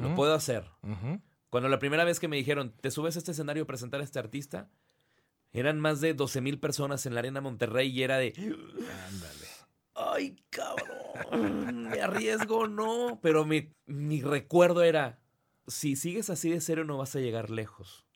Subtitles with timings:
[0.00, 0.64] lo puedo hacer.
[1.50, 4.04] Cuando la primera vez que me dijeron, te subes a este escenario a presentar a
[4.04, 4.70] este artista,
[5.52, 8.32] eran más de 12 mil personas en la Arena Monterrey y era de...
[8.36, 9.46] Ándale.
[9.94, 11.88] Ay, cabrón.
[11.90, 13.18] Me arriesgo, no.
[13.20, 15.18] Pero mi, mi recuerdo era,
[15.66, 18.06] si sigues así de serio no vas a llegar lejos.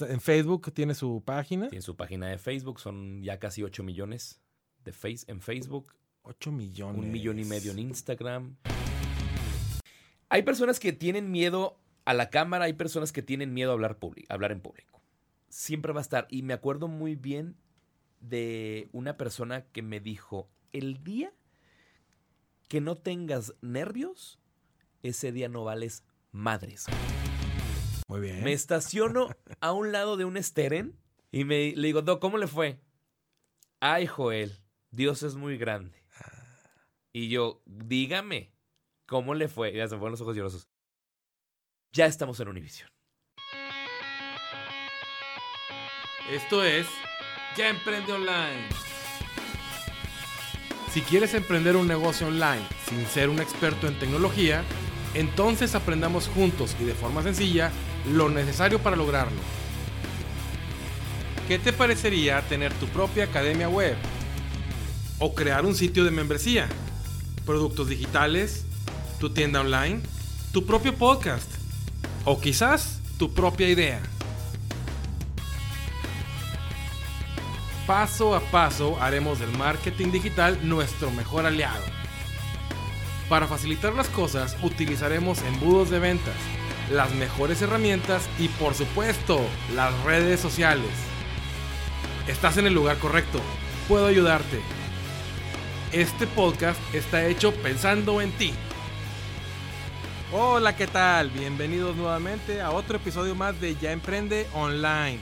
[0.00, 1.68] En Facebook tiene su página.
[1.68, 4.42] Tiene su página de Facebook, son ya casi 8 millones
[4.84, 5.94] de face en Facebook.
[6.22, 7.00] 8 millones.
[7.00, 8.56] Un millón y medio en Instagram.
[10.30, 13.98] Hay personas que tienen miedo a la cámara, hay personas que tienen miedo a hablar,
[14.28, 15.00] hablar en público.
[15.48, 16.26] Siempre va a estar.
[16.30, 17.56] Y me acuerdo muy bien
[18.20, 21.32] de una persona que me dijo, el día
[22.68, 24.38] que no tengas nervios,
[25.02, 26.86] ese día no vales madres.
[28.06, 28.44] Muy bien.
[28.44, 29.28] Me estaciono
[29.60, 30.98] a un lado de un esteren
[31.30, 32.80] y me, le digo, ¿cómo le fue?
[33.80, 34.52] Ay, Joel,
[34.90, 36.04] Dios es muy grande.
[37.12, 38.52] Y yo, dígame,
[39.08, 39.72] ¿cómo le fue?
[39.72, 40.68] Ya se me fueron los ojos llorosos.
[41.92, 42.88] Ya estamos en Univision.
[46.30, 46.86] Esto es
[47.56, 48.68] Ya Emprende Online.
[50.92, 54.62] Si quieres emprender un negocio online sin ser un experto en tecnología,
[55.14, 57.72] entonces aprendamos juntos y de forma sencilla
[58.12, 59.40] lo necesario para lograrlo.
[61.46, 63.96] ¿Qué te parecería tener tu propia academia web?
[65.18, 66.68] ¿O crear un sitio de membresía?
[67.46, 68.67] ¿Productos digitales?
[69.18, 70.00] ¿Tu tienda online?
[70.52, 71.50] ¿Tu propio podcast?
[72.24, 74.00] ¿O quizás tu propia idea?
[77.84, 81.82] Paso a paso haremos del marketing digital nuestro mejor aliado.
[83.28, 86.36] Para facilitar las cosas utilizaremos embudos de ventas,
[86.92, 89.40] las mejores herramientas y por supuesto
[89.74, 90.92] las redes sociales.
[92.28, 93.40] Estás en el lugar correcto.
[93.88, 94.60] Puedo ayudarte.
[95.90, 98.54] Este podcast está hecho pensando en ti.
[100.30, 101.30] Hola, ¿qué tal?
[101.30, 105.18] Bienvenidos nuevamente a otro episodio más de Ya Emprende Online.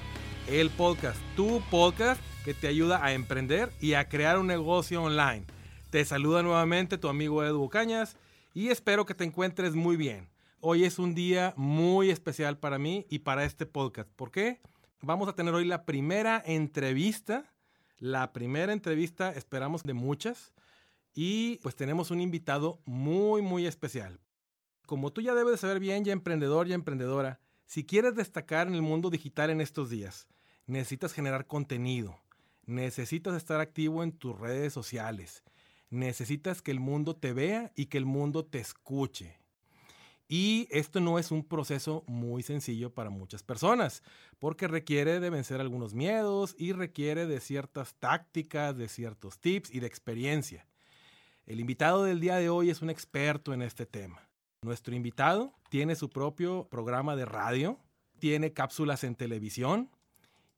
[0.48, 5.46] El podcast, tu podcast que te ayuda a emprender y a crear un negocio online.
[5.90, 8.16] Te saluda nuevamente tu amigo Edu Cañas
[8.52, 10.28] y espero que te encuentres muy bien.
[10.58, 14.10] Hoy es un día muy especial para mí y para este podcast.
[14.16, 14.60] ¿Por qué?
[15.02, 17.54] Vamos a tener hoy la primera entrevista.
[17.98, 20.52] La primera entrevista, esperamos, de muchas.
[21.14, 24.18] Y pues tenemos un invitado muy, muy especial.
[24.86, 28.74] Como tú ya debes de saber bien, ya emprendedor, ya emprendedora, si quieres destacar en
[28.74, 30.28] el mundo digital en estos días,
[30.66, 32.20] necesitas generar contenido,
[32.64, 35.42] necesitas estar activo en tus redes sociales,
[35.90, 39.40] necesitas que el mundo te vea y que el mundo te escuche.
[40.28, 44.04] Y esto no es un proceso muy sencillo para muchas personas,
[44.38, 49.80] porque requiere de vencer algunos miedos y requiere de ciertas tácticas, de ciertos tips y
[49.80, 50.66] de experiencia.
[51.44, 54.25] El invitado del día de hoy es un experto en este tema.
[54.62, 57.78] Nuestro invitado tiene su propio programa de radio,
[58.18, 59.90] tiene cápsulas en televisión,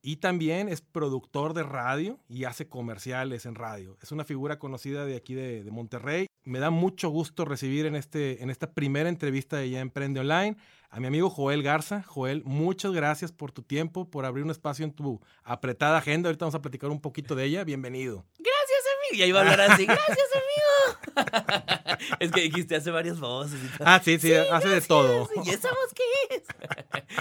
[0.01, 3.97] y también es productor de radio y hace comerciales en radio.
[4.01, 6.27] Es una figura conocida de aquí de, Monterrey.
[6.45, 10.55] Me da mucho gusto recibir en, este, en esta primera entrevista de Ya Emprende Online
[10.89, 12.01] a mi amigo Joel Garza.
[12.03, 16.29] Joel, muchas gracias por tu tiempo, por abrir un espacio en tu apretada agenda.
[16.29, 17.63] Ahorita vamos a platicar un poquito de ella.
[17.65, 18.25] Bienvenido.
[18.37, 19.19] Gracias, amigo.
[19.19, 19.85] Ya iba a hablar así.
[19.85, 21.75] Gracias, amigo.
[22.19, 23.59] es que dijiste hace varias voces.
[23.79, 25.27] Ah, sí, sí, hace de todo.
[25.45, 26.43] ¿Y esa voz qué es?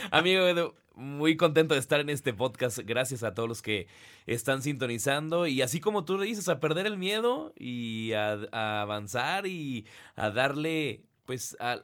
[0.11, 2.79] amigo, muy contento de estar en este podcast.
[2.79, 3.87] Gracias a todos los que
[4.27, 5.47] están sintonizando.
[5.47, 9.87] Y así como tú le dices, a perder el miedo y a, a avanzar y
[10.17, 11.77] a darle pues a,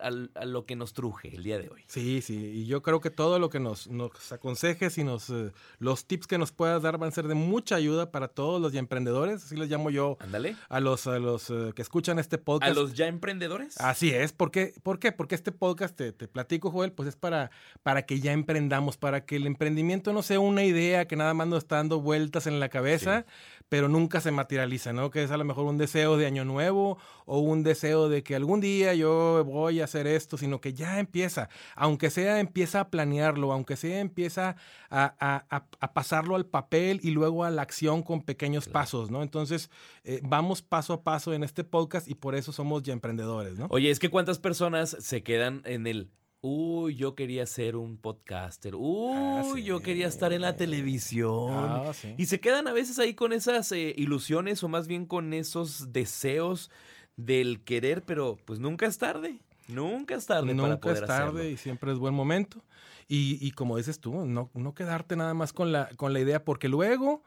[0.47, 1.85] lo que nos truje el día de hoy.
[1.87, 5.53] Sí, sí, y yo creo que todo lo que nos, nos aconsejes y nos, eh,
[5.79, 8.73] los tips que nos puedas dar van a ser de mucha ayuda para todos los
[8.73, 10.57] ya emprendedores, así les llamo yo Ándale.
[10.71, 12.73] a los, a los eh, que escuchan este podcast.
[12.73, 13.79] ¿A los ya emprendedores?
[13.83, 14.73] Así es, ¿por qué?
[14.83, 15.13] ¿Por qué?
[15.13, 17.51] Porque este podcast, te, te, platico Joel, pues es para,
[17.83, 21.49] para que ya emprendamos, para que el emprendimiento no sea una idea que nada más
[21.49, 23.27] nos está dando vueltas en la cabeza,
[23.69, 25.11] pero nunca se materializa, ¿no?
[25.11, 28.37] Que es a lo mejor un deseo de año nuevo o un deseo de que
[28.37, 32.91] algún día yo voy a hacer esto, sino que ya empieza, aunque sea empieza a
[32.91, 34.57] planearlo, aunque sea empieza
[34.91, 39.23] a, pasarlo al papel y luego a la acción con pequeños pasos, ¿no?
[39.23, 39.71] Entonces,
[40.05, 43.67] eh, vamos paso a paso en este podcast y por eso somos ya emprendedores, ¿no?
[43.71, 46.11] Oye, es que cuántas personas se quedan en el
[46.47, 48.75] Uy, yo quería ser un podcaster.
[48.75, 51.49] Ah, Uy, yo quería estar en la televisión.
[51.51, 55.33] Ah, y se quedan a veces ahí con esas eh, ilusiones o más bien con
[55.33, 56.71] esos deseos
[57.17, 59.41] del querer, pero pues nunca es tarde.
[59.69, 60.53] Nunca es tarde.
[60.53, 62.63] Nunca para es tarde y siempre es buen momento.
[63.09, 66.69] Y, como dices tú, no, no, quedarte nada más con la, con la idea, porque
[66.69, 67.23] luego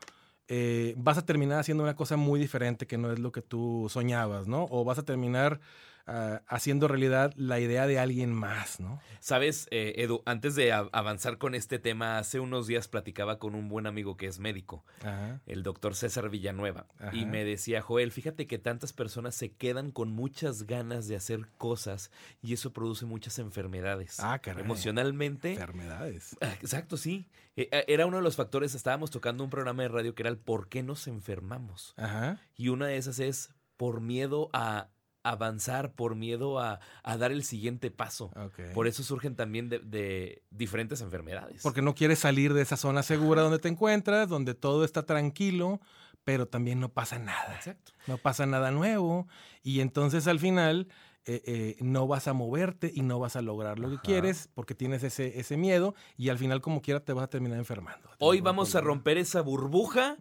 [0.48, 3.88] eh, vas a terminar haciendo una cosa muy diferente que no es lo que tú
[3.90, 4.68] soñabas, ¿no?
[4.70, 5.60] O vas a terminar
[6.08, 9.00] ah, haciendo realidad la idea de alguien más, ¿no?
[9.20, 13.68] Sabes, eh, Edu, antes de avanzar con este tema, hace unos días platicaba con un
[13.70, 15.42] buen amigo que es médico, Ajá.
[15.46, 20.10] el doctor César Villanueva, y me decía, Joel, fíjate que tantas personas se quedan con
[20.12, 22.12] muchas ganas de hacer cosas
[22.42, 24.20] y eso produce muchas enfermedades.
[24.20, 24.64] Ah, caray.
[24.64, 25.52] Emocionalmente.
[25.54, 26.36] Enfermedades.
[26.42, 27.28] Ah, Exacto, sí.
[27.56, 30.30] Eh, eh, Era uno de los factores, estábamos tocando un programa de radio que era
[30.30, 31.94] el por qué nos enfermamos.
[31.98, 32.40] Ajá.
[32.56, 34.90] Y una de esas es por miedo a
[35.30, 38.32] avanzar, por miedo a, a dar el siguiente paso.
[38.74, 41.62] Por eso surgen también de, de diferentes enfermedades.
[41.64, 45.82] Porque no quieres salir de esa zona segura donde te encuentras, donde todo está tranquilo,
[46.24, 47.56] pero también no pasa nada.
[47.56, 47.94] Exacto.
[48.06, 49.28] No pasa nada nuevo.
[49.64, 50.88] Y entonces al final
[51.28, 54.74] eh, eh, no vas a moverte y no vas a lograr lo que quieres porque
[54.74, 58.10] tienes ese, ese miedo y al final como quiera te vas a terminar enfermando.
[58.20, 60.16] Hoy vamos a romper esa burbuja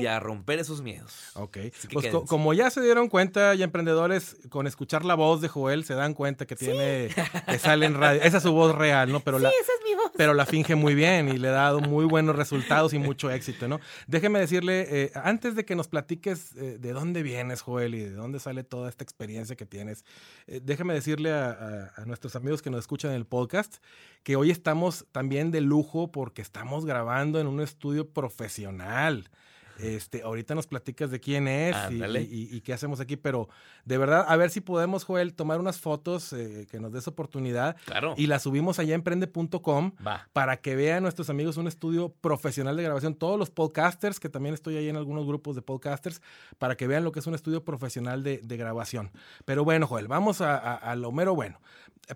[0.00, 1.12] y a romper esos miedos.
[1.34, 1.58] Ok.
[1.92, 5.84] Pues co- como ya se dieron cuenta, ya emprendedores, con escuchar la voz de Joel,
[5.84, 7.08] se dan cuenta que tiene,
[7.48, 8.22] que sale en radio.
[8.22, 9.20] Esa es su voz real, ¿no?
[9.20, 10.12] Pero la, esa es mi voz.
[10.16, 13.68] pero la finge muy bien y le ha dado muy buenos resultados y mucho éxito,
[13.68, 13.80] ¿no?
[14.06, 18.38] Déjeme decirle, eh, antes de que nos platiques de dónde vienes, Joel, y de dónde
[18.40, 20.04] sale toda esta experiencia que tienes,
[20.46, 23.76] eh, déjeme decirle a, a- a nuestros amigos que nos escuchan en el podcast
[24.22, 29.30] que hoy estamos también de lujo porque estamos grabando en un estudio profesional.
[29.78, 32.22] Este, ahorita nos platicas de quién es y, Ándale.
[32.22, 33.48] y- y qué hacemos aquí, pero
[33.84, 37.76] de verdad, a ver si podemos, Joel, tomar unas fotos eh, que nos des oportunidad
[37.84, 38.14] Claro.
[38.16, 40.28] y las subimos allá en emprende.com Va.
[40.32, 44.54] para que vean nuestros amigos un estudio profesional de grabación, todos los podcasters, que también
[44.54, 46.20] estoy ahí en algunos grupos de podcasters,
[46.58, 49.10] para que vean lo que es un estudio profesional de, de grabación.
[49.44, 51.60] Pero bueno, Joel, vamos a, a- a lo mero bueno.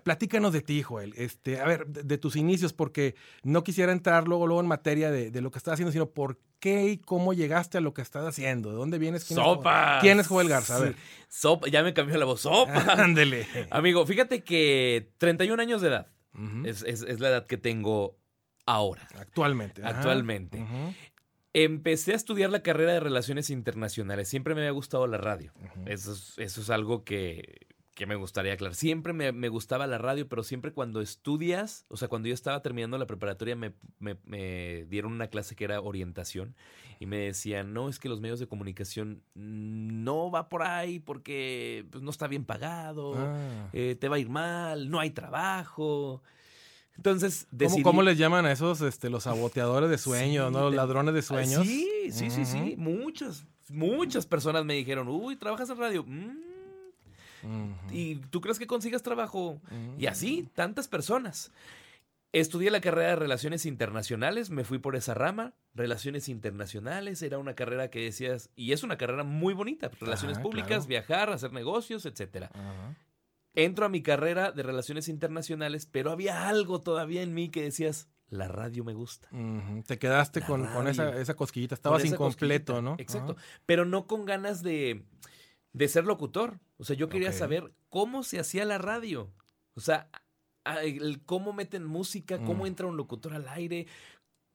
[0.03, 1.13] Platícanos de ti, Joel.
[1.17, 5.11] Este, a ver, de, de tus inicios, porque no quisiera entrar luego, luego en materia
[5.11, 8.01] de, de lo que estás haciendo, sino por qué y cómo llegaste a lo que
[8.01, 8.69] estás haciendo.
[8.69, 9.25] ¿De dónde vienes?
[9.25, 9.97] ¿Quién es Sopa.
[10.01, 10.77] ¿Quién es Joel Garza?
[10.77, 10.95] A ver.
[11.27, 11.67] Sopa.
[11.69, 12.41] Ya me cambió la voz.
[12.41, 12.73] Sopa.
[13.03, 13.47] Ándele.
[13.69, 16.07] Amigo, fíjate que 31 años de edad
[16.65, 18.17] es, es- es la edad que tengo
[18.65, 19.07] ahora.
[19.19, 19.81] Actualmente.
[19.83, 20.63] Actualmente.
[21.53, 24.29] Empecé a estudiar la carrera de Relaciones Internacionales.
[24.29, 25.51] Siempre me había gustado la radio.
[25.85, 26.05] es,
[26.37, 27.67] eso es algo que,
[28.01, 28.73] que me gustaría aclarar.
[28.75, 32.61] Siempre me, me gustaba la radio, pero siempre cuando estudias, o sea, cuando yo estaba
[32.63, 36.55] terminando la preparatoria, me, me- me dieron una clase que era orientación
[36.99, 41.85] y me decían, no, es que los medios de comunicación no va por ahí porque
[41.91, 43.69] pues, no está bien pagado, Ah.
[43.73, 46.23] eh, te va a ir mal, no hay trabajo.
[46.97, 47.83] Entonces, ¿Cómo, decidí...
[47.83, 50.61] cómo les llaman a esos este, los saboteadores de sueños, Sí, ¿no?
[50.65, 51.65] Los ladrones de Ah, sueños.
[51.67, 52.75] Sí, sí, sí, sí.
[52.77, 56.03] Muchas, muchas personas me dijeron, uy, ¿trabajas en radio?
[56.03, 56.50] Mm,
[57.91, 59.61] ¿Y tú crees que consigas trabajo?
[59.97, 61.51] Y así, tantas personas.
[62.33, 65.53] Estudié la carrera de Relaciones Internacionales, me fui por esa rama.
[65.75, 70.43] Relaciones Internacionales era una carrera que decías, y es una carrera muy bonita, relaciones Ajá,
[70.43, 70.87] públicas, claro.
[70.87, 72.49] viajar, hacer negocios, etcétera.
[72.53, 72.95] Ajá.
[73.53, 78.07] Entro a mi carrera de Relaciones Internacionales, pero había algo todavía en mí que decías,
[78.29, 79.27] la radio me gusta.
[79.85, 81.75] Te quedaste La con, con esa, esa cosquillita.
[81.75, 82.81] Estabas esa incompleto, cosquillita.
[82.81, 82.95] ¿no?
[82.97, 83.33] Exacto.
[83.37, 83.43] Ajá.
[83.65, 85.03] Pero no con ganas de,
[85.73, 86.59] de ser locutor.
[86.81, 89.31] O sea, yo quería saber cómo se hacía la radio.
[89.75, 90.09] O sea,
[90.83, 92.67] el cómo meten música, cómo Mm.
[92.67, 93.85] entra un locutor al aire,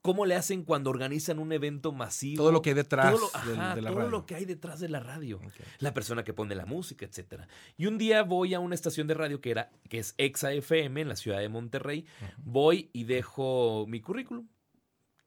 [0.01, 2.43] cómo le hacen cuando organizan un evento masivo.
[2.43, 4.11] Todo lo que hay detrás Todo lo- ajá, de la todo radio.
[4.11, 5.39] lo que hay detrás de la radio.
[5.79, 7.47] La persona que pone la música, etcétera.
[7.77, 11.01] Y un día voy a una estación de radio que era, que es Exa FM
[11.01, 12.05] en la ciudad de Monterrey.
[12.37, 14.47] Voy y dejo mi currículum.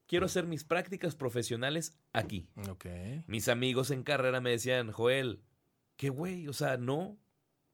[0.07, 2.47] Quiero hacer mis prácticas profesionales aquí.
[3.27, 5.41] Mis amigos en carrera me decían, Joel,
[6.01, 7.15] qué güey, o sea, no,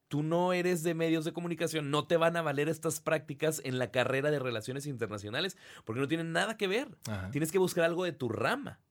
[0.10, 3.80] tú no eres de medios de comunicación, no te van a valer estas prácticas en
[3.80, 5.56] la carrera de relaciones internacionales
[5.86, 6.90] porque no tienen nada que ver.
[7.08, 7.32] Ajá.
[7.32, 8.82] Tienes que buscar algo de tu rama.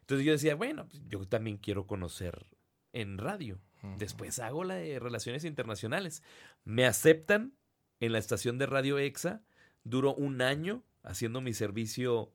[0.00, 2.44] Entonces yo decía, bueno, pues, yo también quiero conocer
[2.92, 3.62] en radio.
[3.96, 6.22] Después hago la de relaciones internacionales.
[6.64, 7.54] Me aceptan
[7.98, 9.40] en la estación de Radio EXA.
[9.84, 12.30] Duró un año haciendo mi servicio,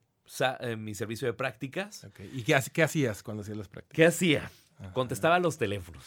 [0.60, 2.04] eh, mi servicio de prácticas.
[2.04, 2.22] Ok.
[2.34, 3.96] ¿Y qué, qué hacías cuando hacías las prácticas?
[3.96, 4.50] ¿Qué hacía?
[4.80, 4.94] Ajá.
[4.94, 6.04] Contestaba los teléfonos.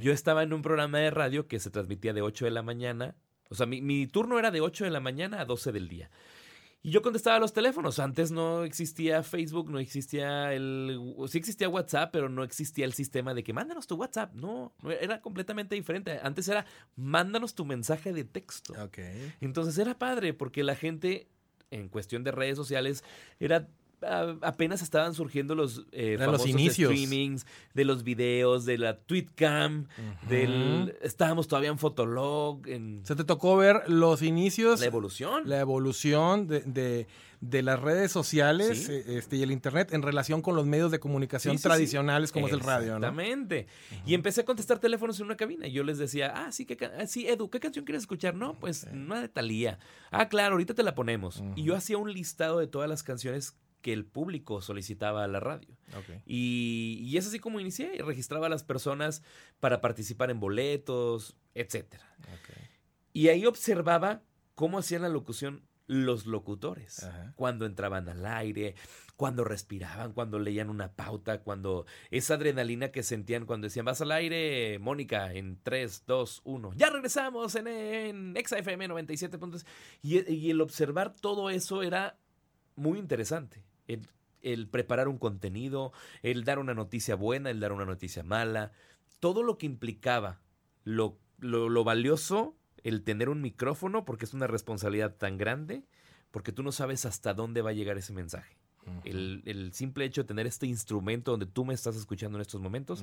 [0.00, 3.14] Yo estaba en un programa de radio que se transmitía de 8 de la mañana.
[3.50, 6.10] O sea, mi, mi turno era de 8 de la mañana a 12 del día.
[6.84, 7.98] Y yo contestaba los teléfonos.
[7.98, 11.00] Antes no existía Facebook, no existía el...
[11.28, 14.34] Sí existía WhatsApp, pero no existía el sistema de que mándanos tu WhatsApp.
[14.34, 16.20] No, era completamente diferente.
[16.22, 18.74] Antes era mándanos tu mensaje de texto.
[19.40, 21.26] Entonces era padre porque la gente,
[21.70, 23.02] en cuestión de redes sociales,
[23.40, 23.66] era
[24.02, 26.90] a- apenas estaban surgiendo los, eh, los inicios.
[26.92, 29.86] streamings, de los videos, de la tweetcam,
[30.28, 35.42] del estábamos todavía en Fotolog, en Se te tocó ver los inicios, la evolución.
[35.48, 37.06] la evolución de, de-
[37.40, 38.92] de las redes sociales Sí.
[38.92, 41.68] eh, este, y el internet en relación con los medios de comunicación Sí, sí, sí.
[41.68, 43.06] tradicionales como es el radio, ¿no?
[43.08, 43.66] Exactamente.
[44.06, 45.66] Y empecé a contestar teléfonos en una cabina.
[45.66, 48.34] Y yo les decía, ah, sí, ¿qué ca- ah, sí, Edu, ¿qué canción quieres escuchar?
[48.34, 49.78] No, pues una de Talía.
[50.10, 51.42] Ah, claro, ahorita te la ponemos.
[51.54, 55.40] Y yo hacía un listado de todas las canciones que el público solicitaba a la
[55.40, 55.76] radio.
[55.94, 56.22] Ok.
[56.24, 57.92] Y, y es así como inicié.
[57.94, 59.22] y Registraba a las personas
[59.60, 62.16] para participar en boletos, etcétera.
[62.20, 62.56] ok.
[63.12, 64.22] Y ahí observaba
[64.54, 67.02] cómo hacían la locución los locutores.
[67.04, 67.34] Ajá.
[67.36, 68.74] Cuando entraban al aire,
[69.16, 74.12] cuando respiraban, cuando leían una pauta, cuando esa adrenalina que sentían cuando decían, vas al
[74.12, 76.72] aire, Mónica, en 3, 2, 1.
[76.76, 79.66] Ya regresamos en, en XFM 97 puntos.
[80.00, 82.16] Y, y el observar todo eso era
[82.76, 83.62] muy interesante.
[83.86, 84.06] El,
[84.42, 88.72] el preparar un contenido, el dar una noticia buena, el dar una noticia mala,
[89.20, 90.40] todo lo que implicaba
[90.84, 95.84] lo, lo, lo valioso, el tener un micrófono, porque es una responsabilidad tan grande,
[96.30, 98.56] porque tú no sabes hasta dónde va a llegar ese mensaje.
[99.04, 102.60] El, el simple hecho de tener este instrumento donde tú me estás escuchando en estos
[102.60, 103.02] momentos,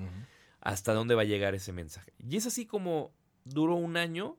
[0.59, 2.13] hasta dónde va a llegar ese mensaje.
[2.19, 3.11] Y es así como
[3.45, 4.38] duró un año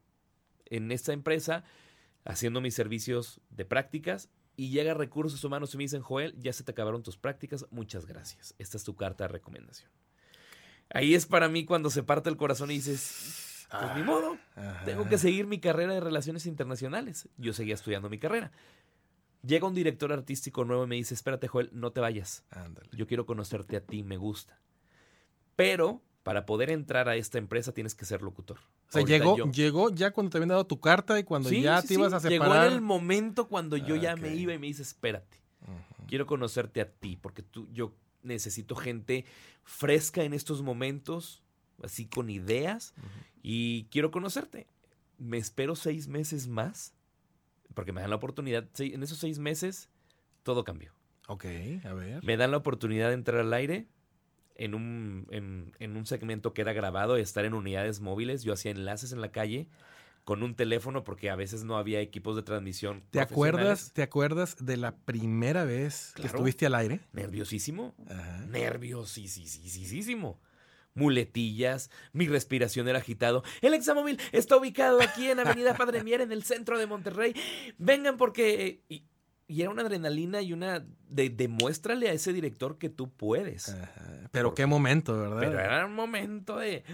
[0.67, 1.65] en esta empresa
[2.25, 6.63] haciendo mis servicios de prácticas y llega recursos humanos y me dicen, Joel, ya se
[6.65, 8.55] te acabaron tus prácticas, muchas gracias.
[8.59, 9.91] Esta es tu carta de recomendación.
[10.91, 14.85] Ahí es para mí cuando se parte el corazón y dices, pues ni modo, Ajá.
[14.85, 17.29] tengo que seguir mi carrera de relaciones internacionales.
[17.39, 18.53] Yo seguía estudiando mi carrera.
[19.43, 22.45] Llega un director artístico nuevo y me dice, espérate Joel, no te vayas.
[22.51, 22.89] Ándale.
[22.93, 24.61] Yo quiero conocerte a ti, me gusta.
[25.57, 28.59] Pero para poder entrar a esta empresa tienes que ser locutor.
[28.59, 31.49] O sea, Ahorita llegó, yo- llegó ya cuando te habían dado tu carta y cuando
[31.49, 32.67] Sí, ya sí, te sí, ibas a Llegó separar.
[32.69, 35.39] en el momento cuando yo ya me iba y me dice, espérate,
[36.07, 39.25] quiero conocerte a ti, porque tú, yo necesito gente
[39.65, 41.43] fresca en estos momentos,
[41.83, 42.95] así con ideas,
[43.43, 44.67] y quiero conocerte.
[45.19, 46.95] Me espero seis meses más,
[47.75, 48.69] porque me dan la oportunidad.
[48.79, 49.89] En esos seis meses,
[50.45, 50.93] todo cambió.
[51.29, 51.45] Ok,
[51.85, 52.23] a ver.
[52.25, 53.87] Me dan la oportunidad de entrar al aire
[54.57, 58.43] en un, en, en un segmento que era grabado y estar en unidades móviles.
[58.43, 59.69] Yo hacía enlaces en la calle
[60.25, 63.03] con un teléfono porque a veces no había equipos de transmisión.
[63.11, 63.93] ¿Te acuerdas.
[63.93, 67.01] ¿Te acuerdas de la primera vez que estuviste al aire?
[67.13, 67.95] Nerviosísimo.
[68.09, 68.47] Ajá.
[68.47, 70.41] Nerviosísimo.
[70.95, 73.43] Muletillas, mi respiración era agitado.
[73.63, 77.35] El examóvil está ubicado aquí en Avenida Padre Mier, en el centro de Monterrey.
[77.79, 78.83] Vengan porque...
[78.89, 79.05] Y,
[79.53, 80.85] y era una adrenalina y una...
[81.09, 83.69] De, demuéstrale a ese director que tú puedes.
[83.69, 84.29] Ajá.
[84.31, 85.41] Pero Por- qué momento, ¿verdad?
[85.41, 86.85] Pero era un momento de...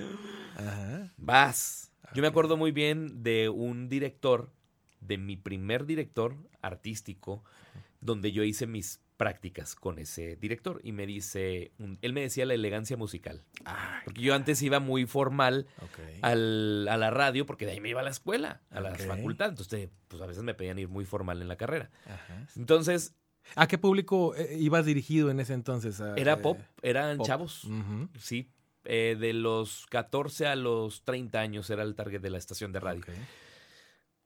[0.57, 1.12] Ajá.
[1.17, 1.93] Vas.
[2.15, 4.50] Yo me acuerdo muy bien de un director,
[5.00, 7.45] de mi primer director artístico,
[8.00, 12.47] donde yo hice mis prácticas con ese director y me dice, un- él me decía
[12.47, 15.67] la elegancia musical, Ay, porque yo antes iba muy formal
[16.23, 19.01] al- a la radio porque de ahí me iba a la escuela, a la Ok.
[19.01, 21.91] facultad, entonces pues a veces me pedían ir muy formal en la carrera.
[22.07, 22.47] Ajá.
[22.57, 23.15] Entonces
[23.57, 26.01] ¿A qué público eh, ibas dirigido en ese entonces?
[26.03, 27.27] A- era eh, pop, eran pop.
[27.27, 27.67] chavos,
[28.19, 28.51] sí.
[28.85, 32.81] eh, de los 14 a los 30 años era el target de la estación de
[32.81, 33.03] radio.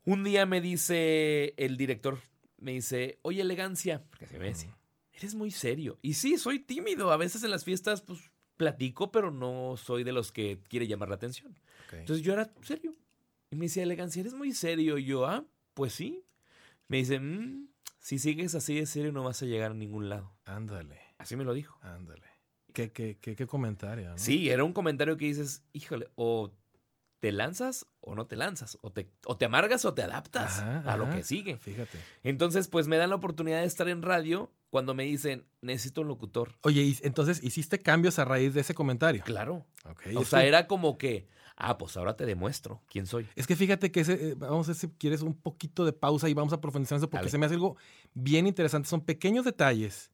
[0.04, 2.18] Un día me dice el director,
[2.58, 4.76] me dice, oye, elegancia, porque así me decía,
[5.12, 5.98] eres muy serio.
[6.02, 7.10] Y sí, soy tímido.
[7.12, 8.20] A veces en las fiestas, pues,
[8.56, 11.58] platico, pero no soy de los que quiere llamar la atención.
[11.92, 12.94] Entonces yo era serio.
[13.50, 14.98] Y me decía, elegancia, eres muy serio.
[14.98, 16.24] Y yo, ah, pues sí.
[16.88, 20.34] Me dice, "Mm, si sigues así de serio no vas a llegar a ningún lado.
[20.44, 21.78] Ándale, Así me lo dijo.
[21.82, 22.26] ándale.
[22.72, 24.10] ¿Qué, qué, qué, qué comentario?
[24.10, 24.18] ¿no?
[24.18, 26.52] Sí, era un comentario que dices, híjole, o
[27.20, 28.76] te lanzas o no te lanzas.
[28.82, 31.56] O te, o te amargas o te adaptas Ajá, a lo que sigue.
[31.58, 31.98] Fíjate.
[32.24, 36.08] Entonces, pues me dan la oportunidad de estar en radio cuando me dicen, necesito un
[36.08, 36.54] locutor.
[36.62, 39.22] Oye, y entonces hiciste cambios a raíz de ese comentario.
[39.22, 39.66] Claro.
[39.84, 43.28] Ok, O sea, que- era como que, ah, pues ahora te demuestro quién soy.
[43.36, 46.26] Es que fíjate que ese, eh, vamos a ver si quieres un poquito de pausa
[46.30, 47.30] y vamos a profundizar en eso porque Dale.
[47.30, 47.76] se me hace algo
[48.14, 48.88] bien interesante.
[48.88, 50.10] Son pequeños detalles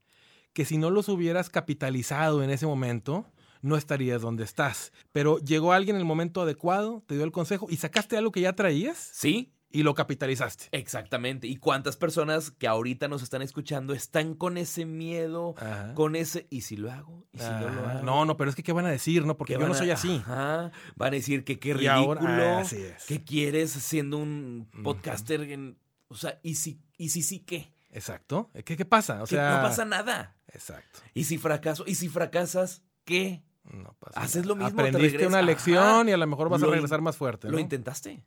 [0.52, 3.30] que si no los hubieras capitalizado en ese momento,
[3.62, 4.92] no estarías donde estás.
[5.12, 8.40] Pero llegó alguien en el momento adecuado, te dio el consejo y sacaste algo que
[8.40, 10.68] ya traías Sí, y lo capitalizaste.
[10.72, 11.46] exactamente.
[11.46, 15.94] ¿Y cuántas personas que ahorita nos están escuchando están con ese miedo, Ajá.
[15.94, 17.26] con ese, ¿y si lo hago?
[17.32, 18.02] ¿Y si no lo hago?
[18.02, 19.26] no, no, pero es que ¿qué van a decir?
[19.26, 20.16] no Porque ¿Qué yo no a- soy así.
[20.24, 20.72] Ajá.
[20.96, 22.20] Van a decir que qué ridículo.
[22.20, 23.04] ahora- así es.
[23.06, 25.42] ¿Qué quieres siendo un podcaster?
[25.42, 27.74] en- o sea, ¿y si, y si sí qué?
[27.90, 28.50] Exacto.
[28.64, 29.22] ¿Qué, qué pasa?
[29.22, 30.36] O Que sea, no pasa nada.
[30.52, 31.00] Exacto.
[31.14, 31.84] ¿Y si fracaso?
[31.86, 32.82] ¿Y si fracasas?
[33.04, 33.42] ¿Qué?
[33.72, 34.48] No pasa Haces nada.
[34.48, 35.46] lo mismo, te Aprendiste una Ajá.
[35.46, 37.52] lección y a lo mejor vas a Lo regresar más fuerte, ¿no?
[37.52, 38.22] Lo intentaste.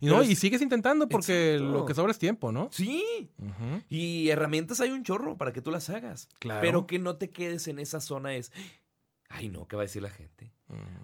[0.00, 1.72] Y, no, es- y sigues intentando porque Exacto.
[1.72, 2.68] lo que sobra es tiempo, ¿no?
[2.72, 3.30] Sí.
[3.88, 6.28] Y herramientas hay un chorro para que tú las hagas.
[6.38, 6.60] Claro.
[6.62, 8.52] Pero que no te quedes en esa zona es,
[9.28, 10.52] ay no, ¿qué va a decir la gente?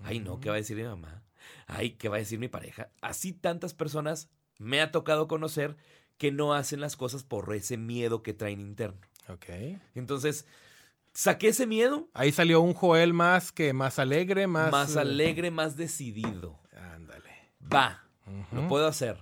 [0.02, 1.22] Ay no, ¿qué va a decir mi mamá?
[1.66, 2.90] Ay, ¿qué va a decir mi pareja?
[3.02, 5.76] Así tantas personas me ha tocado conocer
[6.16, 8.98] que no hacen las cosas por ese miedo que traen interno.
[9.28, 9.46] Ok.
[9.94, 10.46] Entonces,
[11.18, 14.70] saqué ese miedo Ahí salió un Joel más que más alegre, más...
[14.70, 16.60] más, eh, alegre, más decidido.
[16.72, 17.30] Ándale.
[17.72, 18.04] Va,
[18.52, 19.18] lo puedo hacer.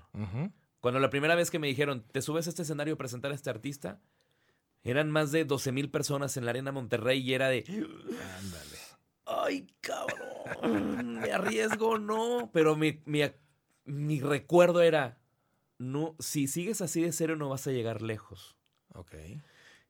[0.80, 3.34] Cuando la primera vez que me dijeron, te subes a este escenario a presentar a
[3.34, 4.00] este artista,
[4.82, 8.78] eran más de 12 mil personas en la Arena Monterrey y era de, Ándale.
[9.24, 12.50] ay, cabrón, me arriesgo, no.
[12.52, 13.22] Pero mi, mi,
[13.84, 15.18] mi recuerdo era,
[15.78, 18.56] no, si sigues así de serio no vas a llegar lejos.
[18.94, 19.14] Ok.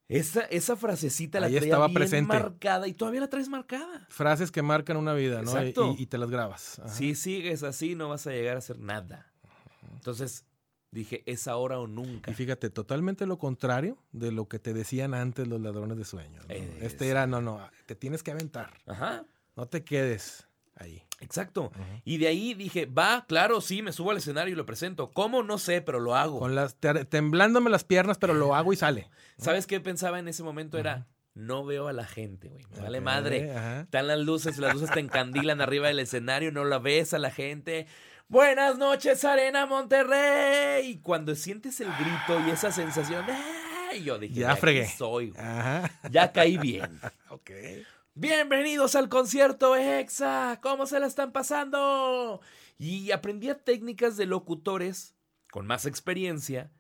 [0.09, 2.29] Esa, esa frasecita la Ahí traía estaba bien presente.
[2.33, 4.07] marcada y todavía la traes marcada.
[4.09, 5.51] Frases que marcan una vida, ¿no?
[5.51, 5.95] Y- Exacto.
[5.99, 6.79] Y, y te las grabas.
[6.79, 6.89] Ajá.
[6.89, 9.33] Si sigues así no vas a llegar a hacer nada.
[9.95, 10.45] Entonces
[10.93, 12.31] dije, es ahora o nunca.
[12.31, 16.45] Y fíjate, totalmente lo contrario de lo que te decían antes los ladrones de sueños.
[16.49, 18.75] Este era, no, no, te tienes que aventar.
[18.87, 19.25] Ajá.
[19.57, 21.03] No te quedes ahí.
[21.21, 21.73] Exacto.
[22.05, 25.11] Y de ahí dije, va, claro, sí, me subo al escenario y lo presento.
[25.11, 25.43] ¿Cómo?
[25.43, 26.39] No sé, pero lo hago.
[26.39, 29.09] Con las te- temblándome las piernas, pero lo hago y sale.
[29.39, 30.79] ¿Sabes qué pensaba en ese momento?
[30.79, 32.65] Era, no veo a la gente, güey.
[32.75, 33.51] Me vale madre.
[33.57, 33.81] ajá.
[33.81, 37.31] Están las luces, las luces te encandilan arriba del escenario, no la ves a la
[37.31, 37.87] gente.
[38.29, 40.87] Buenas noches, Arena Monterrey.
[40.91, 43.25] Y cuando sientes el grito y esa sensación,
[43.91, 44.03] ¡ay!
[44.03, 44.89] yo dije, Ya "De aquí fregué".
[44.89, 45.31] soy.
[45.31, 45.43] güey.
[45.45, 45.91] Ajá.
[46.11, 47.01] Ya caí bien.
[47.31, 47.51] Ok.
[48.19, 50.59] Bienvenidos al concierto EXA.
[50.63, 52.41] ¿Cómo se la están pasando?
[52.79, 55.15] Y aprendía técnicas de locutores
[55.51, 56.73] con más experiencia.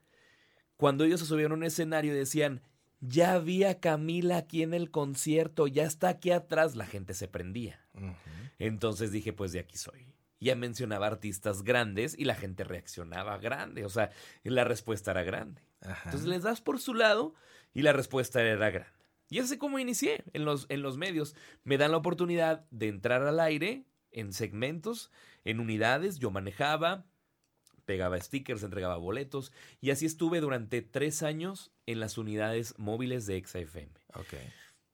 [0.78, 2.62] Cuando ellos se subieron a un escenario y decían,
[3.00, 7.28] ya vi a Camila aquí en el concierto, ya está aquí atrás, la gente se
[7.28, 7.86] prendía.
[8.58, 10.14] Entonces dije, pues de aquí soy.
[10.40, 14.10] Ya mencionaba artistas grandes y la gente reaccionaba grande, o sea,
[14.42, 15.60] la respuesta era grande.
[15.82, 16.00] Ajá.
[16.06, 17.34] Entonces les das por su lado
[17.74, 18.95] y la respuesta era grande.
[19.28, 21.34] Y así como inicié en los, en los medios.
[21.64, 25.10] Me dan la oportunidad de entrar al aire en segmentos,
[25.44, 26.18] en unidades.
[26.18, 27.06] Yo manejaba,
[27.84, 29.52] pegaba stickers, entregaba boletos.
[29.80, 33.90] Y así estuve durante tres años en las unidades móviles de XFM.
[34.14, 34.34] Ok.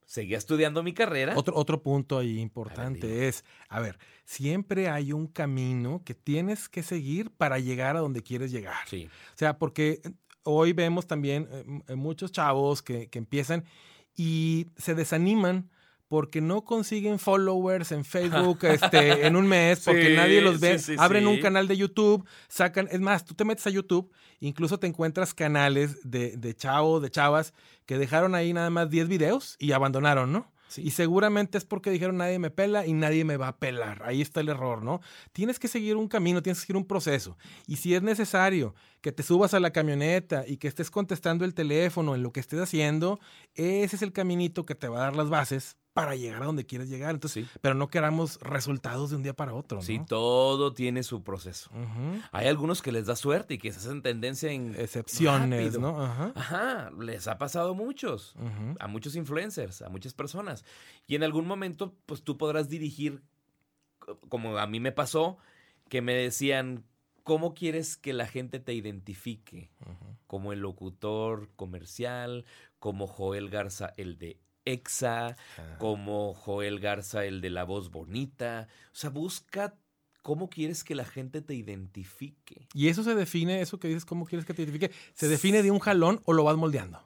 [0.07, 1.35] Seguía estudiando mi carrera.
[1.37, 6.15] Otro, otro punto ahí A ver, importante es, a ver, siempre hay un camino que
[6.15, 8.87] tienes que seguir para llegar a donde quieres llegar.
[8.89, 9.09] Sí.
[9.35, 10.03] O sea, porque
[10.43, 11.49] hoy vemos también
[11.89, 13.65] eh, muchos chavos que, que empiezan
[14.17, 15.71] y se desaniman
[16.09, 20.79] porque no consiguen followers en Facebook este, en un mes, porque Sí, nadie los ve.
[20.79, 24.13] sí, sí, Abren un canal de YouTube, sacan, es más, tú te metes a YouTube,
[24.41, 27.55] incluso te encuentras canales de, de chavos, de chavas,
[27.87, 30.53] que dejaron ahí nada más 10 videos y abandonaron, ¿no?
[30.78, 34.02] Y seguramente es porque dijeron nadie me pela y nadie me va a pelar.
[34.04, 35.00] Ahí está el error, ¿no?
[35.32, 37.37] Tienes que seguir un camino, tienes que seguir un proceso.
[37.67, 41.54] Y si es necesario que te subas a la camioneta y que estés contestando el
[41.54, 43.21] teléfono en lo que estés haciendo,
[43.54, 46.65] ese es el caminito que te va a dar las bases para llegar a donde
[46.65, 47.11] quieres llegar.
[47.15, 47.50] Entonces, Sí.
[47.61, 49.83] pero no queramos resultados de un día para otro, ¿no?
[49.85, 51.71] Sí, todo tiene su proceso.
[52.33, 55.81] Hay algunos que les da suerte y que se hacen tendencia en Excepciones, rápido.
[55.81, 56.02] ¿no?
[56.02, 56.33] Ajá.
[56.35, 58.35] Ajá, les ha pasado a muchos,
[58.78, 60.65] a muchos influencers, a muchas personas.
[61.07, 63.23] Y en algún momento, pues tú podrás dirigir,
[63.99, 65.37] co- como a mí me pasó,
[65.89, 66.85] que me decían,
[67.23, 69.71] ¿cómo quieres que la gente te identifique?
[70.26, 72.47] Como el locutor comercial,
[72.78, 75.79] como Joel Garza, el de EXA, Ajá.
[75.79, 78.69] como Joel Garza, el de la voz bonita.
[78.87, 79.75] O sea, busca
[80.23, 82.69] cómo quieres que la gente te identifique.
[82.75, 84.95] Y eso se define, eso que dices, ¿cómo quieres que te identifique?
[85.15, 87.01] ¿Se define de un jalón o lo vas moldeando?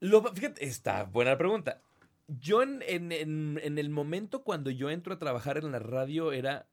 [0.00, 1.80] Lo, fíjate, está buena la pregunta.
[2.28, 6.32] Yo en, en- en- en el momento cuando yo entro a trabajar en la radio
[6.32, 6.68] era,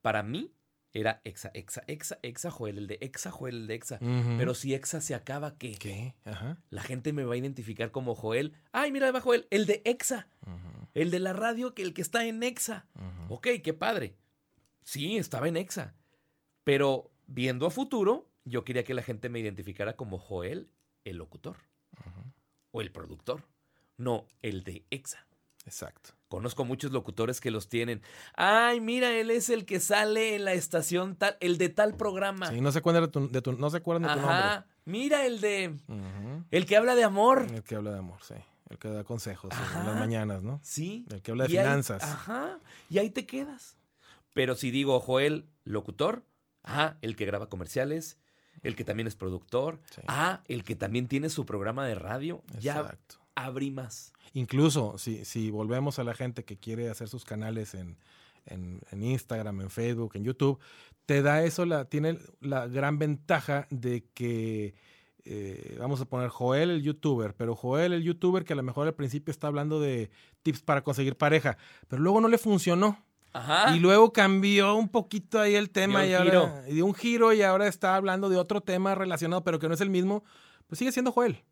[0.00, 0.52] para mí,
[0.92, 3.98] era Exa, Exa, Exa, Exa, Joel, el de Exa, Joel, el de Exa.
[4.36, 5.74] Pero si Exa se acaba, ¿qué?
[5.76, 6.14] ¿Qué?
[6.24, 6.58] Ajá.
[6.70, 8.54] La gente me va a identificar como Joel.
[8.72, 10.28] Ay, mira, va Joel, el de Exa,
[10.94, 12.86] el de la radio, que el que está en Exa.
[13.28, 14.16] Ok, qué padre.
[14.82, 15.94] Sí, estaba en Exa.
[16.64, 20.68] Pero viendo a futuro, yo quería que la gente me identificara como Joel,
[21.04, 21.56] el locutor
[22.70, 23.44] o el productor,
[23.96, 25.26] no el de Exa.
[25.64, 26.10] Exacto.
[26.32, 28.00] Conozco muchos locutores que los tienen.
[28.36, 32.48] Ay, mira, él es el que sale en la estación tal, el de tal programa.
[32.48, 34.66] Sí, no se acuerdan de tu, de tu- no se acuerdan de tu Ajá.
[34.86, 36.46] Mira el de nombre.
[36.50, 37.46] El que habla de amor.
[37.52, 38.32] El que habla de amor, sí.
[38.70, 39.84] El que da consejos en Ajá.
[39.84, 40.58] las mañanas, ¿no?
[40.62, 41.04] Sí.
[41.10, 42.02] El que habla de Y ahí- finanzas.
[42.02, 42.58] ajá.
[42.88, 43.76] Y ahí te quedas.
[44.32, 46.24] Pero si digo Joel, locutor,
[46.64, 48.16] ah, el que graba comerciales,
[48.62, 50.00] el que también es productor, Sí.
[50.08, 53.16] ah, el que también tiene su programa de radio, ya Exacto.
[53.34, 54.12] Abrí más.
[54.34, 57.96] Incluso si, si volvemos a la gente que quiere hacer sus canales en,
[58.46, 60.58] en, en Instagram, en Facebook, en YouTube,
[61.06, 64.74] te da eso, la, tiene la gran ventaja de que,
[65.24, 68.88] eh, vamos a poner Joel el youtuber, pero Joel el youtuber que a lo mejor
[68.88, 70.10] al principio está hablando de
[70.42, 71.56] tips para conseguir pareja,
[71.88, 72.98] pero luego no le funcionó.
[73.34, 73.74] Ajá.
[73.74, 77.66] Y luego cambió un poquito ahí el tema y ahora dio un giro y ahora
[77.66, 80.22] está hablando de otro tema relacionado, pero que no es el mismo,
[80.66, 81.42] pues sigue siendo Joel.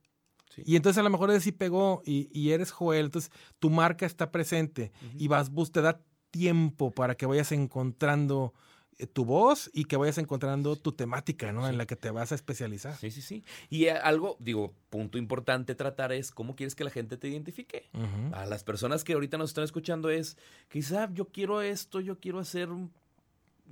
[0.50, 0.62] Sí.
[0.66, 4.04] Y entonces a lo mejor ese sí pegó y, y eres Joel, entonces tu marca
[4.04, 8.52] está presente y vas, bus, te da tiempo para que vayas encontrando
[8.98, 11.64] eh, tu voz y que vayas encontrando tu temática, ¿no?
[11.64, 11.70] Sí.
[11.70, 12.96] En la que te vas a especializar.
[12.96, 13.42] Sí, sí, sí.
[13.68, 17.88] Y eh, algo, digo, punto importante tratar es cómo quieres que la gente te identifique.
[18.32, 20.36] A las personas que ahorita nos están escuchando es,
[20.68, 22.92] quizá yo quiero esto, yo quiero hacer un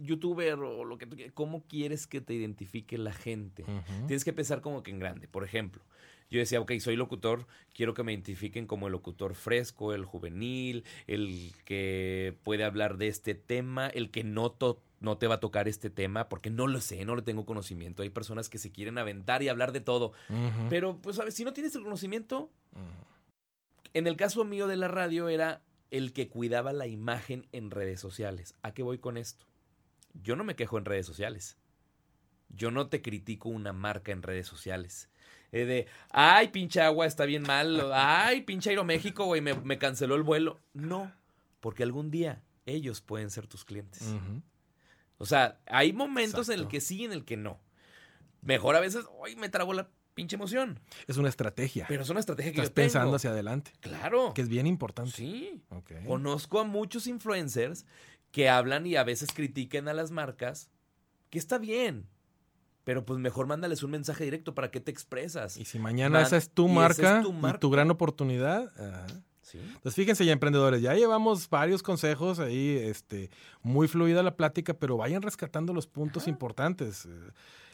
[0.01, 1.35] youtuber o lo que tú quieras.
[1.35, 3.65] ¿Cómo quieres que te identifique la gente?
[4.07, 5.29] Tienes que pensar como que en grande.
[5.29, 5.83] Por ejemplo,
[6.31, 10.85] yo decía, ok, soy locutor, quiero que me identifiquen como el locutor fresco, el juvenil,
[11.07, 15.41] el que puede hablar de este tema, el que no, to- no te va a
[15.41, 18.03] tocar este tema, porque no lo sé, no le tengo conocimiento.
[18.03, 20.13] Hay personas que se quieren aventar y hablar de todo.
[20.69, 21.35] Pero, pues, ¿sabes?
[21.35, 22.51] Si no tienes el conocimiento,
[23.95, 28.01] en el caso mío de la radio era el que cuidaba la imagen en redes
[28.01, 28.55] sociales.
[28.63, 29.47] ¿A qué voy con esto?
[30.23, 31.57] Yo no me quejo en redes sociales.
[32.51, 35.09] Yo no te critico una marca en redes sociales.
[35.53, 37.91] Eh, de, ay, pinche agua, está bien mal.
[37.95, 40.61] Ay, pinche Aeroméxico, güey, me, me canceló el vuelo.
[40.75, 41.11] No,
[41.61, 44.03] porque algún día ellos pueden ser tus clientes.
[45.17, 47.59] O sea, hay momentos en el que sí y en el que no.
[48.43, 50.79] Mejor a veces, hoy me trabo la pinche emoción.
[51.07, 51.87] Es una estrategia.
[51.89, 52.85] Pero es una estrategia que Estás yo tengo.
[52.87, 54.33] pensando hacia adelante, Claro.
[54.35, 55.13] que es bien importante.
[55.13, 55.63] Sí.
[56.07, 57.87] Conozco a muchos influencers
[58.31, 60.71] que hablan y a veces critiquen a las marcas,
[61.31, 62.07] que está bien.
[62.89, 65.59] Pero pues mejor mándales un mensaje directo para que te expresas.
[65.59, 69.07] Y si mañana Man- esa es tu marca es tu y tu gran oportunidad, ajá.
[69.43, 69.59] Sí.
[69.59, 73.29] Entonces fíjense ya emprendedores, ya llevamos varios consejos ahí, este,
[73.63, 76.31] muy fluida la plática, pero vayan rescatando los puntos Ajá.
[76.31, 77.05] importantes.
[77.05, 77.11] eh,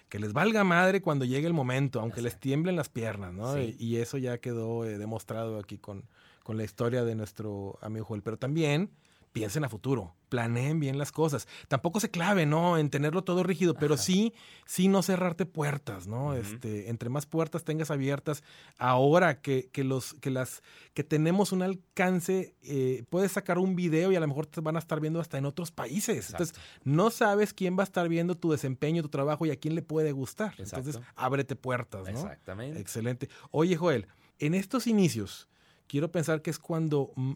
[0.08, 3.54] que les valga madre cuando llegue el momento, aunque les tiemblen las piernas, ¿no?
[3.54, 3.76] Sí.
[3.78, 6.04] Y, y eso ya quedó eh, demostrado aquí con,
[6.42, 8.22] con la historia de nuestro amigo Joel.
[8.22, 8.90] Pero también
[9.34, 11.48] piensen a futuro, planeen bien las cosas.
[11.66, 12.78] Tampoco se clave, ¿no?
[12.78, 14.04] En tenerlo todo rígido, pero Ajá.
[14.04, 14.32] sí,
[14.64, 16.34] sí no cerrarte puertas, ¿no?
[16.34, 18.44] Este, entre más puertas tengas abiertas,
[18.78, 20.62] ahora que, que los, que las,
[20.94, 24.76] que tenemos un alcance, eh, puedes sacar un video y a lo mejor te van
[24.76, 26.30] a estar viendo hasta en otros países.
[26.30, 29.74] Entonces, no sabes quién va a estar viendo tu desempeño, tu trabajo y a quién
[29.74, 30.54] le puede gustar.
[30.58, 32.20] Entonces, ábrete puertas, ¿no?
[32.20, 32.78] Exactamente.
[32.78, 33.28] Excelente.
[33.50, 34.06] Oye, Joel,
[34.38, 35.48] en estos inicios,
[35.86, 37.12] quiero pensar que es cuando.
[37.16, 37.32] mm,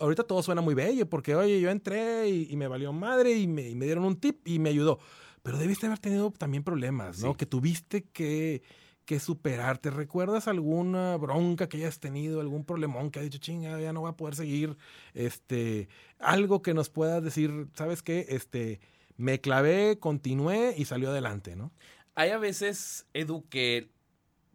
[0.00, 3.46] ahorita todo suena muy bello, porque, oye, yo entré y, y me valió madre y
[3.46, 4.98] me, y me dieron un tip y me ayudó.
[5.42, 7.30] Pero debiste haber tenido también problemas, ¿no?
[7.30, 7.36] Sí.
[7.38, 8.62] Que tuviste que,
[9.06, 9.78] que superar.
[9.78, 14.02] ¿Te recuerdas alguna bronca que hayas tenido, algún problemón que has dicho, chinga, ya no
[14.02, 14.76] voy a poder seguir?
[15.14, 15.88] Este,
[16.18, 18.26] algo que nos puedas decir, ¿sabes qué?
[18.28, 18.80] Este,
[19.16, 21.72] me clavé, continué y salió adelante, ¿no?
[22.14, 23.90] Hay a veces, Edu, que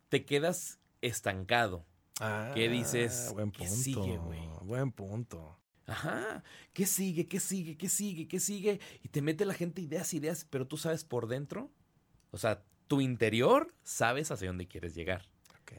[0.09, 1.85] te quedas estancado.
[2.53, 3.27] ¿Qué dices?
[3.29, 3.75] Ah, Buen ¿Qué punto.
[3.75, 4.39] sigue, güey?
[4.61, 5.59] Buen punto.
[5.85, 6.43] Ajá.
[6.73, 7.27] ¿Qué sigue?
[7.27, 7.77] ¿Qué sigue?
[7.77, 8.27] ¿Qué sigue?
[8.27, 8.79] ¿Qué sigue?
[9.03, 11.69] Y te mete la gente ideas, ideas, pero tú sabes por dentro.
[12.31, 15.23] O sea, tu interior sabes hacia dónde quieres llegar.
[15.61, 15.73] Ok.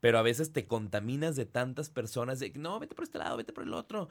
[0.00, 3.52] Pero a veces te contaminas de tantas personas de, no, vete por este lado, vete
[3.52, 4.08] por el otro.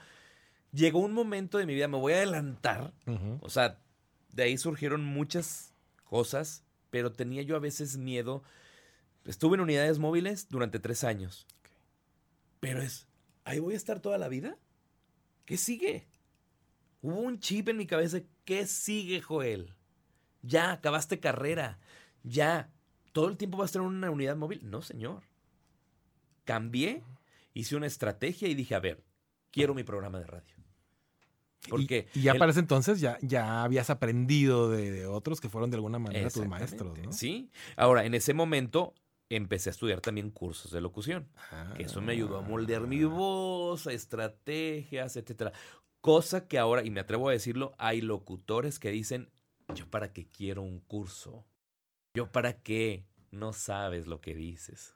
[0.71, 2.93] Llegó un momento de mi vida, me voy a adelantar.
[3.41, 3.79] O sea,
[4.31, 5.73] de ahí surgieron muchas
[6.05, 8.43] cosas, pero tenía yo a veces miedo.
[9.25, 11.45] Estuve en unidades móviles durante tres años.
[12.61, 13.07] Pero es,
[13.43, 14.57] ¿ahí voy a estar toda la vida?
[15.45, 16.07] ¿Qué sigue?
[17.01, 18.21] Hubo un chip en mi cabeza.
[18.45, 19.73] ¿Qué sigue, Joel?
[20.43, 21.79] Ya, acabaste carrera.
[22.23, 22.71] Ya.
[23.11, 24.61] ¿Todo el tiempo vas a en una unidad móvil?
[24.69, 25.23] No, señor.
[26.45, 27.03] Cambié,
[27.53, 29.03] hice una estrategia y dije, a ver,
[29.51, 30.55] quiero mi programa de radio.
[31.69, 35.41] Porque y, y ya el- para ese entonces ya, ya habías aprendido de, de otros
[35.41, 37.11] que fueron de alguna manera tus maestros, ¿no?
[37.11, 37.51] Sí.
[37.75, 38.93] Ahora, en ese momento
[39.35, 41.27] empecé a estudiar también cursos de locución.
[41.75, 43.07] Que eso me ayudó a moldear mi Ah.
[43.07, 45.51] voz, a estrategias, etcétera.
[46.01, 49.29] Cosa que ahora, y me atrevo a decirlo, hay locutores que dicen,
[49.75, 51.45] yo para qué quiero un curso.
[52.13, 53.05] Yo para qué.
[53.31, 54.95] No sabes lo que dices.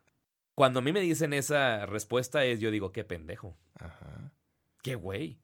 [0.56, 3.56] Cuando a mí me dicen esa respuesta es, yo digo, qué pendejo.
[3.76, 4.34] Ajá.
[4.84, 5.40] Qué güey.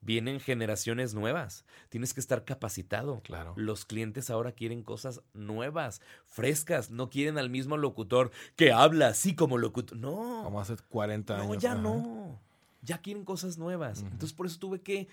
[0.00, 1.64] Vienen generaciones nuevas.
[1.88, 3.22] Tienes que estar capacitado.
[3.22, 3.54] Claro.
[3.56, 6.90] Los clientes ahora quieren cosas nuevas, frescas.
[6.90, 9.98] No quieren al mismo locutor que habla así como locutor.
[9.98, 10.42] No.
[10.44, 11.62] Como hace 40 No, años.
[11.62, 11.80] ya ajá.
[11.82, 12.40] no.
[12.82, 14.02] Ya quieren cosas nuevas.
[14.02, 15.08] Entonces por eso tuve que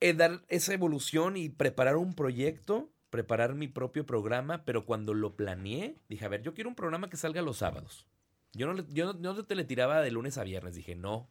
[0.00, 5.36] eh, dar esa evolución y preparar un proyecto, preparar mi propio programa, pero cuando lo
[5.36, 8.06] planeé, dije, a ver, yo quiero un programa que salga los sábados.
[8.54, 10.74] No, yo, no, yo no te le tiraba de lunes a viernes.
[10.76, 11.28] Dije, no,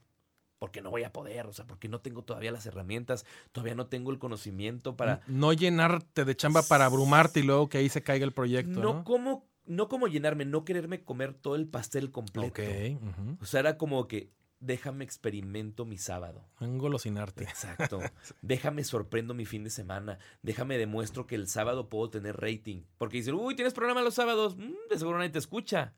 [0.60, 1.48] porque no voy a poder.
[1.48, 3.26] O sea, porque no tengo todavía las herramientas.
[3.52, 5.22] Todavía no tengo el conocimiento para...
[5.28, 8.94] No llenarte de chamba para abrumarte y luego que ahí se caiga el proyecto, no,
[8.94, 9.04] ¿no?
[9.04, 12.62] como, no como llenarme, no quererme comer todo el pastel completo.
[12.62, 13.02] Ok.
[13.02, 13.38] ujú.
[13.42, 16.48] O sea, era como que déjame experimento mi sábado.
[16.60, 17.44] Engolosinarte.
[17.44, 18.00] Exacto.
[18.42, 20.18] déjame sorprendo mi fin de semana.
[20.42, 22.84] Déjame demuestro que el sábado puedo tener rating.
[22.98, 24.56] Porque dicen, uy, tienes programa los sábados.
[24.58, 25.94] Mm, de seguro nadie te escucha.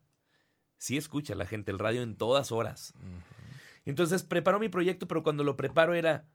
[0.76, 2.94] Sí escucha la gente el radio en todas horas.
[3.84, 6.28] Entonces preparo mi proyecto, pero cuando lo preparo era,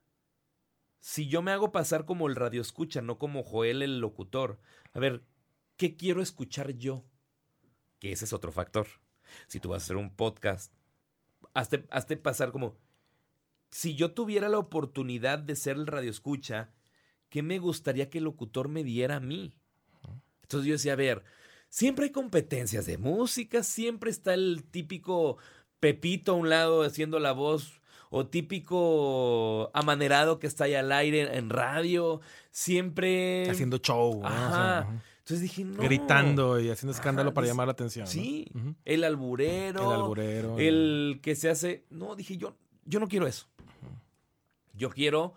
[0.99, 4.59] si yo me hago pasar como el radio escucha, no como Joel el locutor,
[4.93, 5.23] a ver,
[5.77, 7.05] ¿qué quiero escuchar yo?
[7.99, 8.87] Que ese es otro factor.
[9.47, 10.73] Si tú vas a hacer un podcast,
[11.53, 12.77] hazte, hazte pasar como,
[13.69, 16.73] si yo tuviera la oportunidad de ser el radio escucha,
[17.29, 19.59] ¿qué me gustaría que el locutor me diera a mí?
[20.41, 21.23] Entonces yo decía, a ver,
[21.69, 25.37] siempre hay competencias de música, siempre está el típico
[25.85, 31.37] Pepito a un lado haciendo la voz o típico amanerado que está ahí al aire
[31.37, 34.21] en radio, siempre Haciendo show.
[34.23, 34.27] ¿no?
[34.27, 35.01] O sea, Ajá.
[35.19, 35.81] Entonces dije, no.
[35.83, 38.05] Gritando y haciendo escándalo Ajá, para llamar la atención.
[38.05, 38.11] ¿no?
[38.11, 38.47] Sí,
[38.83, 40.57] el alburero, El alburero.
[40.57, 43.47] el que se hace, no, dije yo, yo no quiero eso.
[44.73, 45.35] Yo quiero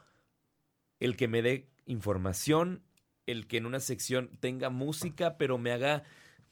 [0.99, 2.83] el que me dé información,
[3.27, 6.05] el que en una sección tenga música, pero me haga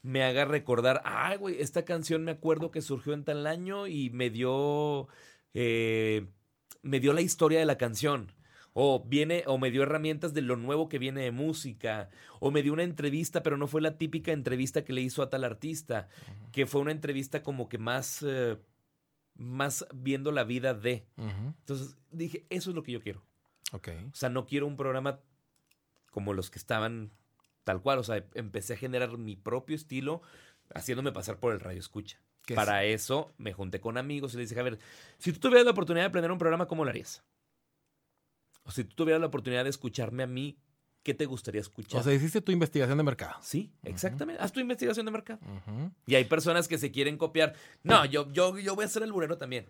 [0.07, 4.11] me haga recordar, ay, güey, esta canción me acuerdo que surgió en tal año y
[4.11, 5.09] me dio
[5.53, 6.27] eh,
[6.83, 8.33] me dio la historia de la canción.
[8.79, 12.11] O viene, o me dio herramientas de lo nuevo que viene de música.
[12.40, 15.31] O me dio una entrevista, pero no fue la típica entrevista que le hizo a
[15.31, 16.09] tal artista.
[16.53, 18.23] Que fue una entrevista como que más.
[18.23, 18.59] eh,
[19.35, 21.07] más viendo la vida de.
[21.16, 23.23] Entonces dije, eso es lo que yo quiero.
[23.73, 23.88] Ok.
[24.12, 25.21] O sea, no quiero un programa
[26.11, 27.12] como los que estaban
[27.66, 27.98] tal cual.
[27.98, 30.22] O sea, empecé a generar mi propio estilo
[30.72, 32.22] haciéndome pasar por el radio escucha.
[32.55, 34.79] Para eso me junté con amigos y les dije, a ver,
[35.18, 37.24] si tú tuvieras la oportunidad de aprender un programa, ¿cómo lo harías?
[38.62, 40.57] O si tú tuvieras la oportunidad de escucharme a mí,
[41.07, 42.01] ¿qué te gustaría escuchar?
[42.01, 43.37] O sea, hiciste tu investigación de mercado.
[43.40, 44.42] sí, exactamente.
[44.42, 45.38] Haz tu investigación de mercado.
[46.05, 47.55] Y hay personas que se quieren copiar.
[47.85, 49.66] No, yo, yo, yo voy a ser el burero también.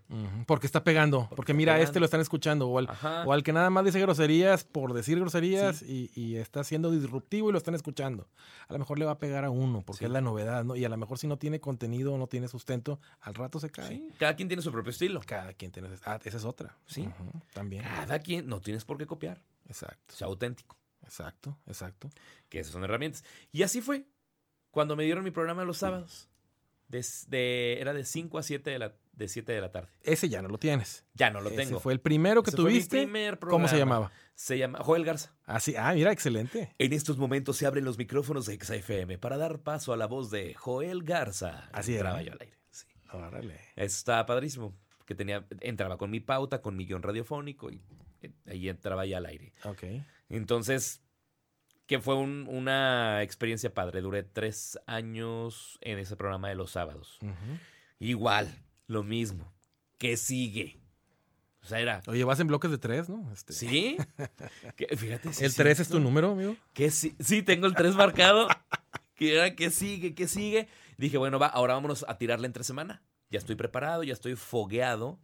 [0.47, 1.29] Porque está pegando.
[1.37, 2.69] Porque, está mira, este lo están escuchando.
[2.69, 2.89] O al,
[3.27, 7.51] o al que nada más dice groserías por decir groserías y, y está siendo disruptivo
[7.51, 8.27] y lo están escuchando.
[8.69, 10.05] A lo mejor le va a pegar a uno porque Sí.
[10.07, 10.75] es la novedad, ¿no?
[10.75, 13.69] Y a lo mejor si no tiene contenido o no tiene sustento, al rato se
[13.69, 13.89] cae.
[13.89, 15.21] Sí, cada quien tiene su propio estilo.
[15.27, 15.91] Cada quien tiene...
[16.07, 16.77] Ah, esa es otra.
[16.87, 17.07] Sí.
[17.53, 17.83] También.
[17.83, 19.43] Cada quien, no tienes por qué copiar.
[19.69, 20.15] Exacto.
[20.15, 20.77] Sea auténtico.
[21.07, 22.11] Exacto, exacto.
[22.49, 23.25] Que esas son herramientas.
[23.53, 24.05] Y así fue.
[24.71, 26.29] Cuando me dieron mi programa los sábados.
[26.89, 29.89] De, de- era de 5 a 7 de la, de 7 de la tarde.
[30.03, 31.05] Ese ya no lo tienes.
[31.15, 31.81] Ya no lo Ese tengo.
[31.81, 33.39] fue el primero que Ese fue mi tuviste.
[33.49, 34.13] ¿Cómo se llamaba?
[34.37, 35.35] Se llama Joel Garza.
[35.47, 36.75] Así, ah, mira, excelente.
[36.79, 40.31] En estos momentos se abren los micrófonos de XFM para dar paso a la voz
[40.31, 41.69] de Joel Garza.
[41.73, 42.27] Así Entraba era.
[42.27, 42.57] yo al aire.
[42.71, 42.87] Sí.
[43.13, 43.59] Órale.
[43.75, 44.73] Estaba padrísimo.
[45.07, 47.81] Que tenía, entraba con mi pauta, con mi guion radiofónico y
[48.23, 49.53] eh, ahí entraba ya al aire.
[49.65, 49.85] Ok.
[50.29, 51.01] Entonces,
[51.87, 54.01] que fue un- una experiencia padre.
[54.01, 57.19] Duré tres años en ese programa de los sábados.
[57.23, 57.59] Ujú.
[58.01, 59.53] Igual, lo mismo.
[59.99, 60.81] ¿Qué sigue?
[61.63, 62.01] O sea, era.
[62.07, 63.31] Oye, vas en bloques de tres, ¿no?
[63.33, 63.97] Este, ¿Sí?
[64.77, 64.97] ¿Qué?
[64.97, 65.33] Fíjate.
[65.33, 66.57] sí ¿El tres es tu número, amigo?
[66.75, 67.17] ¿Qué sí?
[67.21, 68.47] sí, tengo el 3 marcado.
[69.15, 69.55] ¿Qué era?
[69.57, 70.15] ¿Qué sigue?
[70.15, 70.69] ¿Qué sigue?
[70.99, 73.03] Dije, bueno, va, ahora vámonos a tirarle entre semana.
[73.31, 75.19] Ya estoy preparado, ya estoy fogueado.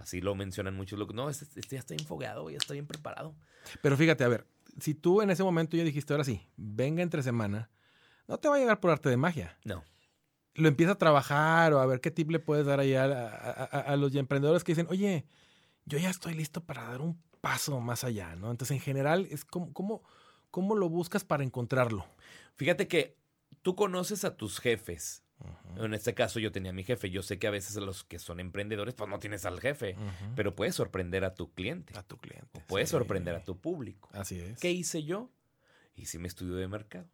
[0.00, 0.98] Así lo mencionan muchos.
[0.98, 3.34] lo- No, este, este ya está bien fogueado, ya está bien preparado.
[3.82, 4.46] Pero fíjate, a ver,
[4.80, 7.70] si tú en ese momento ya dijiste, ahora sí, venga entre semana,
[8.26, 9.56] no te va a llegar por arte de magia.
[9.64, 9.84] No.
[10.54, 13.64] Lo empieza a trabajar o a ver qué tip le puedes dar ahí a, a-
[13.64, 15.26] a- a los emprendedores que dicen, oye,
[15.84, 18.50] yo ya estoy listo para dar un paso más allá, ¿no?
[18.50, 20.02] Entonces, en general, es como, ¿cómo,
[20.50, 22.06] cómo lo buscas para encontrarlo?
[22.54, 23.16] Fíjate que
[23.62, 25.22] tú conoces a tus jefes.
[25.76, 27.10] En este caso yo tenía a mi jefe.
[27.10, 29.96] Yo sé que a veces los que son emprendedores, pues no tienes al jefe.
[30.36, 31.96] Pero puedes sorprender a tu cliente.
[31.98, 32.48] a tu cliente.
[32.52, 32.92] O puedes sí.
[32.92, 34.08] sorprender a tu público.
[34.12, 34.58] Así es.
[34.60, 35.30] ¿Qué hice yo?
[35.94, 37.06] Hice mi estudio de mercado.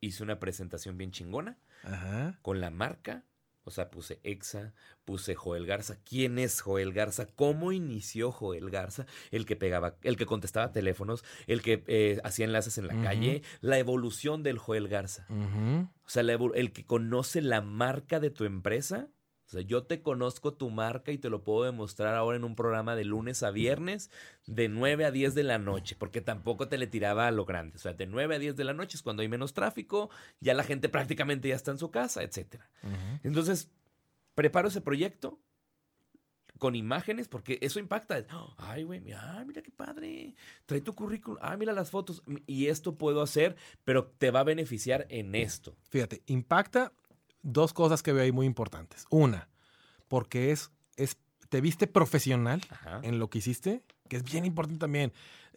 [0.00, 2.38] Hice una presentación bien chingona Ajá.
[2.42, 3.24] con la marca.
[3.64, 4.74] O sea, puse Exa,
[5.04, 5.96] puse Joel Garza.
[6.04, 7.26] ¿Quién es Joel Garza?
[7.26, 9.06] ¿Cómo inició Joel Garza?
[9.30, 13.42] El que pegaba, el que contestaba teléfonos, el que eh, hacía enlaces en la calle,
[13.60, 15.26] la evolución del Joel Garza.
[15.30, 19.08] O sea, el que conoce la marca de tu empresa.
[19.46, 22.56] O sea, yo te conozco tu marca y te lo puedo demostrar ahora en un
[22.56, 24.10] programa de lunes a viernes
[24.46, 27.76] de 9 a 10 de la noche, porque tampoco te le tiraba a lo grande.
[27.76, 30.54] O sea, de 9 a 10 de la noche es cuando hay menos tráfico, ya
[30.54, 32.22] la gente prácticamente ya está en su casa.
[32.22, 33.20] Ujú.
[33.22, 33.70] Entonces,
[34.34, 35.38] preparo ese proyecto
[36.58, 38.24] con imágenes, porque eso impacta.
[38.56, 40.34] Ay, güey, mira, mira qué padre.
[40.66, 41.38] Trae tu currículum.
[41.42, 42.22] Ah, mira las fotos.
[42.46, 45.76] Y esto puedo hacer, pero te va a beneficiar en esto.
[45.90, 46.92] Fíjate, impacta
[47.44, 49.06] dos cosas que veo ahí muy importantes.
[49.10, 49.48] Una,
[50.08, 53.00] porque es, es te viste profesional Ajá.
[53.04, 55.12] en lo que hiciste, que es bien importante también.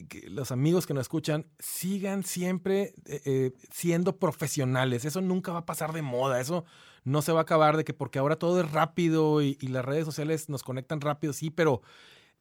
[0.10, 5.06] Que los amigos que nos escuchan sigan siempre eh, eh, siendo profesionales.
[5.06, 6.40] Eso nunca va a pasar de moda.
[6.40, 6.66] Eso
[7.04, 9.84] no se va a acabar de que porque ahora todo es rápido y, y las
[9.84, 11.82] redes sociales nos conectan rápido, sí, pero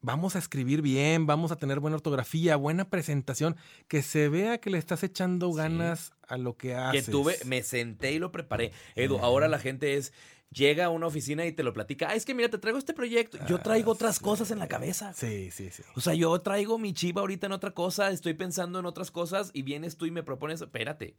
[0.01, 3.55] vamos a escribir bien, vamos a tener buena ortografía, buena presentación,
[3.87, 5.57] que se vea que le estás echando Sí.
[5.57, 7.09] ganas a lo que Que haces.
[7.09, 8.71] tuve, me senté y lo preparé.
[8.95, 10.13] Edu, ahora la gente es,
[10.51, 12.07] llega a una oficina y te lo platica.
[12.09, 13.37] Ah, es que mira, te traigo este proyecto.
[13.47, 14.23] Yo traigo Ah, otras sí.
[14.23, 15.13] cosas en la cabeza.
[15.13, 15.83] Sí, sí, sí.
[15.95, 19.49] O sea, yo traigo mi chiva ahorita en otra cosa, estoy pensando en otras cosas
[19.53, 21.15] y vienes tú y me propones, espérate.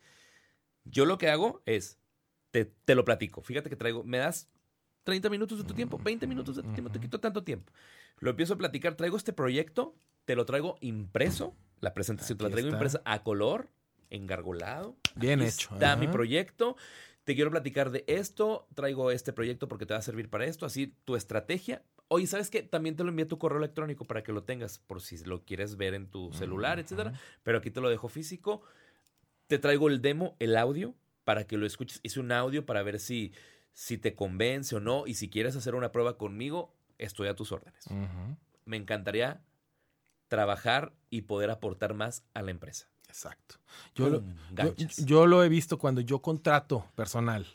[0.84, 1.98] Yo lo que hago es,
[2.52, 3.42] te, te lo platico.
[3.42, 4.48] Fíjate que traigo, me das
[5.04, 7.72] 30 minutos de tu tiempo, 20 minutos de tu tiempo, te quito tanto tiempo.
[8.20, 12.50] Lo empiezo a platicar, traigo este proyecto, te lo traigo impreso, la presentación te la
[12.50, 12.76] traigo está.
[12.76, 13.68] impresa a color,
[14.10, 14.96] engargolado.
[15.14, 15.74] Bien Aquí hecho.
[15.74, 16.12] Está mi ajá.
[16.12, 16.76] proyecto.
[17.24, 18.66] Te quiero platicar de esto.
[18.74, 20.66] Traigo este proyecto porque te va a servir para esto.
[20.66, 21.82] Así tu estrategia.
[22.08, 22.62] Oye, ¿sabes qué?
[22.62, 25.44] También te lo envío a tu correo electrónico para que lo tengas por si lo
[25.44, 27.10] quieres ver en tu celular, etcétera.
[27.10, 27.18] Ujú.
[27.42, 28.62] Pero aquí te lo dejo físico.
[29.46, 32.00] Te traigo el demo, el audio, para que lo escuches.
[32.02, 33.32] Hice un audio para ver si,
[33.74, 35.06] si te convence o no.
[35.06, 37.84] Y si quieres hacer una prueba conmigo, estoy a tus órdenes.
[38.64, 39.40] Me encantaría
[40.28, 42.88] trabajar y poder aportar más a la empresa.
[43.08, 43.56] Exacto.
[43.94, 45.04] Yo lo, Pum, yo, ganchas.
[45.06, 47.46] yo lo he visto cuando yo contrato personal.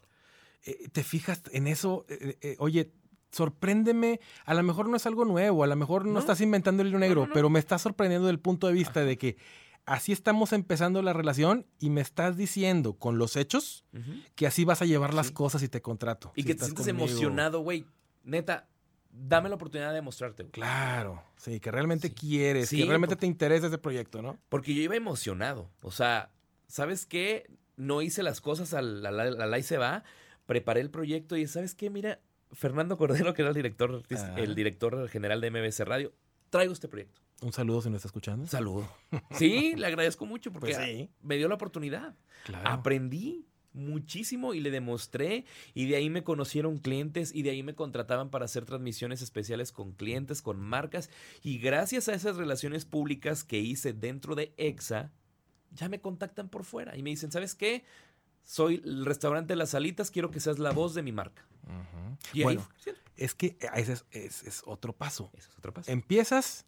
[0.65, 2.91] Eh, te fijas en eso, eh, eh, oye,
[3.31, 6.19] sorpréndeme, a lo mejor no es algo nuevo, a lo mejor no, No.
[6.19, 7.33] estás inventando el hilo negro, no, no.
[7.33, 9.37] pero me estás sorprendiendo desde el punto de vista de que
[9.85, 13.85] así estamos empezando la relación y me estás diciendo con los hechos
[14.35, 15.33] que así vas a llevar las Sí.
[15.33, 16.31] cosas y te contrato.
[16.35, 17.05] Y si que te sientes conmigo.
[17.07, 17.85] emocionado, güey.
[18.23, 18.69] Neta,
[19.15, 20.51] dame la oportunidad de demostrarte, güey.
[20.51, 22.13] Claro, sí, que realmente Sí.
[22.15, 24.37] quieres, Sí, que realmente porque- te interesa ese proyecto, ¿no?
[24.49, 25.69] Porque yo iba emocionado.
[25.83, 26.31] O sea,
[26.67, 27.45] ¿sabes qué?
[27.77, 30.03] No hice las cosas al, al- al ahí se va.
[30.47, 31.89] Preparé el proyecto y ¿sabes qué?
[31.89, 32.19] Mira,
[32.51, 34.35] Fernando Cordero, que era el director, Ah.
[34.37, 36.13] el director general de MBC Radio,
[36.49, 37.21] traigo este proyecto.
[37.41, 38.45] Un saludo si nos está escuchando.
[38.47, 38.87] Saludo.
[39.31, 41.09] Sí, le agradezco mucho porque Pues sí.
[41.21, 42.15] me dio la oportunidad.
[42.45, 42.69] Claro.
[42.69, 47.75] Aprendí muchísimo y le demostré y de ahí me conocieron clientes y de ahí me
[47.75, 51.09] contrataban para hacer transmisiones especiales con clientes, con marcas
[51.43, 55.11] y gracias a esas relaciones públicas que hice dentro de EXA,
[55.71, 57.83] ya me contactan por fuera y me dicen, ¿sabes qué?
[58.43, 61.45] Soy el restaurante Las Salitas, quiero que seas la voz de mi marca.
[62.33, 62.67] Y Bueno,
[63.15, 65.31] es que ese es, es- es otro paso.
[65.37, 65.89] es otro paso.
[65.91, 66.65] Empiezas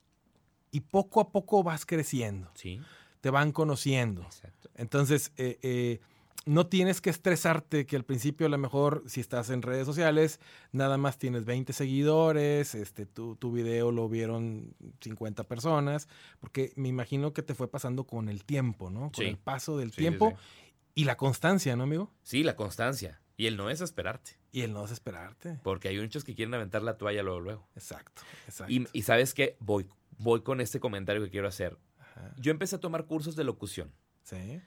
[0.71, 2.81] y poco a poco vas creciendo, Sí,
[3.21, 4.23] te van conociendo.
[4.23, 4.69] exacto.
[4.75, 5.99] Entonces, eh, eh,
[6.45, 10.39] no tienes que estresarte que al principio a lo mejor si estás en redes sociales,
[10.71, 16.08] nada más tienes 20 seguidores, este, tu, tu video lo vieron 50 personas,
[16.39, 19.12] porque me imagino que te fue pasando con el tiempo, ¿no?
[19.12, 19.25] Con Sí.
[19.25, 20.73] el paso del Sí, tiempo sí.
[20.95, 22.12] y la constancia, ¿no, amigo?
[22.21, 23.19] Sí, la constancia.
[23.38, 25.60] Y el no es esperarte, Y el no desesperarte.
[25.63, 27.39] porque hay muchos que quieren aventar la toalla luego.
[27.41, 27.67] luego.
[27.75, 28.71] Exacto, exacto.
[28.71, 29.88] Y, y sabes qué, voy,
[30.19, 31.77] voy con este comentario que quiero hacer.
[31.99, 32.34] Ajá.
[32.38, 33.91] Yo empecé a tomar cursos de locución.
[34.23, 34.62] Sí.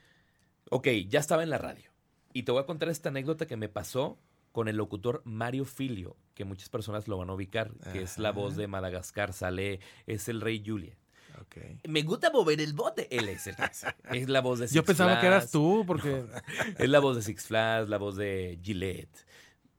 [0.69, 1.89] Ok, ya estaba en la radio.
[2.33, 4.19] Y te voy a contar esta anécdota que me pasó
[4.51, 8.31] con el locutor Mario Filio, que muchas personas lo van a ubicar, que es la
[8.31, 8.61] voz Ajá.
[8.61, 10.97] de Madagascar, sale, es el rey Julia.
[11.41, 11.57] Ok.
[11.87, 13.07] Me gusta mover el bote.
[13.15, 13.55] Él es el
[14.11, 16.25] es la voz de Six Yo pensaba que eras tú, porque.
[16.77, 19.25] Es la voz de Six Flags, la voz de Gillette.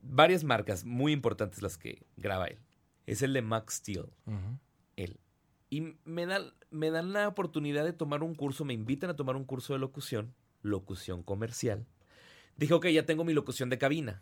[0.01, 2.59] Varias marcas muy importantes las que graba él.
[3.05, 4.07] Es el de Max Steel.
[4.95, 5.19] Él.
[5.69, 9.35] Y me dan, me dan la oportunidad de tomar un curso, me invitan a tomar
[9.35, 11.85] un curso de locución, locución comercial.
[12.57, 14.21] Dije, ok, ya tengo mi locución de cabina,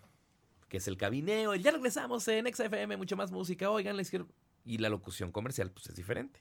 [0.68, 4.28] que es el cabineo, el ya regresamos en XFM, mucha más música, oigan, les quiero...
[4.66, 6.40] Y la locución comercial, pues es diferente.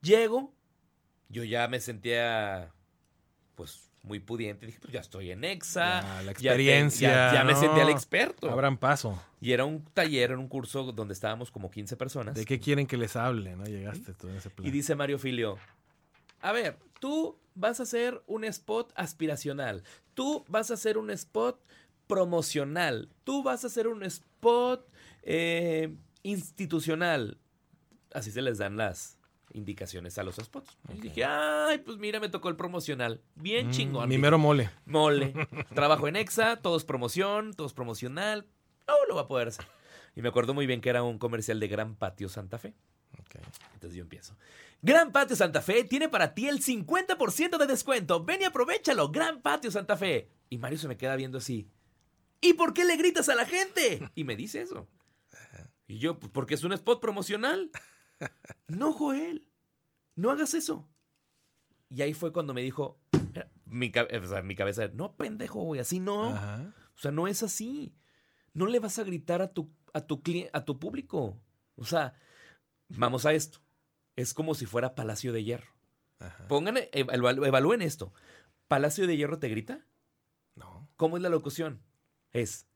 [0.00, 0.52] Llego,
[1.28, 2.72] yo ya me sentía,
[3.54, 4.66] pues, muy pudiente.
[4.66, 6.02] Dije, pues ya estoy en EXA.
[6.02, 7.08] Ya, la experiencia.
[7.08, 7.60] Ya, ya me ¿no?
[7.60, 8.50] sentía el experto.
[8.50, 9.22] Abran paso.
[9.40, 12.34] Y era un taller, era un curso donde estábamos como 15 personas.
[12.34, 13.54] ¿De qué quieren que les hable?
[13.56, 13.64] ¿No?
[13.64, 14.66] Llegaste tú en ese plan.
[14.66, 15.58] Y dice Mario Filio,
[16.40, 19.82] a ver, tú vas a hacer un spot aspiracional,
[20.14, 21.60] tú vas a hacer un spot
[22.06, 24.86] promocional, tú vas a hacer un spot
[25.22, 27.38] eh, institucional.
[28.12, 29.18] Así se les dan las
[29.54, 30.76] indicaciones a los spots.
[30.94, 33.20] Y dije, ay, pues mira, me tocó el promocional.
[33.34, 34.08] Bien Mm, chingón.
[34.08, 34.70] Mi mero mole.
[34.86, 35.32] Mole.
[35.74, 38.46] Trabajo en EXA, todo es promoción, todo es promocional.
[38.86, 39.66] No lo va a poder hacer.
[40.14, 42.74] Y me acuerdo muy bien que era un comercial de Gran Patio Santa Fe.
[43.74, 44.36] Entonces yo empiezo.
[44.80, 48.24] Gran Patio Santa Fe tiene para ti el 50% de descuento.
[48.24, 49.10] Ven y aprovechalo.
[49.10, 50.28] Gran Patio Santa Fe.
[50.50, 51.68] Y Mario se me queda viendo así.
[52.40, 54.10] ¿Y por qué le gritas a la gente?
[54.14, 54.88] Y me dice eso.
[55.86, 57.70] Y yo, pues porque es un spot promocional.
[58.68, 59.48] No, Joel.
[60.14, 60.88] No hagas eso.
[61.88, 63.00] Y ahí fue cuando me dijo,
[63.66, 66.26] mi, o sea, mi cabeza, no, pendejo, güey, así no.
[66.26, 66.72] Ajá.
[66.94, 67.96] O sea, no es así.
[68.54, 71.42] No le vas a gritar a tu, a tu, a tu público.
[71.74, 72.14] O sea,
[72.96, 73.58] vamos a esto.
[74.16, 75.72] Es como si fuera Palacio de Hierro.
[76.18, 76.46] Ajá.
[76.48, 78.12] Pongan, evalu- evalúen esto.
[78.68, 79.80] ¿Palacio de Hierro te grita?
[80.54, 80.88] No.
[80.96, 81.80] ¿Cómo es la locución?
[82.32, 82.66] Es,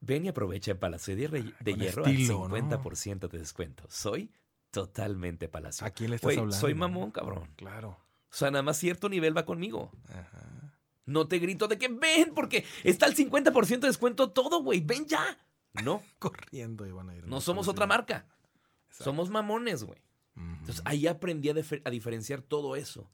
[0.00, 2.56] ven y aprovecha el Palacio de, Hierro- de Hierro estilo, al ¿no?
[2.82, 3.84] 50% de descuento.
[3.88, 4.30] Soy
[4.70, 5.86] totalmente Palacio.
[5.86, 6.56] ¿A quién le estás hablando?
[6.56, 7.48] soy mamón, cabrón.
[7.56, 7.90] Claro.
[8.30, 9.90] O sea, nada más cierto nivel va conmigo.
[10.08, 10.74] Ajá.
[11.06, 14.80] No te grito de que ven, porque está al 50% de descuento todo, güey.
[14.80, 15.38] Ven ya.
[15.82, 17.26] No, Corriendo iban a ir.
[17.26, 18.26] no somos otra marca.
[18.90, 19.04] Exacto.
[19.04, 19.98] Somos mamones, güey.
[20.36, 20.46] Ujú.
[20.60, 23.10] Entonces ahí aprendí a, difer- a diferenciar todo eso.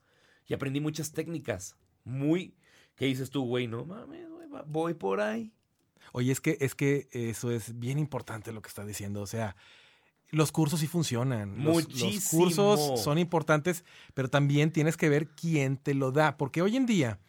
[0.47, 2.53] Y aprendí muchas técnicas muy...
[2.95, 3.67] ¿Qué dices tú, güey?
[3.67, 5.51] No mames, güey, voy por ahí.
[6.13, 9.21] Oye, es que, es que eso es bien importante lo que está diciendo.
[9.21, 9.55] O sea,
[10.29, 11.63] los cursos sí funcionan.
[11.63, 13.83] Los- Los, cursos son importantes,
[14.15, 16.37] pero también tienes que ver quién te lo da.
[16.37, 17.19] Porque hoy en día,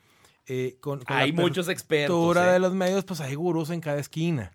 [0.49, 2.36] eh, con, con Hay la muchos expertos.
[2.36, 2.40] ¿eh?
[2.40, 4.51] de los medios, pues hay gurús en cada esquina.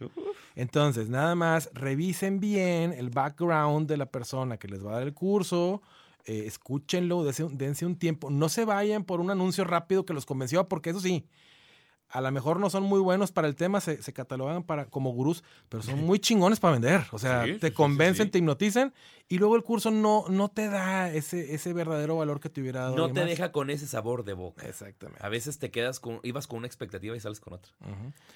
[0.55, 5.03] Entonces, nada más revisen bien el background de la persona que les va a dar
[5.03, 5.81] el curso.
[6.25, 8.29] eh, escúchenlo, dense, un- dense un tiempo.
[8.29, 11.27] No se vayan por un anuncio rápido que los convenció, porque eso sí,
[12.07, 15.11] a lo mejor no son muy buenos para el tema, se, se catalogan para, como
[15.11, 17.01] gurús, pero son muy chingones para vender.
[17.11, 18.31] O sea, Sí, te sí, convencen, sí.
[18.31, 18.93] te hipnotizan
[19.29, 22.81] y luego el curso no, no te da ese, ese verdadero valor que te hubiera
[22.81, 22.95] dado.
[22.95, 23.29] No te más.
[23.29, 24.67] deja con ese sabor de boca.
[24.67, 25.25] Exactamente.
[25.25, 26.19] A veces te quedas con...
[26.23, 27.71] Ibas con una expectativa y sales con otra.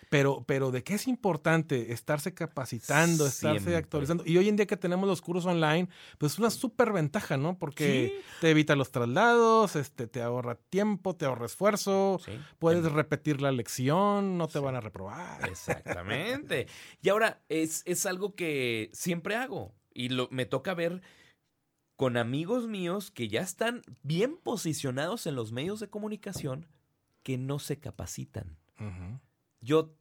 [0.10, 3.76] Pero, pero de qué es importante estarse capacitando, estarse Siempre.
[3.76, 4.24] actualizando.
[4.26, 7.60] Y hoy en día que tenemos los cursos online, pues es una súper ventaja, ¿no?
[7.60, 7.78] Porque
[8.18, 8.26] Sí.
[8.42, 12.32] te evita los traslados, este, te ahorra tiempo, te ahorra esfuerzo, Sí.
[12.60, 15.48] puedes repetir la lección, no te van a reprobar.
[15.48, 16.68] Exactamente.
[17.02, 19.74] Y ahora, es, es algo que siempre hago.
[19.98, 21.02] Y lo, me toca ver
[21.96, 26.68] con amigos míos que ya están bien posicionados en los medios de comunicación
[27.24, 28.58] que no se capacitan.
[29.60, 29.96] Yo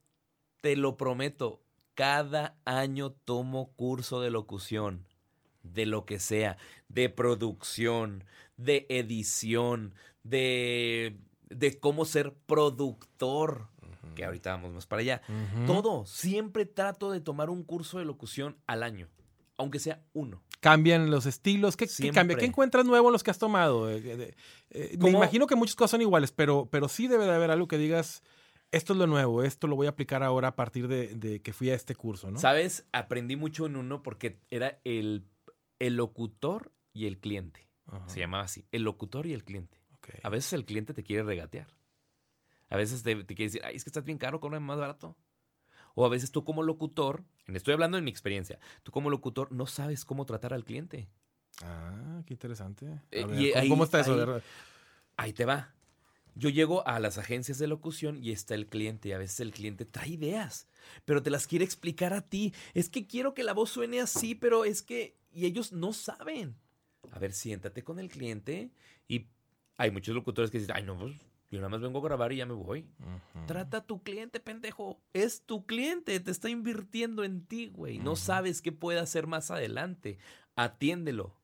[0.61, 1.63] te lo prometo,
[1.95, 5.07] cada año tomo curso de locución,
[5.63, 6.59] de lo que sea,
[6.91, 8.23] de producción,
[8.59, 9.95] de edición,
[10.25, 11.17] de,
[11.49, 13.69] de cómo ser productor,
[14.15, 15.23] que ahorita vamos más para allá.
[15.67, 19.09] Todo, siempre trato de tomar un curso de locución al año,
[19.57, 20.43] aunque sea uno.
[20.61, 21.77] Cambian los estilos.
[21.77, 22.37] ¿Qué, cambia?
[22.37, 23.91] ¿Qué encuentras nuevo en los que has tomado?
[23.91, 24.35] Eh, eh,
[24.71, 27.69] eh, me imagino que muchas cosas son iguales, pero, pero sí debe de haber algo
[27.69, 28.23] que digas,
[28.73, 31.53] esto es lo nuevo, esto lo voy a aplicar ahora a partir de, de que
[31.53, 32.39] fui a este curso, ¿no?
[32.39, 32.87] ¿Sabes?
[32.93, 35.27] Aprendí mucho en uno porque era el,
[35.79, 37.69] el locutor y el cliente.
[37.87, 39.79] Ajá, Se llamaba así, el locutor y el cliente.
[40.23, 41.67] A veces el cliente te quiere regatear.
[42.69, 45.17] A veces te, te quiere decir, ay, es que estás bien caro, cobra más barato.
[45.99, 49.67] O a veces tú como locutor, estoy hablando de mi experiencia, tú como locutor no
[49.67, 51.09] sabes cómo tratar al cliente.
[51.63, 52.87] Ah, qué interesante.
[52.87, 54.35] A Eh, ver, y ¿cómo, ahí- cómo está eso?
[54.37, 54.43] ahí-
[55.17, 55.73] Ahí te va.
[56.35, 59.09] Yo llego a las agencias de locución y está el cliente.
[59.09, 60.69] Y a veces el cliente trae ideas,
[61.07, 62.53] pero te las quiere explicar a ti.
[62.75, 65.17] Es que quiero que la voz suene así, pero es que...
[65.33, 66.55] Y ellos no saben.
[67.11, 68.71] A ver, siéntate con el cliente
[69.09, 69.29] y
[69.79, 71.15] hay muchos locutores que dicen, ay, no, pues
[71.51, 72.89] yo nada más vengo a grabar y ya me voy.
[73.47, 75.01] Trata a tu cliente, pendejo.
[75.13, 77.99] Es tu cliente, te está invirtiendo en ti, güey.
[77.99, 80.19] No sabes qué puede hacer más adelante.
[80.57, 81.35] Atiéndelo.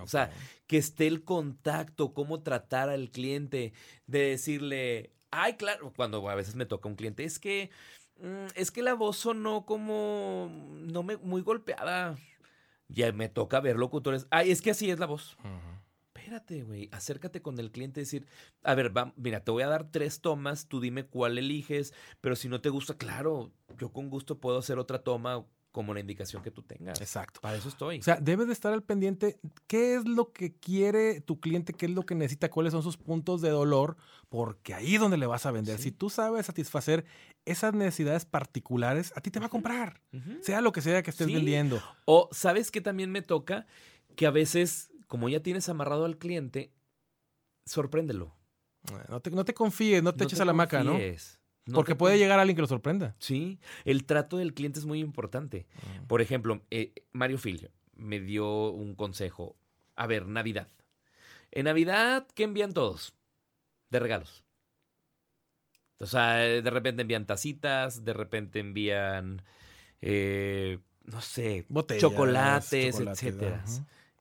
[0.00, 0.30] O sea,
[0.66, 3.74] que esté el contacto, cómo tratar al cliente,
[4.06, 7.70] de decirle, ay, claro, cuando a veces me toca un cliente, es que,
[8.18, 12.16] mm, es que la voz sonó como, no me, muy golpeada.
[12.88, 15.36] Ya me toca ver locutores, ay, es que así es la voz.
[15.40, 15.81] Ujú.
[16.32, 18.26] Espérate, güey, acércate con el cliente y decir,
[18.62, 22.36] a ver, va, mira, te voy a dar tres tomas, tú dime cuál eliges, pero
[22.36, 26.42] si no te gusta, claro, yo con gusto puedo hacer otra toma como la indicación
[26.42, 27.02] que tú tengas.
[27.02, 27.40] Exacto.
[27.42, 27.98] Para eso estoy.
[27.98, 31.84] O sea, debes de estar al pendiente qué es lo que quiere tu cliente, qué
[31.84, 33.98] es lo que necesita, cuáles son sus puntos de dolor,
[34.30, 35.76] porque ahí es donde le vas a vender.
[35.76, 35.84] Sí.
[35.84, 37.04] Si tú sabes satisfacer
[37.44, 40.00] esas necesidades particulares, a ti te va a comprar,
[40.40, 41.34] sea lo que sea que estés Sí.
[41.34, 41.82] vendiendo.
[42.06, 43.66] O, ¿sabes qué también me toca?
[44.16, 46.72] Que a veces, como ya tienes amarrado al cliente,
[47.66, 48.34] sorpréndelo.
[49.10, 50.94] No te, no te confíes, no te eches a la maca, ¿no?
[51.66, 53.14] no Porque puede llegar alguien que lo sorprenda.
[53.18, 55.66] Sí, el trato del cliente es muy importante.
[56.06, 59.54] Por ejemplo, eh, Mario Filio me dio un consejo.
[59.96, 60.68] A ver, Navidad.
[61.50, 63.12] En Navidad, ¿qué envían todos?
[63.90, 64.44] De regalos.
[65.98, 69.42] O sea, eh, de repente envían tacitas, de repente envían,
[70.00, 73.62] eh, no sé, Botellas, chocolates, chocolates, etcétera.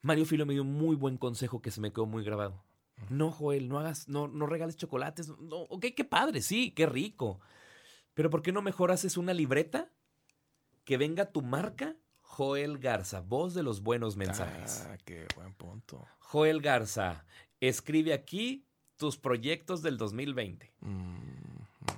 [0.01, 2.63] Mario Filio me dio un muy buen consejo que se me quedó muy grabado.
[3.09, 5.29] No, Joel, no hagas, no, no regales chocolates.
[5.39, 7.39] No, ok, qué padre, sí, qué rico.
[8.13, 9.91] Pero ¿por qué no mejor haces una libreta
[10.83, 11.95] que venga tu marca?
[12.21, 14.87] Joel Garza, voz de los buenos mensajes.
[14.87, 16.07] Ah, qué buen punto.
[16.19, 17.25] Joel Garza,
[17.59, 20.73] escribe aquí tus proyectos del 2020.
[20.79, 21.17] Mm,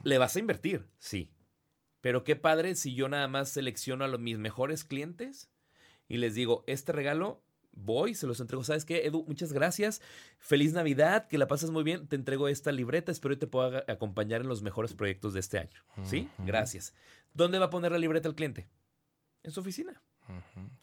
[0.03, 0.89] ¿Le vas a invertir?
[0.97, 1.31] Sí.
[2.01, 5.51] Pero qué padre si yo nada más selecciono a los, mis mejores clientes
[6.07, 7.42] y les digo, este regalo
[7.73, 8.63] voy, se los entrego.
[8.63, 9.25] ¿Sabes qué, Edu?
[9.27, 10.01] Muchas gracias.
[10.39, 12.07] Feliz Navidad, que la pases muy bien.
[12.07, 13.11] Te entrego esta libreta.
[13.11, 15.81] Espero que te pueda acompañar en los mejores proyectos de este año.
[16.03, 16.29] ¿Sí?
[16.39, 16.93] Gracias.
[17.33, 18.67] ¿Dónde va a poner la libreta el cliente?
[19.43, 20.01] En su oficina.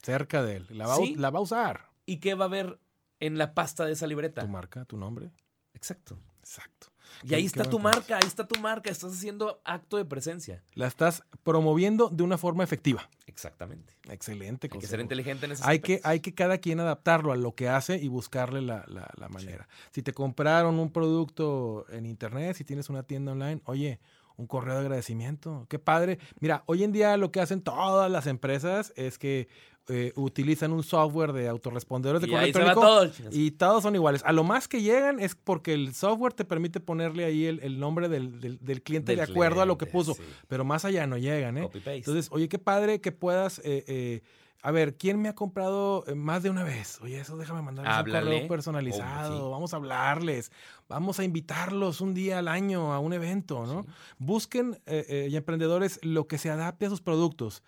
[0.03, 0.66] Cerca de él.
[0.70, 1.14] La va, a- Sí.
[1.16, 1.91] la va a usar.
[2.07, 2.78] ¿Y qué va a haber
[3.20, 4.43] en la pasta de esa libreta?
[4.43, 5.30] Tu marca, tu nombre.
[5.74, 6.18] Exacto.
[6.41, 6.88] Exacto.
[7.22, 8.90] Y ahí está tu marca, ahí está tu marca.
[8.90, 10.62] Estás haciendo acto de presencia.
[10.74, 13.08] La estás promoviendo de una forma efectiva.
[13.26, 13.94] Exactamente.
[14.08, 14.68] Excelente.
[14.72, 17.54] Hay que ser inteligente en ese Hay que, hay que cada quien adaptarlo a lo
[17.54, 19.68] que hace y buscarle la, la- la manera.
[19.92, 24.00] Si te compraron un producto en internet, si tienes una tienda online, oye,
[24.36, 25.66] un correo de agradecimiento.
[25.68, 26.18] Qué padre.
[26.40, 29.48] Mira, hoy en día lo que hacen todas las empresas es que
[29.89, 33.11] eh, utilizan un software de autorrespondedores de Y correo electrónico todo.
[33.33, 34.22] y todos son iguales.
[34.24, 37.81] A lo más que llegan es porque el software te permite ponerle ahí el, el
[37.81, 40.14] nombre del, del- del cliente Del de acuerdo a lo que puso.
[40.14, 40.22] sí.
[40.47, 41.68] Pero más allá no llegan, ¿eh?
[41.87, 43.59] Entonces, oye, qué padre que puedas.
[43.64, 44.22] eh, eh,
[44.62, 46.99] a ver, ¿quién me ha comprado más de una vez?
[47.01, 48.05] Oye, eso déjame mandarles un
[48.37, 49.35] correo personalizado.
[49.45, 49.51] Oh, sí.
[49.53, 50.53] Vamos a hablarles.
[50.87, 53.85] Vamos a invitarlos un día al año a un evento, ¿no?
[53.85, 53.89] Sí.
[54.18, 57.62] Busquen, eh, eh, y emprendedores, lo que se adapte a sus productos.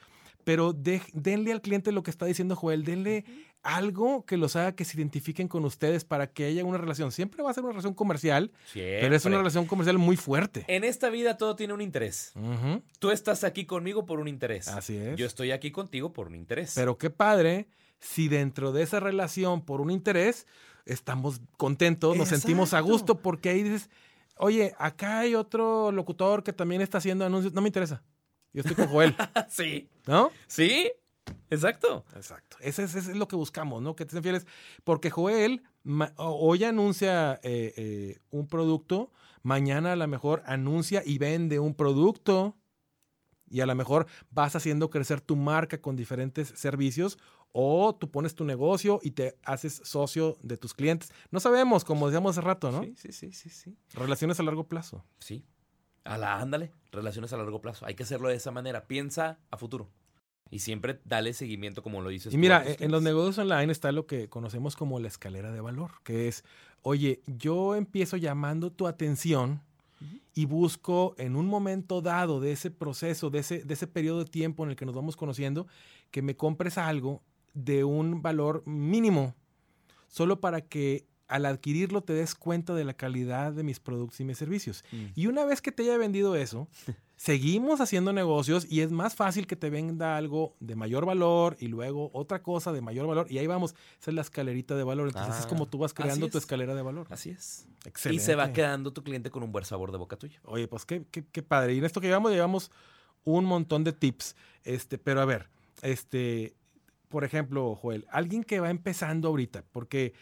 [0.45, 2.85] Pero de- denle al cliente lo que está diciendo Joel.
[2.85, 3.25] Denle
[3.63, 7.13] algo que los haga que se identifiquen con ustedes para que haya una relación.
[7.13, 10.65] Siempre va a ser una relación comercial, pero es una relación comercial muy fuerte.
[10.67, 12.33] En esta vida todo tiene un interés.
[12.99, 14.67] Tú estás aquí conmigo por un interés.
[14.69, 15.17] Así es.
[15.17, 16.73] Yo estoy aquí contigo por un interés.
[16.75, 17.69] Pero qué padre
[18.01, 20.49] si dentro de esa relación por un interés
[20.85, 23.89] estamos contentos, nos sentimos a gusto porque ahí dices,
[24.39, 28.03] oye, acá hay otro locutor que también está haciendo anuncios, no me interesa.
[28.53, 29.15] Yo estoy con Joel,
[29.49, 29.89] sí.
[30.07, 30.31] ¿no?
[30.47, 30.91] Sí.
[31.51, 32.05] Exacto.
[32.15, 32.57] Exacto.
[32.61, 33.95] Ese es, ese es lo que buscamos, ¿no?
[33.97, 34.47] Que te sean fieles.
[34.85, 35.63] Porque Joel
[36.17, 42.57] hoy anuncia eh, eh, un producto, mañana a lo mejor anuncia y vende un producto.
[43.49, 47.19] Y a lo mejor vas haciendo crecer tu marca con diferentes servicios
[47.53, 51.13] o tú pones tu negocio y te haces socio de tus clientes.
[51.31, 52.83] No sabemos, como decíamos hace rato, ¿no?
[52.83, 53.77] Sí, sí, sí, sí, sí.
[53.93, 55.05] Relaciones a largo plazo.
[55.19, 55.45] Sí.
[56.05, 56.73] A la, ándale.
[56.91, 57.87] Relaciones a largo plazo.
[57.87, 58.87] Hay que hacerlo de esa manera.
[58.87, 59.89] Piensa a futuro.
[60.51, 62.35] Y siempre dale seguimiento como lo dices.
[62.35, 65.63] Y mira, tus en los negocios online está lo que conocemos como la escalera de
[65.63, 66.45] valor, que es,
[66.83, 69.63] oye, yo empiezo llamando tu atención
[70.35, 74.31] y busco en un momento dado de ese proceso, de ese, de ese periodo de
[74.31, 75.67] tiempo en el que nos vamos conociendo,
[76.11, 77.23] que me compres algo
[77.55, 79.35] de un valor mínimo,
[80.09, 84.25] solo para que al adquirirlo te des cuenta de la calidad de mis productos y
[84.25, 84.85] mis servicios.
[84.93, 85.05] Mm.
[85.15, 86.69] Y una vez que te haya vendido eso,
[87.17, 91.69] seguimos haciendo negocios y es más fácil que te venda algo de mayor valor y
[91.69, 93.75] luego otra cosa de mayor valor y ahí vamos.
[94.01, 95.09] Esa es la escalerita de valor.
[95.09, 96.45] Entonces es Ah, como tú vas creando tu es.
[96.45, 97.07] escalera de valor.
[97.11, 97.67] Así es.
[97.85, 98.23] Excelente.
[98.23, 100.41] Y se va quedando tu cliente con un buen sabor de boca tuya.
[100.45, 101.75] Oye, pues qué, qué, qué padre.
[101.75, 102.71] Y en esto que llevamos, llevamos
[103.25, 104.37] un montón de tips.
[104.65, 105.49] Este, pero a ver,
[105.83, 106.55] este,
[107.09, 110.13] por ejemplo, Joel, alguien que va empezando ahorita, porque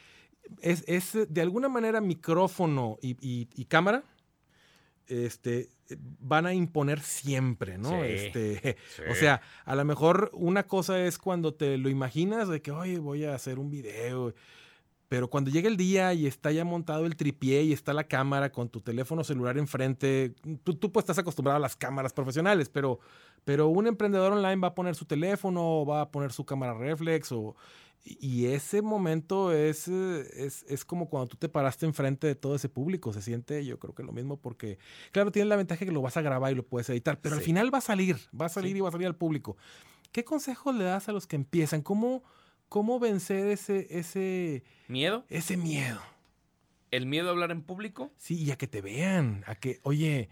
[0.61, 4.05] es, es de alguna manera micrófono y, y- y cámara,
[5.07, 5.71] este,
[6.21, 7.89] van a imponer siempre, ¿no?
[8.05, 8.77] Sí, Este,
[9.11, 12.99] o sea, a lo mejor una cosa es cuando te lo imaginas de que, oye,
[12.99, 14.33] voy a hacer un video.
[15.09, 18.53] Pero cuando llega el día y está ya montado el tripié y está la cámara
[18.53, 23.01] con tu teléfono celular enfrente, tú, tú pues estás acostumbrado a las cámaras profesionales, pero,
[23.45, 26.75] pero un emprendedor online va a poner su teléfono o va a poner su cámara
[26.75, 27.57] reflex o,
[28.05, 32.55] y ese momento es, eh, es, es como cuando tú te paraste enfrente de todo
[32.57, 33.13] ese público.
[33.13, 34.79] Se siente, yo creo que lo mismo porque,
[35.13, 37.43] claro, tienes la ventaja que lo vas a grabar y lo puedes editar, pero al
[37.43, 38.79] final va a salir, va a salir Sí.
[38.79, 39.57] y va a salir al público.
[40.13, 41.83] ¿Qué consejos le das a los que empiezan?
[41.83, 42.25] ¿Cómo,
[42.69, 45.25] cómo vencer ese, ese, ¿Miedo?
[45.29, 46.01] ese miedo?
[46.91, 48.11] ¿El miedo a hablar en público?
[48.17, 50.29] Sí, y a que te vean, a que, oye,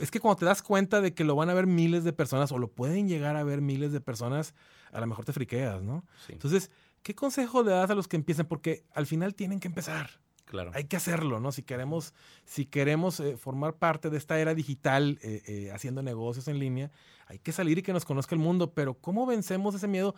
[0.00, 2.52] es que cuando te das cuenta de que lo van a ver miles de personas
[2.52, 4.54] o lo pueden llegar a ver miles de personas,
[4.92, 6.04] a lo mejor te friqueas, ¿no?
[6.26, 6.70] Sí, Entonces,
[7.02, 8.46] ¿qué consejo le das a los que empiezan?
[8.46, 10.10] Porque al final tienen que empezar.
[10.44, 10.70] claro.
[10.74, 11.52] Hay que hacerlo, ¿no?
[11.52, 12.14] Si queremos,
[12.44, 16.90] si queremos eh, formar parte de esta era digital, eh, eh, haciendo negocios en línea,
[17.26, 18.72] hay que salir y que nos conozca el mundo.
[18.72, 20.14] Pero ¿cómo vencemos ese miedo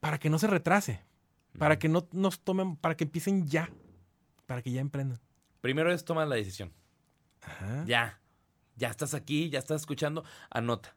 [0.00, 1.04] para que no se retrase?
[1.58, 3.70] Para que no nos tomen, para que empiecen ya,
[4.46, 5.20] para que ya emprendan.
[5.60, 6.72] Primero es tomar la decisión.
[7.40, 7.84] Ajá.
[7.86, 8.20] Ya.
[8.76, 10.24] Ya estás aquí, ya estás escuchando.
[10.50, 10.94] Anota.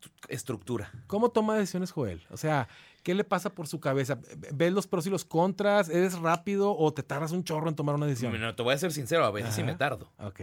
[0.00, 0.92] Tu- Estructura.
[1.08, 2.24] ¿Cómo toma decisiones Joel?
[2.30, 2.68] O sea,
[3.02, 4.20] ¿qué le pasa por su cabeza?
[4.52, 5.88] ¿Ves los pros y los contras?
[5.88, 8.40] ¿Eres rápido o te tardas un chorro en tomar una decisión?
[8.40, 10.12] No, te voy a ser sincero, a veces sí me tardo.
[10.18, 10.40] Ok.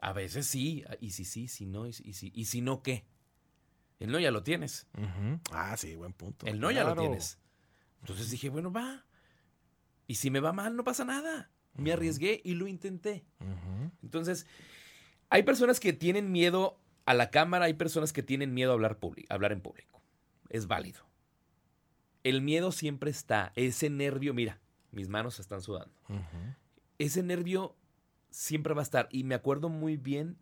[0.00, 0.84] A veces sí.
[1.00, 3.04] Y si sí, si no, y si, y si, no, ¿qué?
[3.98, 4.86] El no ya lo tienes.
[5.50, 6.46] Ah, sí, buen punto.
[6.46, 7.38] El no ya lo tienes.
[8.00, 9.04] Entonces dije, bueno, va.
[10.06, 11.50] Y si me va mal, no pasa nada.
[11.76, 13.24] Me arriesgué y lo intenté.
[14.02, 14.46] Entonces,
[15.34, 18.98] hay personas que tienen miedo a la cámara hay personas que tienen miedo a hablar,
[19.30, 20.00] hablar en público.
[20.48, 21.00] Es válido.
[22.22, 23.52] El miedo siempre está.
[23.56, 24.60] Ese nervio, mira,
[24.92, 25.92] mis manos están sudando.
[26.98, 27.74] Ese nervio
[28.30, 29.08] siempre va a estar.
[29.10, 30.38] Y me acuerdo muy bien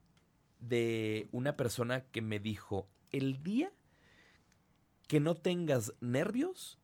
[0.60, 3.72] de una persona que me dijo, el día
[5.08, 6.78] que no tengas nervios,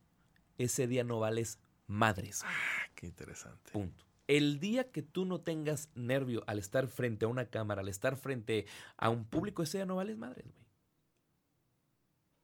[0.56, 2.42] ese día no vales madres.
[2.46, 3.70] Ah, qué interesante.
[3.70, 4.07] Punto.
[4.28, 8.16] El día que tú no tengas nervio al estar frente a una cámara, al estar
[8.16, 8.66] frente
[8.98, 10.68] a un público, ese día no vales madres, güey.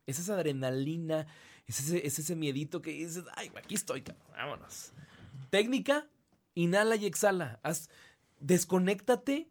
[0.06, 1.26] Es esa adrenalina,
[1.66, 4.92] es ese, es ese miedito que dices, ay, aquí estoy, vámonos.
[5.50, 6.08] Técnica,
[6.54, 7.60] inhala y exhala.
[7.62, 7.90] Haz,
[8.40, 9.50] desconéctate.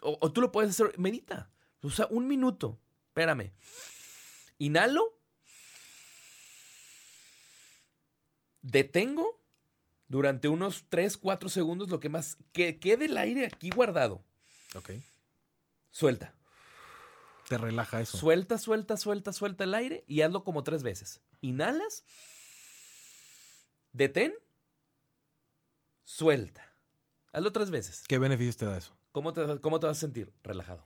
[0.00, 1.50] O, o tú lo puedes hacer, medita.
[1.82, 2.78] O sea, un minuto.
[3.08, 3.52] Espérame.
[4.58, 5.18] Inhalo.
[8.62, 9.41] Detengo
[10.12, 14.22] durante unos 3, 4 segundos, lo que más que quede el aire aquí guardado.
[14.74, 14.90] Ok.
[15.90, 16.34] Suelta.
[17.48, 18.18] Te relaja eso.
[18.18, 21.22] Suelta, suelta, suelta, suelta el aire y hazlo como tres veces.
[21.40, 22.04] Inhalas.
[23.92, 24.34] Detén.
[26.04, 26.76] Suelta.
[27.32, 28.04] Hazlo tres veces.
[28.06, 28.94] ¿Qué beneficios te da eso?
[29.12, 30.30] ¿Cómo te, cómo te vas a sentir?
[30.42, 30.84] Relajado.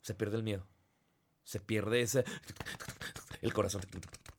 [0.00, 0.66] Se pierde el miedo.
[1.44, 2.24] Se pierde ese...
[3.42, 3.82] El corazón.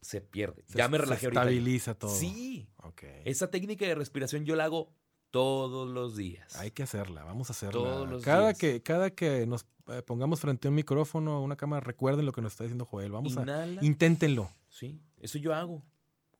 [0.05, 0.63] Se pierde.
[0.67, 1.41] Se- ya me se relajé ahorita.
[1.41, 2.13] Estabiliza todo.
[2.15, 2.67] Sí.
[2.83, 3.03] Ok.
[3.25, 4.93] Esa técnica de respiración yo la hago
[5.31, 6.55] todos los días.
[6.57, 7.73] Hay que hacerla, vamos a hacerla.
[7.73, 8.57] Todos los cada días.
[8.59, 12.31] que cada que nos eh, pongamos frente a un micrófono o una cámara, recuerden lo
[12.33, 13.11] que nos está diciendo Joel.
[13.11, 13.83] Vamos a Inhala.
[13.83, 14.51] inténtenlo.
[14.69, 15.83] Sí, eso yo hago.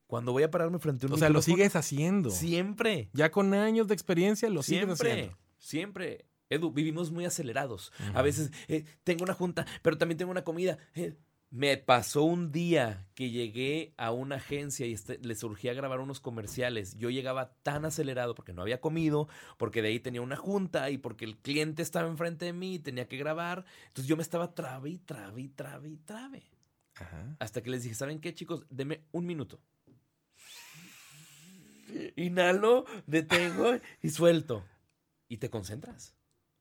[0.07, 2.30] Cuando voy a pararme frente a un O sea, lo micrófono, sigues haciendo.
[2.30, 3.09] Siempre.
[3.13, 5.11] Ya con años de experiencia lo sigues siempre.
[5.11, 5.38] haciendo.
[5.57, 6.26] Siempre.
[6.49, 7.91] Edu, vivimos muy acelerados.
[8.13, 10.78] A veces eh, tengo una junta, pero también tengo una comida.
[10.93, 11.16] Eh,
[11.56, 16.20] me pasó un día que llegué a una agencia y este- le surgía grabar unos
[16.20, 16.97] comerciales.
[16.97, 20.97] Yo llegaba tan acelerado porque no había comido, porque de ahí tenía una junta y
[20.97, 23.64] porque el cliente estaba enfrente de mí y tenía que grabar.
[23.88, 26.43] Entonces yo me estaba trabe y trabe y trabe y trabe.
[26.95, 27.38] Ajá.
[27.39, 28.66] Hasta que les dije, ¿saben qué, chicos?
[28.70, 29.62] Deme un minuto.
[32.18, 34.66] Inhalo, detengo y suelto.
[35.30, 36.16] Y te concentras.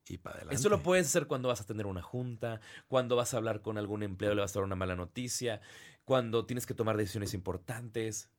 [0.08, 0.56] Y para adelante.
[0.56, 3.78] Eso lo puedes hacer cuando vas a tener una junta, cuando vas a hablar con
[3.78, 5.60] algún empleado le vas a dar una mala noticia,
[6.04, 8.30] cuando tienes que tomar decisiones importantes.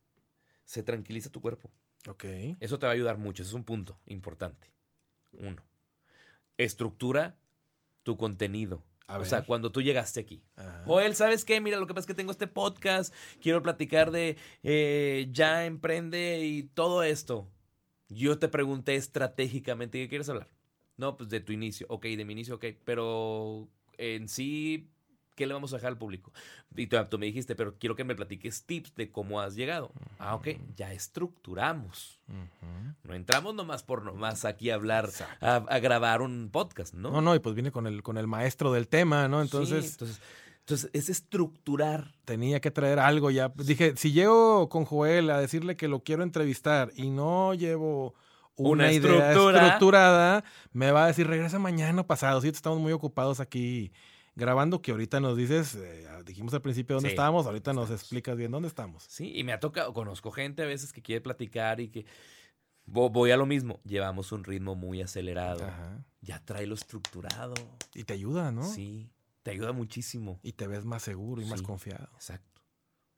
[0.64, 1.72] Se tranquiliza tu cuerpo.
[2.08, 2.26] Ok.
[2.60, 3.44] Eso te va a ayudar mucho.
[3.44, 4.72] Ese es un punto importante.
[5.34, 5.64] Uno.
[6.58, 7.38] Estructura
[8.04, 8.84] tu contenido.
[9.08, 10.44] A o sea, cuando tú llegaste aquí.
[10.56, 10.84] Ajá.
[10.86, 11.62] Joel, ¿sabes qué?
[11.62, 16.44] Mira, lo que pasa es que tengo este podcast, quiero platicar de eh, ya emprende
[16.44, 17.48] y todo esto.
[18.10, 20.50] Yo te pregunté estratégicamente, ¿qué quieres hablar?
[20.98, 21.86] No, pues de tu inicio.
[21.90, 22.66] Ok, de mi inicio, ok.
[22.84, 23.68] Pero
[23.98, 24.90] en sí,
[25.36, 26.32] ¿qué le vamos a dejar al público?
[26.76, 29.92] Y tú, tú me dijiste, pero quiero que me platiques tips de cómo has llegado.
[30.20, 32.20] Ah, ok, ya estructuramos.
[32.28, 32.94] Ujú.
[33.04, 35.10] No entramos nomás por nomás aquí a hablar,
[35.42, 37.12] a, a grabar un podcast, ¿no?
[37.12, 39.40] No, no, y pues viene con el, con el maestro del tema, ¿no?
[39.42, 40.22] Sí, Entonces entonces,
[40.60, 43.54] entonces es estructurar tenía que traer algo ya.
[43.56, 48.16] Dije, si llego con Joel a decirle que lo quiero entrevistar y no llevo
[48.58, 49.62] una, Una idea estructura.
[49.64, 52.40] estructurada, me va a decir, regresa mañana o pasado.
[52.42, 53.92] Sí, estamos muy ocupados aquí
[54.36, 58.36] grabando, que ahorita nos dices, eh, dijimos al principio dónde Sí, estábamos, ahorita nos explicas
[58.38, 59.04] bien dónde estamos.
[59.08, 62.06] Sí, y me ha tocado, conozco gente a veces que quiere platicar y que
[62.86, 66.04] vo- voy a lo mismo, llevamos un ritmo muy acelerado, Ajá.
[66.22, 67.54] ya trae lo estructurado,
[67.94, 68.64] Y te ayuda, ¿no?
[68.64, 69.10] sí,
[69.44, 72.10] te ayuda muchísimo, Y te ves más seguro y más confiado.
[72.16, 72.62] exacto.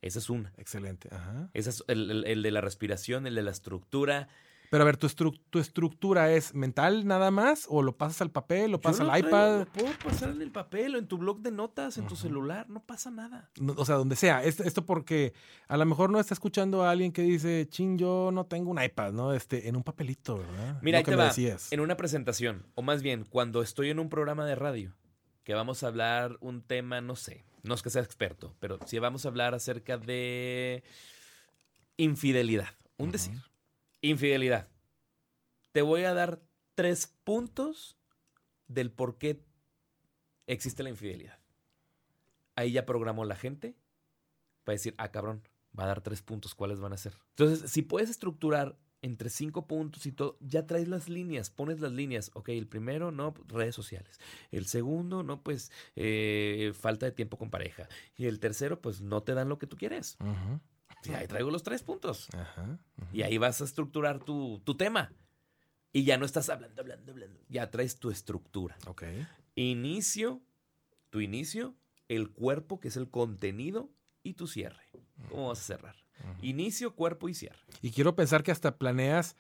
[0.01, 0.53] Esa es una.
[0.57, 1.09] Excelente.
[1.11, 1.49] Ajá.
[1.53, 4.29] Esa es el, el- el de la respiración, el de la estructura.
[4.69, 7.65] Pero a ver, ¿tu, estru- ¿tu estructura es mental nada más?
[7.69, 8.71] ¿O lo pasas al papel?
[8.71, 9.59] ¿Lo pasas lo al traigo, iPad?
[9.59, 12.69] lo puedo pasar en el papel o en tu blog de notas, en tu celular,
[12.69, 13.49] no pasa nada.
[13.61, 14.43] No, o sea, donde sea.
[14.43, 15.33] Esto, esto porque
[15.69, 18.83] a lo mejor no está escuchando a alguien que dice, chin, yo no tengo un
[18.83, 19.33] iPad, ¿no?
[19.33, 20.79] Este, en un papelito, ¿verdad?
[20.81, 21.25] Mira, Lo ahí te me va.
[21.27, 21.71] decías.
[21.71, 24.93] En una presentación, o más bien, cuando estoy en un programa de radio,
[25.45, 28.99] que vamos a hablar un tema, no sé, no es que sea experto, pero si
[28.99, 30.83] vamos a hablar acerca de
[31.97, 33.11] infidelidad, un Ujú.
[33.13, 33.41] decir,
[34.09, 34.69] infidelidad.
[35.71, 36.41] Te voy a dar
[36.75, 37.97] tres puntos
[38.67, 39.43] del por qué
[40.47, 41.39] existe la infidelidad.
[42.55, 43.75] Ahí ya programó la gente
[44.63, 45.43] para decir, ah, cabrón,
[45.77, 47.13] va a dar tres puntos, ¿cuáles van a ser?
[47.29, 51.91] Entonces, si puedes estructurar entre cinco puntos y todo, ya traes las líneas, pones las
[51.91, 52.31] líneas.
[52.33, 54.19] Ok, el primero, no, pues, redes sociales.
[54.51, 57.87] El segundo, no, pues eh, falta de tiempo con pareja.
[58.15, 60.17] Y el tercero, pues no te dan lo que tú quieres.
[60.19, 60.59] Ujú.
[61.03, 62.27] Y ahí traigo los tres puntos.
[62.33, 62.79] Ajá.
[63.13, 65.11] Y ahí vas a estructurar tu, tu tema.
[65.93, 67.39] Y ya no estás hablando, hablando, hablando.
[67.49, 68.77] Ya traes tu estructura.
[68.87, 69.03] Ok.
[69.55, 70.41] Inicio,
[71.09, 71.75] tu inicio,
[72.07, 73.89] el cuerpo, que es el contenido,
[74.23, 74.83] y tu cierre.
[75.29, 75.95] ¿Cómo vas a cerrar?
[76.41, 77.59] Inicio, cuerpo y cierre.
[77.81, 79.35] Y quiero pensar que hasta planeas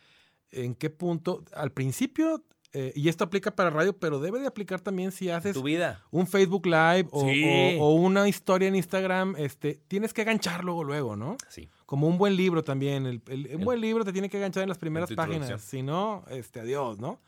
[0.51, 2.45] en qué punto, al principio
[2.79, 6.03] eh, y esto aplica para radio, pero debe de aplicar también si haces Tu vida.
[6.11, 7.43] un Facebook Live o, Sí.
[7.79, 11.37] o- o una historia en Instagram, este, tienes que ganchar luego, luego, ¿no?
[11.49, 11.67] Sí.
[11.87, 13.05] Como un buen libro también.
[13.07, 15.61] El, el- un buen libro te tiene que ganchar en las primeras páginas.
[15.61, 17.19] Si no, este, adiós, ¿no?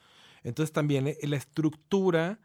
[0.44, 2.40] Entonces también eh, la estructura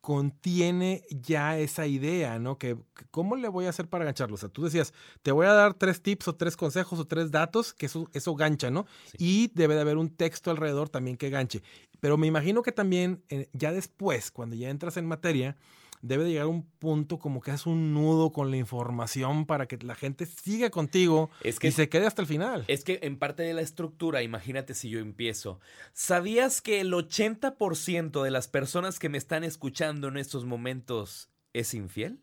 [0.00, 2.58] contiene ya esa idea, ¿no?
[2.58, 4.34] Que, que ¿cómo le voy a hacer para gancharlo?
[4.34, 4.92] O sea, tú decías,
[5.22, 8.34] te voy a dar tres tips o tres consejos o tres datos, que eso, eso
[8.34, 8.86] gancha, ¿no?
[9.06, 9.16] Sí.
[9.20, 11.62] Y debe de haber un texto alrededor también que ganche.
[12.00, 15.56] Pero me imagino que también, eh, ya después, cuando ya entras en materia,
[16.02, 19.76] debe de llegar un punto como que haces un nudo con la información para que
[19.78, 22.64] la gente siga contigo Es que y se quede hasta el final.
[22.68, 25.60] Es que en parte de la estructura, imagínate si yo empiezo.
[25.92, 31.74] ¿Sabías que el 80% de las personas que me están escuchando en estos momentos es
[31.74, 32.20] infiel?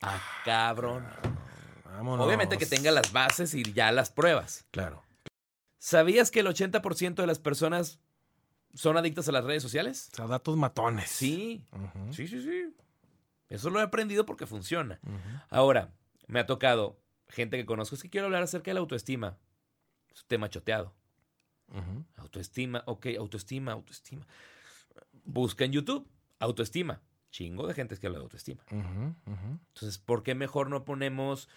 [0.00, 1.04] Ah, cabrón.
[1.84, 2.24] Vámonos.
[2.24, 4.66] Obviamente que tenga las bases y ya las pruebas.
[4.70, 5.02] Claro.
[5.80, 7.98] ¿Sabías que el 80% de las personas
[8.74, 10.10] son adictas a las redes sociales?
[10.12, 11.08] O sea, datos matones.
[11.10, 11.64] Sí,
[12.10, 12.74] sí, sí, sí.
[13.48, 15.00] Eso lo he aprendido porque funciona.
[15.50, 15.90] Ahora,
[16.26, 16.98] me ha tocado
[17.28, 19.36] gente que conozco, es que quiero hablar acerca de la autoestima.
[20.12, 20.94] Es un tema choteado.
[22.16, 24.26] Autoestima, ok, autoestima, autoestima.
[25.24, 26.08] Busca en YouTube,
[26.38, 27.00] autoestima.
[27.30, 28.62] Chingo de gente que habla de autoestima.
[28.70, 31.48] Entonces, ¿por qué mejor no ponemos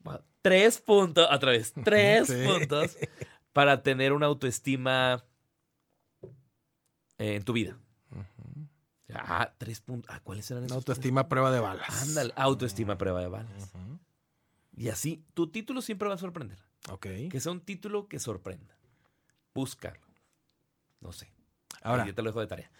[0.00, 2.44] bueno, tres puntos, otra vez, tres Sí.
[2.44, 2.96] puntos
[3.52, 5.24] para tener una autoestima
[7.22, 7.76] eh, en tu vida?
[8.10, 8.66] Ujú.
[9.14, 10.10] Ah, tres puntos.
[10.14, 10.76] Ah, ¿cuáles eran esos?
[10.76, 11.86] autoestima a prueba de balas.
[11.86, 12.02] tres?
[12.08, 13.72] Ándale, autoestima prueba de balas.
[14.74, 16.58] Y así, tu título siempre va a sorprender.
[16.88, 17.06] Ok.
[17.30, 18.74] Que sea un título que sorprenda.
[19.54, 20.00] Búscalo.
[21.00, 21.30] No sé.
[21.82, 22.70] Ahora, Yo te lo dejo de tarea.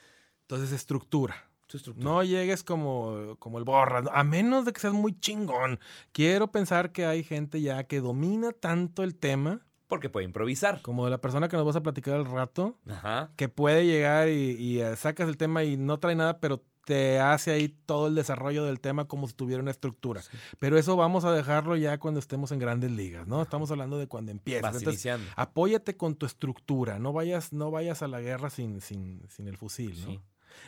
[0.43, 1.34] entonces estructura.
[1.66, 2.05] Tu estructura.
[2.09, 5.80] No llegues como, como el borra, a menos de que seas muy chingón.
[6.12, 9.61] Quiero pensar que hay gente ya que domina tanto el tema,
[9.93, 10.80] Porque puede improvisar.
[10.80, 13.30] como de la persona que nos vas a platicar al rato, Ajá.
[13.36, 17.20] que puede llegar y, y, eh, sacas el tema y no trae nada, pero te
[17.20, 20.22] hace ahí todo el desarrollo del tema como si tuviera una estructura.
[20.22, 20.30] Sí.
[20.59, 23.43] Pero eso vamos a dejarlo ya cuando estemos en grandes ligas, ¿no?
[23.43, 24.62] Estamos hablando de cuando empiezas.
[24.62, 25.30] Vas Entonces, iniciando.
[25.36, 29.59] apóyate con tu estructura, no vayas, no vayas a la guerra sin, sin, sin el
[29.59, 30.07] fusil, ¿no?
[30.07, 30.20] Sí.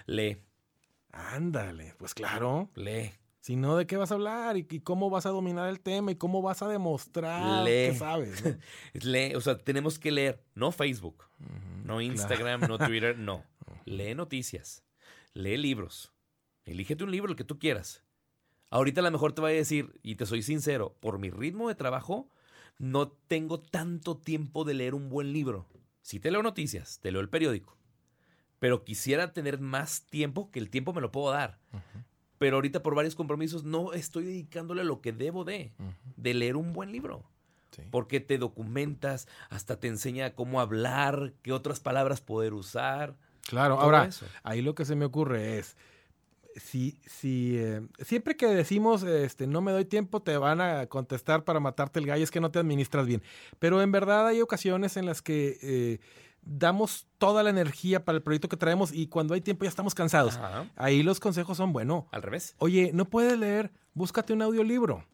[0.04, 0.36] Lee,
[1.12, 2.68] Ándale, pues claro.
[2.74, 3.10] lee.
[3.44, 4.56] Si no, ¿de qué vas a hablar?
[4.56, 6.10] ¿Y, y cómo vas a dominar el tema?
[6.10, 7.90] ¿Y cómo vas a demostrar Lee.
[7.90, 8.42] que sabes?
[8.42, 8.56] ¿no?
[8.94, 9.34] Lee.
[9.34, 10.42] O sea, tenemos que leer.
[10.54, 11.24] No Facebook,
[11.84, 12.00] no claro.
[12.00, 13.44] Instagram, no Twitter, no.
[13.84, 14.82] Lee noticias.
[15.34, 16.10] Lee libros.
[16.64, 18.02] Elígete un libro, el que tú quieras.
[18.70, 21.68] Ahorita a lo mejor te voy a decir, y te soy sincero, por mi ritmo
[21.68, 22.30] de trabajo,
[22.78, 25.66] no tengo tanto tiempo de leer un buen libro.
[26.00, 27.76] Sí te leo noticias, te leo el periódico,
[28.58, 31.60] pero quisiera tener más tiempo, que el tiempo me lo puedo dar.
[32.44, 35.72] Pero ahorita por varios compromisos no estoy dedicándole lo que debo de,
[36.18, 37.24] de leer un buen libro.
[37.70, 37.80] sí.
[37.90, 43.16] Porque te documentas, hasta te enseña cómo hablar, qué otras palabras poder usar.
[43.48, 44.26] Claro, ahora, eso.
[44.42, 45.78] ahí lo que se me ocurre es,
[46.56, 51.44] si, si eh, siempre que decimos, este, no me doy tiempo, te van a contestar
[51.44, 53.22] para matarte el gallo, es que no te administras bien.
[53.58, 55.98] Pero en verdad hay ocasiones en las que eh,
[56.44, 59.94] damos toda la energía para el proyecto que traemos y cuando hay tiempo ya estamos
[59.94, 60.36] cansados.
[60.36, 60.66] Ajá.
[60.76, 62.54] Ahí los consejos son, bueno, Al revés.
[62.58, 65.04] oye, no puedes leer, búscate un audiolibro.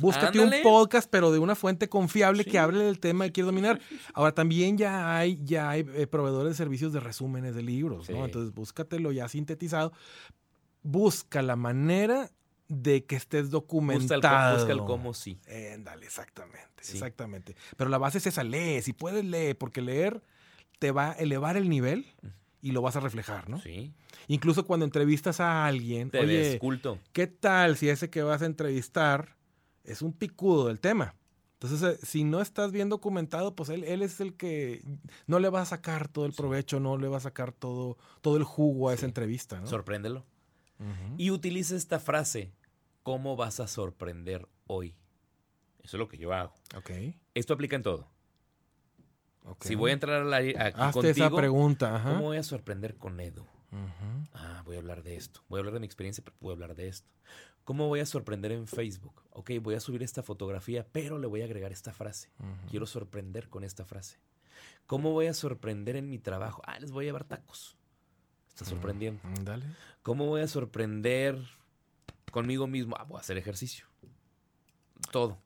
[0.00, 0.58] Búscate Ándale.
[0.58, 2.50] un podcast, pero de una fuente confiable Sí.
[2.50, 3.80] que hable del tema que quieres dominar.
[4.14, 8.14] Ahora también ya hay, ya hay eh, proveedores de servicios de resúmenes de libros, Sí.
[8.14, 8.24] ¿no?
[8.24, 9.92] Entonces búscatelo ya sintetizado.
[10.82, 12.30] Busca la manera
[12.68, 14.20] de que estés Busca el, documentado.
[14.22, 15.38] cómo- busca el cómo sí.
[15.74, 16.94] Ándale, exactamente, Sí.
[16.94, 17.54] exactamente.
[17.76, 20.22] Pero la base es esa, lee, si puedes leer, porque leer
[20.80, 22.06] te va a elevar el nivel
[22.60, 23.60] y lo vas a reflejar, ¿no?
[23.60, 23.94] Sí.
[24.26, 26.98] Incluso cuando entrevistas a alguien, Te oye, culto.
[27.12, 29.36] ¿qué tal si ese que vas a entrevistar
[29.84, 31.14] es un picudo del tema?
[31.54, 34.82] Entonces, eh, si no estás bien documentado, pues él, él es el que
[35.26, 38.38] no le va a sacar todo el provecho, no le va a sacar todo, todo
[38.38, 39.66] el jugo a esa entrevista, ¿no?
[39.66, 40.24] Sorpréndelo.
[41.18, 42.54] Y utiliza esta frase.
[43.02, 44.94] ¿Cómo vas a sorprender hoy?
[45.82, 46.54] Eso es lo que yo hago.
[46.76, 46.90] Ok,
[47.34, 48.08] Esto aplica en todo.
[49.60, 52.10] Si voy a entrar al aire aquí Hazte contigo, esa pregunta, ajá.
[52.10, 53.46] ¿cómo voy a sorprender con Edu?
[54.34, 55.42] Ah, voy a hablar de esto.
[55.48, 57.08] Voy a hablar de mi experiencia, pero voy a hablar de esto.
[57.64, 59.22] ¿Cómo voy a sorprender en Facebook?
[59.30, 62.30] Ok, voy a subir esta fotografía, pero le voy a agregar esta frase.
[62.68, 64.18] Quiero sorprender con esta frase.
[64.86, 66.62] ¿Cómo voy a sorprender en mi trabajo?
[66.66, 67.76] Ah, les voy a llevar tacos.
[68.48, 69.20] Está sorprendiendo.
[69.22, 69.66] Mm, Dale.
[70.02, 71.38] ¿Cómo voy a sorprender
[72.32, 72.96] conmigo mismo?
[72.98, 73.86] Ah, voy a hacer ejercicio.
[75.12, 75.38] Todo.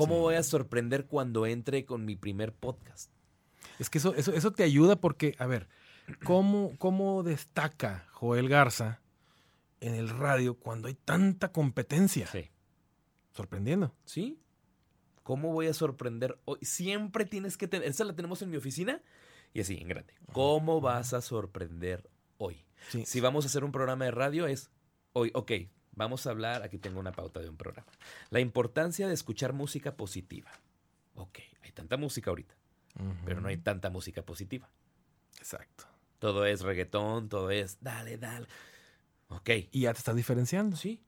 [0.00, 0.20] ¿Cómo Sí.
[0.20, 3.10] voy a sorprender cuando entre con mi primer podcast?
[3.78, 5.68] Es que eso, eso, eso te ayuda porque, a ver,
[6.24, 9.00] ¿cómo, ¿cómo destaca Joel Garza
[9.80, 12.26] en el radio cuando hay tanta competencia?
[12.26, 12.50] Sí.
[13.32, 13.94] Sorprendiendo.
[14.04, 14.40] ¿Sí?
[15.22, 16.58] ¿Cómo voy a sorprender hoy?
[16.62, 17.88] Siempre tienes que tener.
[17.88, 19.02] Esa la tenemos en mi oficina
[19.52, 20.14] Y así, en grande.
[20.32, 22.64] ¿Cómo vas a sorprender hoy?
[22.88, 23.04] Sí.
[23.06, 24.70] Si vamos a hacer un programa de radio es
[25.12, 25.52] hoy, ok,
[25.92, 27.90] vamos a hablar, aquí tengo una pauta de un programa.
[28.30, 30.50] La importancia de escuchar música positiva.
[31.14, 32.54] Ok, hay tanta música ahorita,
[33.24, 34.68] pero no hay tanta música positiva.
[35.38, 35.84] Exacto.
[36.18, 38.46] Todo es reggaetón, todo es dale, dale.
[39.28, 40.76] Ok, Y ya te estás diferenciando.
[40.76, 41.02] sí.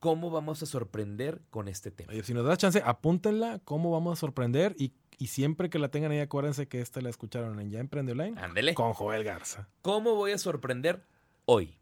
[0.00, 2.12] ¿Cómo vamos a sorprender con este tema?
[2.12, 5.88] Oye, si nos das chance, apúntenla cómo vamos a sorprender y, y siempre que la
[5.90, 8.74] tengan ahí, acuérdense que esta la escucharon en Ya Emprende Online Ándele.
[8.74, 9.68] con Joel Garza.
[9.82, 11.04] ¿Cómo voy a sorprender
[11.44, 11.78] hoy?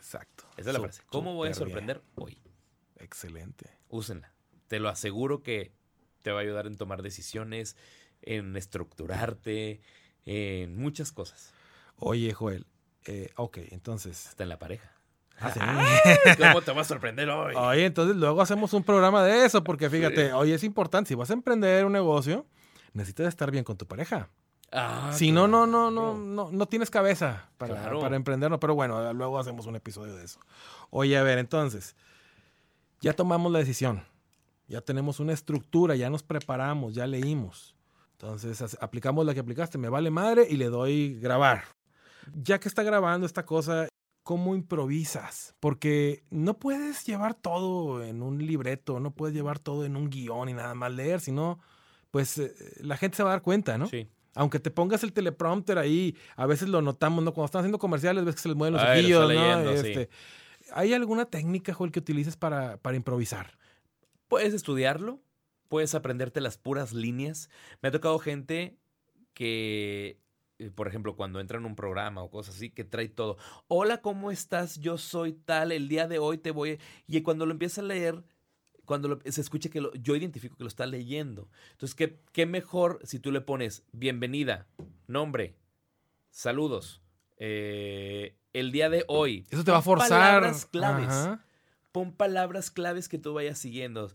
[0.00, 0.44] Exacto.
[0.56, 1.02] Esa es la frase.
[1.10, 1.54] ¿Cómo voy a bien.
[1.54, 2.38] sorprender hoy?
[2.96, 3.66] Excelente.
[3.90, 4.32] Úsenla.
[4.66, 5.72] Te lo aseguro que
[6.22, 7.76] te va a ayudar en tomar decisiones,
[8.22, 9.80] en estructurarte,
[10.24, 11.52] en muchas cosas.
[11.96, 12.66] Oye, Joel.
[13.04, 14.28] eh, ok, entonces.
[14.28, 14.90] Hasta en la pareja.
[15.38, 15.60] Ah, sí.
[16.38, 17.54] ¿Cómo te va a sorprender hoy?
[17.56, 21.30] Oye, entonces luego hacemos un programa de eso, porque fíjate, oye, es importante, si vas
[21.30, 22.46] a emprender un negocio,
[22.92, 24.30] necesitas estar bien con tu pareja.
[24.72, 26.18] Ah, si no, no, no, no, claro.
[26.18, 28.00] no, no tienes cabeza para, Claro.
[28.00, 30.38] para emprenderlo, pero bueno, luego hacemos un episodio de eso.
[30.90, 31.96] Oye, a ver, entonces,
[33.00, 34.04] ya tomamos la decisión,
[34.68, 37.74] ya tenemos una estructura, ya nos preparamos, ya leímos.
[38.12, 41.64] Entonces, aplicamos la que aplicaste, me vale madre y le doy grabar.
[42.34, 43.88] Ya que está grabando esta cosa,
[44.22, 45.54] ¿cómo improvisas?
[45.58, 50.48] Porque no puedes llevar todo en un libreto, no puedes llevar todo en un guion
[50.50, 51.58] y nada más leer, sino,
[52.10, 53.86] pues eh, la gente se va a dar cuenta, ¿no?
[53.88, 54.06] Sí.
[54.34, 57.32] Aunque te pongas el teleprompter ahí, a veces lo notamos, ¿no?
[57.32, 59.28] Cuando están haciendo comerciales, ves que se les mueven los Ay, lo ojillos, ¿no?
[59.28, 59.88] leyendo, sí.
[59.88, 60.08] Este,
[60.72, 63.58] ¿Hay alguna técnica, Joel, que utilices para, para improvisar?
[64.28, 65.20] Puedes estudiarlo,
[65.68, 67.50] puedes aprenderte las puras líneas.
[67.82, 68.78] Me ha tocado gente
[69.34, 70.20] que,
[70.58, 73.36] eh, por ejemplo, cuando entra en un programa o cosas así, que trae todo.
[73.66, 74.78] Hola, ¿cómo estás?
[74.78, 76.72] Yo soy tal, el día de hoy te voy...
[76.72, 76.78] a-".
[77.08, 78.22] Y cuando lo empieza a leer,
[78.90, 81.48] cuando lo- se escucha que lo- yo identifico que lo está leyendo.
[81.70, 84.66] Entonces, ¿qué, qué mejor si tú le pones bienvenida,
[85.06, 85.54] nombre,
[86.30, 87.00] saludos,
[87.36, 89.46] eh, el día de hoy.
[89.48, 90.08] Eso te va a Pon forzar.
[90.40, 91.44] Palabras claves Ajá.
[91.92, 94.10] pon palabras claves que tú vayas siguiendo.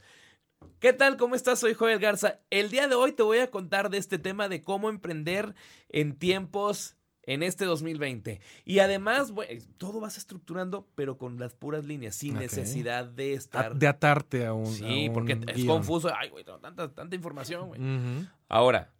[0.81, 1.15] ¿Qué tal?
[1.15, 1.59] ¿Cómo estás?
[1.59, 2.41] Soy Joel Garza.
[2.49, 5.55] El día de hoy te voy a contar de este tema de cómo emprender
[5.87, 8.39] en tiempos en este 2020.
[8.65, 13.35] Y además, güey, todo vas estructurando, pero con las puras líneas, sin necesidad de A-
[13.35, 13.75] estar...
[13.75, 14.67] De atarte a un.
[14.67, 16.09] sí, a porque es confuso.
[16.15, 17.81] Ay, güey, tengo tanta, tanta información, güey.
[18.47, 18.93] Ahora,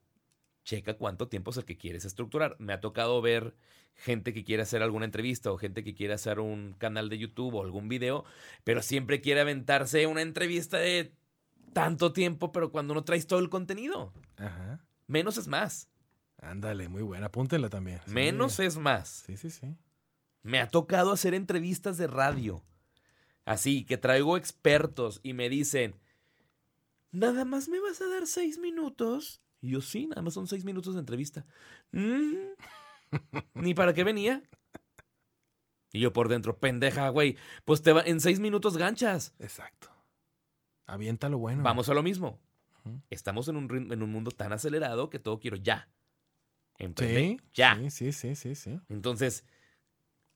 [0.63, 2.55] checa cuánto tiempo es el que quieres estructurar.
[2.59, 3.55] Me ha tocado ver
[3.93, 7.53] gente que quiere hacer alguna entrevista o gente que quiere hacer un canal de YouTube
[7.53, 8.25] o algún video,
[8.63, 11.13] pero siempre quiere aventarse una entrevista de
[11.73, 14.11] tanto tiempo, pero cuando no traes todo el contenido.
[14.37, 14.83] Ajá.
[15.07, 15.89] Menos es más.
[16.45, 17.27] Ándale, muy buena.
[17.27, 17.99] Apúntenla también.
[18.05, 18.11] Sí.
[18.13, 19.23] Menos es más.
[19.25, 19.75] Sí, sí, sí.
[20.43, 22.63] Me ha tocado hacer entrevistas de radio.
[23.45, 25.95] Así, que traigo expertos y me dicen,
[27.11, 29.41] ¿nada más me vas a dar seis minutos?
[29.61, 31.45] Y yo, sí, nada más son seis minutos de entrevista.
[31.91, 32.35] "Mm,
[33.55, 34.43] ¿Ni para qué venía?
[35.91, 39.33] Y yo por dentro, pendeja, güey, pues te va, en seis minutos ganchas.
[39.39, 39.89] Exacto.
[40.85, 41.63] Avienta lo bueno.
[41.63, 42.39] Vamos a lo mismo.
[43.09, 45.89] Estamos en un, en un mundo tan acelerado que todo quiero ya.
[46.77, 47.49] Emprende Sí.
[47.53, 47.75] ya.
[47.75, 48.79] Sí, sí, sí, sí, sí.
[48.89, 49.45] Entonces,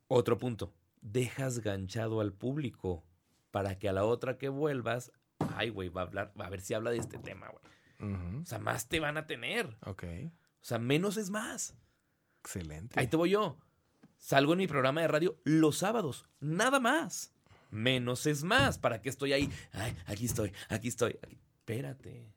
[0.07, 0.73] otro punto.
[1.01, 3.03] Dejas ganchado al público
[3.51, 5.11] para que a la otra que vuelvas,
[5.55, 8.13] ay, güey, va a hablar, va a ver si habla de este tema, güey.
[8.41, 9.77] O sea, más te van a tener.
[9.85, 10.03] Ok.
[10.61, 11.75] O sea, menos es más.
[12.41, 12.97] Excelente.
[12.99, 13.57] Ahí te voy yo.
[14.17, 17.33] Salgo en mi programa de radio los sábados, nada más.
[17.71, 18.77] Menos es más.
[18.77, 19.49] ¿Para qué estoy ahí?
[19.73, 21.17] Ay, aquí estoy, aquí estoy.
[21.21, 22.33] aquí- Espérate.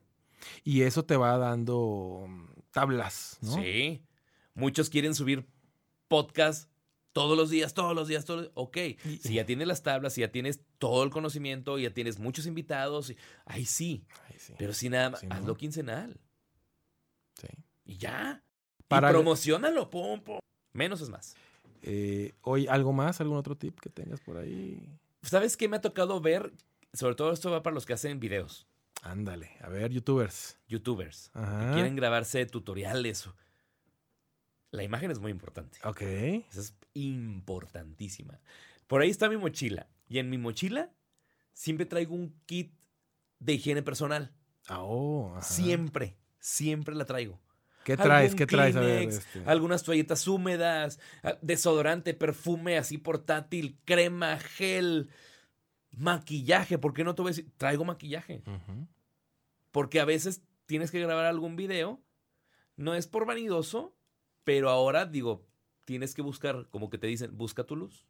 [0.63, 3.55] Y eso te va dando mm, tablas, ¿no?
[3.55, 4.01] Sí.
[4.55, 5.45] Muchos quieren subir
[6.07, 6.69] podcast
[7.11, 10.13] todos los días, todos los días, todos los Ok, Y- si ya tienes las tablas,
[10.13, 14.05] si ya tienes todo el conocimiento, ya tienes muchos invitados, y- ahí sí.
[14.29, 14.53] Ay, sí.
[14.57, 15.35] Pero si nada más, Sí, ¿no?
[15.35, 16.19] hazlo quincenal.
[17.39, 17.47] Sí.
[17.85, 18.43] Y ya.
[18.87, 20.21] Para- Y promocionalo, pum.
[20.73, 21.35] Menos es más.
[21.83, 23.19] Eh, hoy, ¿algo más?
[23.21, 24.89] ¿Algún otro tip que tengas por ahí?
[25.21, 26.53] ¿Sabes qué me ha tocado ver?
[26.93, 28.67] Sobre todo esto va para los que hacen videos,
[29.03, 29.51] Ándale.
[29.61, 30.57] A ver, youtubers.
[30.67, 31.29] youtubers.
[31.33, 31.73] Ajá.
[31.73, 33.29] Quieren grabarse tutoriales.
[34.71, 35.77] La imagen es muy importante.
[35.83, 36.01] Ok.
[36.01, 38.39] Esa es importantísima.
[38.87, 39.87] Por ahí está mi mochila.
[40.07, 40.89] Y en mi mochila
[41.51, 42.73] siempre traigo un kit
[43.39, 44.33] de higiene personal.
[44.67, 45.41] Ah, oh, ajá.
[45.41, 47.39] Siempre, siempre la traigo.
[47.83, 48.33] ¿Qué traes?
[48.33, 48.75] ¿Qué traes?
[48.77, 49.43] A ver, Kleenex, este.
[49.45, 50.99] Algunas toallitas húmedas,
[51.41, 55.09] desodorante, perfume así portátil, crema, gel,
[55.91, 56.77] maquillaje.
[56.77, 57.51] ¿Por qué no te voy a decir?
[57.57, 58.41] Traigo maquillaje.
[59.73, 61.99] Porque a veces tienes que grabar algún video.
[62.77, 63.97] No es por vanidoso,
[64.45, 65.45] pero ahora digo,
[65.83, 68.07] tienes que buscar, como que te dicen, busca tu luz.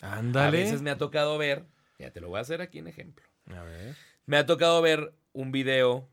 [0.00, 0.56] A Ándale.
[0.56, 1.66] veces me ha tocado ver,
[1.98, 3.26] ya te lo voy a hacer aquí en ejemplo.
[3.46, 3.96] A ver.
[4.24, 6.08] Me ha tocado ver un video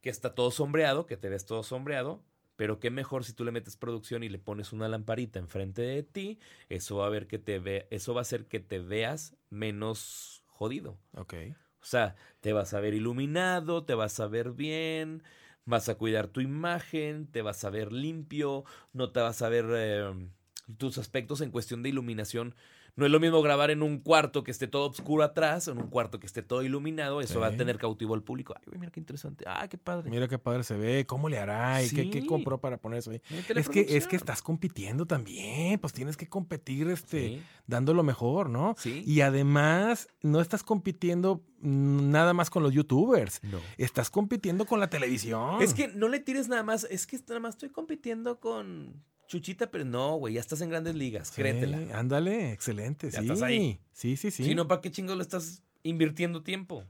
[0.00, 2.22] que está todo sombreado, que te ves todo sombreado,
[2.56, 6.02] Pero qué mejor si tú le metes producción y le pones una lamparita enfrente de
[6.02, 9.36] ti, eso va a ver que te ve, eso va a hacer que te veas
[9.48, 10.98] menos jodido.
[11.14, 11.34] Ok.
[11.82, 15.22] O sea, te vas a ver iluminado, te vas a ver bien,
[15.64, 19.66] vas a cuidar tu imagen, te vas a ver limpio, no te vas a ver
[19.70, 20.28] eh,
[20.76, 22.54] tus aspectos en cuestión de iluminación.
[22.96, 25.78] No es lo mismo grabar en un cuarto que esté todo oscuro atrás o en
[25.78, 27.20] un cuarto que esté todo iluminado.
[27.20, 28.54] Eso va a tener cautivo al público.
[28.56, 29.44] Ay, güey, mira qué interesante.
[29.46, 30.10] Ah, qué padre.
[30.10, 33.10] Mira qué padre se ve, cómo le hará y qué, qué compró para poner eso
[33.10, 33.22] ahí.
[33.54, 38.02] Es que, es que estás compitiendo también, pues tienes que competir este, Sí, dando lo
[38.02, 38.74] mejor, ¿no?
[38.78, 39.02] sí.
[39.06, 43.42] Y además, no estás compitiendo nada más con los youtubers.
[43.42, 43.58] No.
[43.76, 45.62] Estás compitiendo con la televisión.
[45.62, 46.84] Es que no le tires nada más.
[46.90, 50.94] Es que nada más estoy compitiendo con Chuchita, pero no, güey, ya estás en grandes
[50.94, 51.28] ligas.
[51.28, 51.98] Sí, Créetela.
[51.98, 53.10] Ándale, excelente.
[53.10, 53.26] Ya sí.
[53.26, 53.78] estás ahí.
[53.92, 54.42] Sí, sí, sí.
[54.42, 56.82] Si no, ¿para qué chingo le estás invirtiendo tiempo?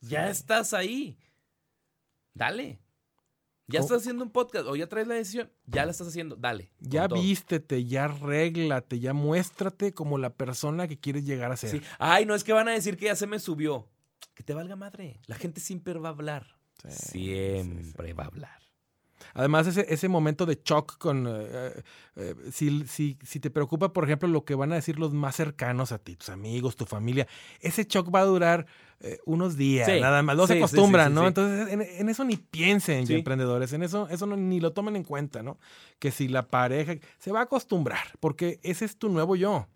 [0.00, 1.18] Ya estás ahí.
[2.32, 2.78] Dale.
[3.66, 5.50] Ya estás haciendo un podcast o ya traes la decisión.
[5.66, 6.36] Ya la estás haciendo.
[6.36, 6.70] Dale.
[6.78, 11.70] ya vístete, ya arréglate, ya muéstrate como la persona que quieres llegar a ser.
[11.70, 11.82] Sí.
[11.98, 13.88] Ay, no es que van a decir que ya se me subió.
[14.34, 15.20] Que te valga madre.
[15.26, 16.46] La gente siempre va a hablar.
[16.88, 18.12] Sí, siempre sí.
[18.12, 18.69] va a hablar.
[19.34, 21.26] Además, ese, ese momento de shock con...
[21.28, 21.82] eh,
[22.16, 25.36] eh, si, si, si te preocupa, por ejemplo, lo que van a decir los más
[25.36, 27.26] cercanos a ti, tus amigos, tu familia,
[27.60, 28.66] ese shock va a durar
[29.00, 30.36] eh, unos días, Sí, nada más.
[30.36, 31.26] Luego se sí, acostumbran, sí, ¿no?
[31.26, 35.04] Entonces, en, en eso ni piensen, emprendedores, en eso, eso no- ni lo tomen en
[35.04, 35.58] cuenta, ¿no?
[35.98, 39.66] Que si la pareja se va a acostumbrar, porque ese es tu nuevo yo.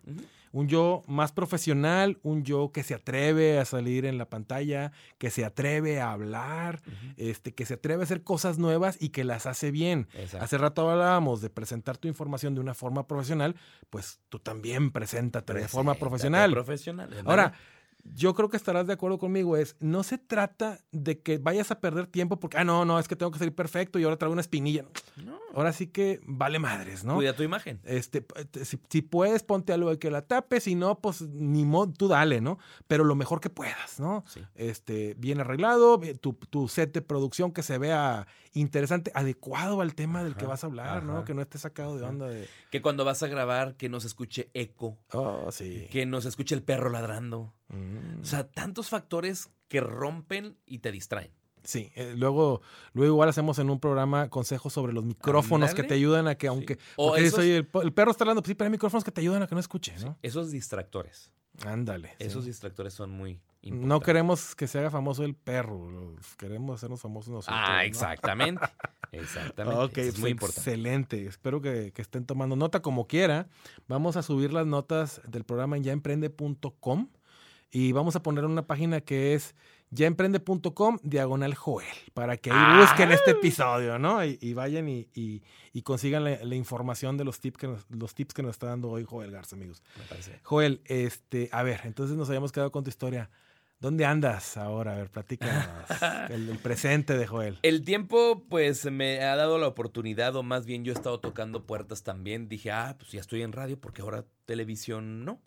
[0.55, 5.29] Un yo más profesional, un yo que se atreve a salir en la pantalla, que
[5.29, 6.81] se atreve a hablar,
[7.17, 10.07] este, que se atreve a hacer cosas nuevas y que las hace bien.
[10.13, 10.45] Exacto.
[10.45, 13.57] Hace rato hablábamos de presentar tu información de una forma profesional,
[13.89, 16.51] pues tú también preséntate de forma profesional.
[16.51, 17.09] Profesional.
[17.25, 17.51] Ahora,
[18.13, 21.79] yo creo que estarás de acuerdo conmigo, es, no se trata de que vayas a
[21.79, 24.31] perder tiempo porque, ah, no, no, es que tengo que salir perfecto y ahora traigo
[24.33, 24.85] una espinilla.
[25.17, 25.37] No.
[25.53, 27.15] Ahora sí que vale madres, ¿no?
[27.15, 27.79] Cuida tu imagen.
[27.83, 28.25] Este,
[28.63, 32.41] si, si puedes, ponte algo que la tape, si no, pues ni modo, tú dale,
[32.41, 32.59] ¿no?
[32.87, 34.23] Pero lo mejor que puedas, ¿no?
[34.27, 34.41] Sí.
[34.55, 39.93] Este, bien arreglado, bien- tu, tu set de producción que se vea interesante, adecuado al
[39.95, 41.23] tema del que vas a hablar, ¿no?
[41.23, 44.07] Que no esté sacado de onda de, Que cuando vas a grabar, que no se
[44.07, 44.97] escuche eco.
[45.11, 45.87] oh, sí.
[45.91, 47.53] Que no se escuche el perro ladrando.
[47.67, 48.21] Mm.
[48.21, 51.31] O sea, tantos factores que rompen y te distraen.
[51.63, 52.61] Sí, eh, luego,
[52.93, 56.47] luego igual hacemos en un programa consejos sobre los micrófonos que te ayudan a que,
[56.47, 59.21] aunque, O esos- "Oye, el, perro está hablando, pues sí, pero hay micrófonos que te
[59.21, 60.17] ayudan a que no escuche, ¿no?
[60.21, 61.31] Esos distractores.
[61.65, 62.09] Ándale.
[62.09, 62.15] sí.
[62.19, 63.39] Esos distractores son muy
[63.71, 67.57] No queremos que se haga famoso el perro, queremos hacernos famosos nosotros.
[67.59, 67.81] Ah, ¿no?
[67.81, 68.65] exactamente.
[69.11, 69.79] Exactamente.
[69.79, 70.59] Ok, Eso es muy pues, importante.
[70.71, 71.25] excelente.
[71.27, 73.47] Espero que, que estén tomando nota como quiera.
[73.87, 77.07] Vamos a subir las notas del programa en yaemprende.com
[77.71, 79.55] y vamos a poner una página que es
[79.91, 82.79] yaemprende.com diagonal Joel para que ahí Ah.
[82.81, 84.23] busquen este episodio, ¿no?
[84.25, 85.41] Y, y vayan y, y-
[85.71, 88.67] y consigan la, la información de los tips, que nos, los tips que nos está
[88.67, 89.81] dando hoy Joel Garza, amigos.
[89.97, 90.39] Me parece.
[90.43, 93.29] Joel, este, a ver, entonces nos habíamos quedado con tu historia.
[93.79, 94.93] ¿Dónde andas ahora?
[94.93, 95.65] A ver, platícanos.
[96.29, 97.59] el, el presente de Joel.
[97.61, 101.65] El tiempo, pues, me ha dado la oportunidad, o más bien yo he estado tocando
[101.65, 102.47] puertas también.
[102.47, 105.41] Dije, ah, pues ya estoy en radio, porque ahora televisión no.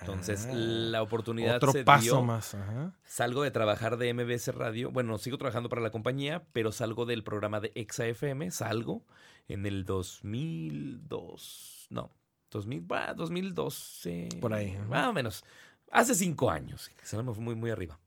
[0.00, 0.54] Entonces, Ajá.
[0.54, 2.22] la oportunidad Otro se paso dio.
[2.22, 2.54] más.
[2.54, 2.92] Ajá.
[3.04, 4.90] Salgo de trabajar de MBS Radio.
[4.90, 8.50] Bueno, sigo trabajando para la compañía, pero salgo del programa de Exa FM.
[8.50, 9.04] Salgo
[9.46, 11.86] en el 2002.
[11.90, 12.10] No,
[12.50, 14.28] 2000, bah, 2012.
[14.40, 14.76] Por ahí.
[14.88, 15.44] Más o menos.
[15.90, 16.90] Hace cinco años.
[17.02, 17.98] Salimos muy, muy arriba.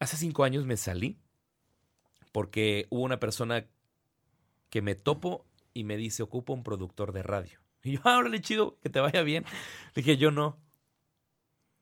[0.00, 1.16] Hace cinco años me salí
[2.32, 3.66] porque hubo una persona
[4.68, 7.60] que me topo y me dice, ocupo un productor de radio.
[7.82, 9.44] Y yo, ah, órale, chido, que te vaya bien.
[9.94, 10.58] Le dije, yo no.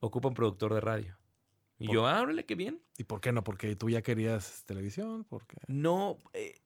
[0.00, 1.16] Ocupa un productor de radio.
[1.78, 2.82] Y Por- yo, ah, órale, qué bien.
[2.98, 3.42] ¿Y por qué no?
[3.44, 6.60] Porque tú ya querías televisión, porque No, eh,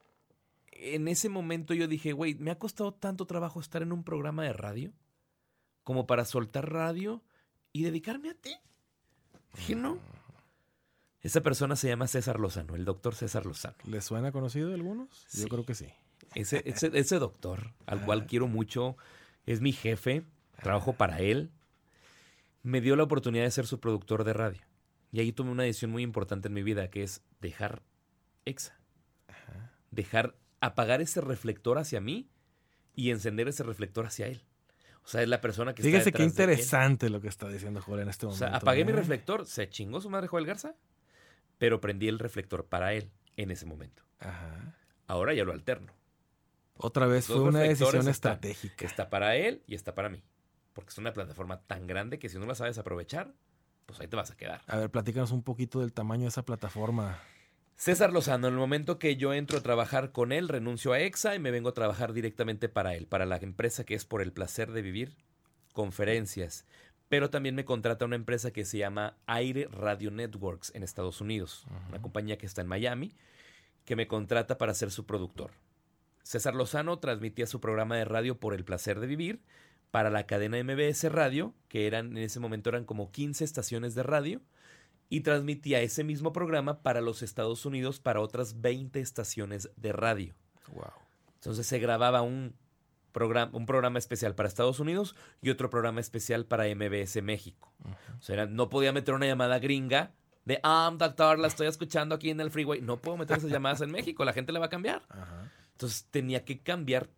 [0.73, 4.43] en ese momento yo dije, güey, me ha costado tanto trabajo estar en un programa
[4.45, 4.93] de radio
[5.85, 7.23] como para soltar radio
[7.77, 8.57] y dedicarme a ti.
[9.55, 9.99] Dije, no.
[11.21, 13.77] Esa persona se llama César Lozano, el doctor César Lozano.
[13.85, 15.27] ¿les suena conocido a algunos?
[15.35, 15.87] Yo creo que sí.
[16.35, 18.97] Ese, ese, ese doctor, al cual quiero mucho,
[19.45, 20.25] es mi jefe,
[20.63, 21.51] trabajo para él,
[22.63, 24.63] me dio la oportunidad de ser su productor de radio.
[25.13, 27.83] Y ahí tomé una decisión muy importante en mi vida, que es dejar
[28.47, 28.75] EXA.
[29.91, 32.31] Dejar apagar ese reflector hacia mí
[32.95, 34.46] y encender ese reflector hacia él.
[35.07, 37.81] O sea, es la persona que Fíjese está qué de interesante lo que está diciendo
[37.81, 38.45] Joel en este O momento.
[38.45, 40.75] sea, apagué mi reflector, se chingó su madre Joel Garza,
[41.59, 44.03] pero prendí el reflector para él en ese momento.
[44.19, 44.75] Ajá.
[45.07, 45.93] Ahora ya lo alterno.
[46.75, 48.85] Otra vez Los fue una decisión estratégica.
[48.85, 50.25] Está para él y está para mí.
[50.73, 53.33] Porque es una plataforma tan grande que si no la sabes aprovechar,
[53.87, 54.63] pues ahí te vas a quedar.
[54.67, 57.21] A ver, platícanos un poquito del tamaño de esa plataforma.
[57.77, 61.35] César Lozano, en el momento que yo entro a trabajar con él, renuncio a EXA
[61.35, 64.33] y me vengo a trabajar directamente para él, para la empresa que es por el
[64.33, 65.15] placer de vivir,
[65.75, 66.65] conferencias.
[67.11, 71.67] Pero también me contrata una empresa que se llama Aire Radio Networks en Estados Unidos,
[71.91, 73.13] una compañía que está en Miami,
[73.85, 75.51] que me contrata para ser su productor.
[76.23, 79.43] César Lozano transmitía su programa de radio por el placer de vivir
[79.91, 84.03] para la cadena MBS Radio, que eran en ese momento eran como 15 estaciones de
[84.03, 84.41] radio
[85.09, 90.35] y transmitía ese mismo programa para los Estados Unidos para otras 20 estaciones de radio.
[90.73, 90.85] Wow.
[91.35, 92.55] Entonces se grababa un
[93.13, 97.73] programa, un programa especial para Estados Unidos y otro programa especial para MBS México.
[98.19, 100.13] O sea, era- no podía meter una llamada gringa
[100.45, 102.81] de, ah, doctor, la estoy escuchando aquí en el freeway.
[102.81, 105.03] No puedo meter esas llamadas en México, la gente le va a cambiar.
[105.73, 107.09] Entonces tenía que cambiar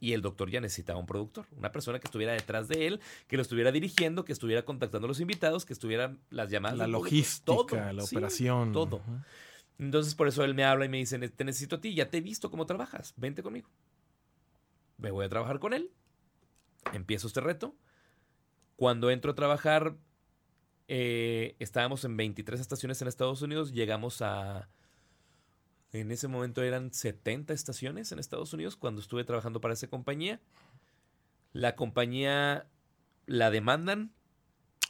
[0.00, 3.36] y el doctor ya necesitaba un productor, una persona que estuviera detrás de él, que
[3.36, 6.78] lo estuviera dirigiendo, que estuviera contactando a los invitados, que estuviera las llamadas.
[6.78, 8.72] La logística, todo, la sí, operación.
[8.72, 9.00] todo.
[9.78, 12.18] Entonces por eso él me habla y me dice, te necesito a ti, ya te
[12.18, 13.68] he visto cómo trabajas, vente conmigo.
[14.98, 15.90] Me voy a trabajar con él,
[16.92, 17.74] empiezo este reto.
[18.76, 19.96] Cuando entro a trabajar,
[20.88, 24.68] eh, estábamos en 23 estaciones en Estados Unidos, llegamos a...
[25.92, 30.40] En ese momento eran 70 estaciones en Estados Unidos cuando estuve trabajando para esa compañía.
[31.52, 32.66] La compañía
[33.26, 34.12] la demandan,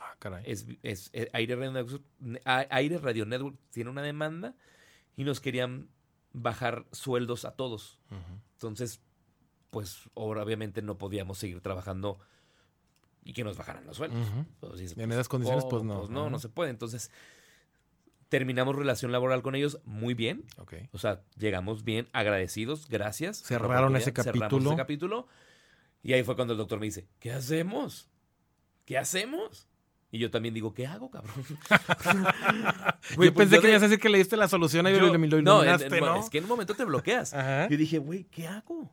[0.00, 0.42] Ah, caray.
[0.46, 2.02] es, es- es- Aire, Radio Network,
[2.44, 4.54] Aire Radio Network tiene una demanda
[5.16, 5.88] y nos querían
[6.32, 7.98] bajar sueldos a todos.
[8.10, 8.40] Ujú.
[8.54, 9.00] Entonces,
[9.70, 12.18] pues obviamente no podíamos seguir trabajando
[13.22, 14.28] y que nos bajaran los sueldos.
[14.28, 14.38] Ujú.
[14.40, 15.70] Entonces dices, En pues, esas condiciones, ¿cómo?
[15.70, 15.98] pues, no.
[16.00, 16.30] Pues no, Ajá.
[16.30, 16.70] no se puede.
[16.70, 17.10] Entonces,
[18.28, 20.44] terminamos relación laboral con ellos muy bien.
[20.58, 20.74] Ok.
[20.92, 23.38] O sea, llegamos bien, agradecidos, gracias.
[23.42, 24.70] Cerraron ese oportunidad, cerramos capítulo.
[24.70, 25.28] ese capítulo.
[26.02, 28.08] Y ahí fue cuando el doctor me dice, ¿qué hacemos?
[28.84, 29.68] ¿Qué hacemos?
[30.12, 31.34] Y yo también digo, ¿qué hago, cabrón?
[33.16, 34.92] Güey, yo pues pensé que de- ibas a decir que le diste la solución y
[34.92, 36.16] yo- lo, lo no, en- ¿no?
[36.20, 37.34] es que en un momento te bloqueas.
[37.34, 37.68] Ajá.
[37.68, 38.92] Yo dije, güey, ¿qué hago?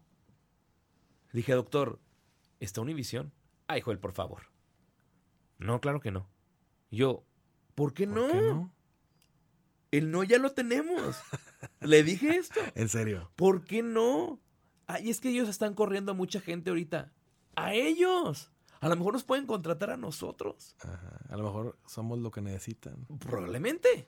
[1.31, 1.99] Dije, doctor,
[2.59, 3.31] ¿está Univisión?
[3.67, 4.43] Ay, Joel, por favor.
[5.57, 6.27] No, claro que no.
[6.91, 7.23] Yo,
[7.75, 8.27] ¿por qué, ¿Por no?
[8.27, 8.72] qué no?
[9.94, 11.18] El no ya lo tenemos.
[11.82, 12.60] Le dije esto.
[12.76, 13.32] En serio.
[13.36, 14.39] ¿Por qué no?
[14.88, 17.12] Ay, es que ellos están corriendo a mucha gente ahorita.
[17.56, 18.50] A ellos.
[18.82, 20.76] A lo mejor nos pueden contratar a nosotros.
[20.80, 21.20] Ajá.
[21.30, 23.06] A lo mejor somos lo que necesitan.
[23.20, 24.08] Probablemente.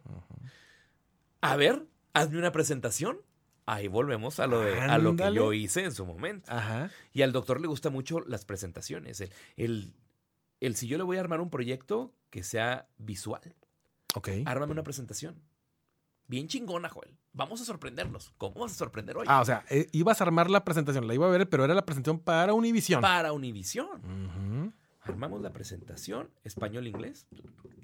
[1.41, 3.19] A ver, hazme una presentación.
[3.67, 6.51] Ahí volvemos a lo, de, a lo que yo hice en su momento.
[6.51, 6.89] Ajá.
[7.13, 9.21] Y al doctor le gustan mucho las presentaciones.
[9.21, 9.93] El, el,
[10.61, 13.55] el si yo le voy a armar un proyecto que sea visual,
[14.15, 14.29] Ok.
[14.45, 15.41] ármame una presentación.
[16.27, 17.11] Bien chingona, Joel.
[17.33, 18.33] Vamos a sorprenderlos.
[18.37, 19.25] ¿Cómo vas a sorprender hoy?
[19.27, 21.73] Ah, o sea, eh, ibas a armar la presentación, la iba a ver, pero era
[21.73, 23.01] la presentación para Univision.
[23.01, 24.73] Para Univisión.
[25.01, 27.27] Armamos la presentación, español-inglés.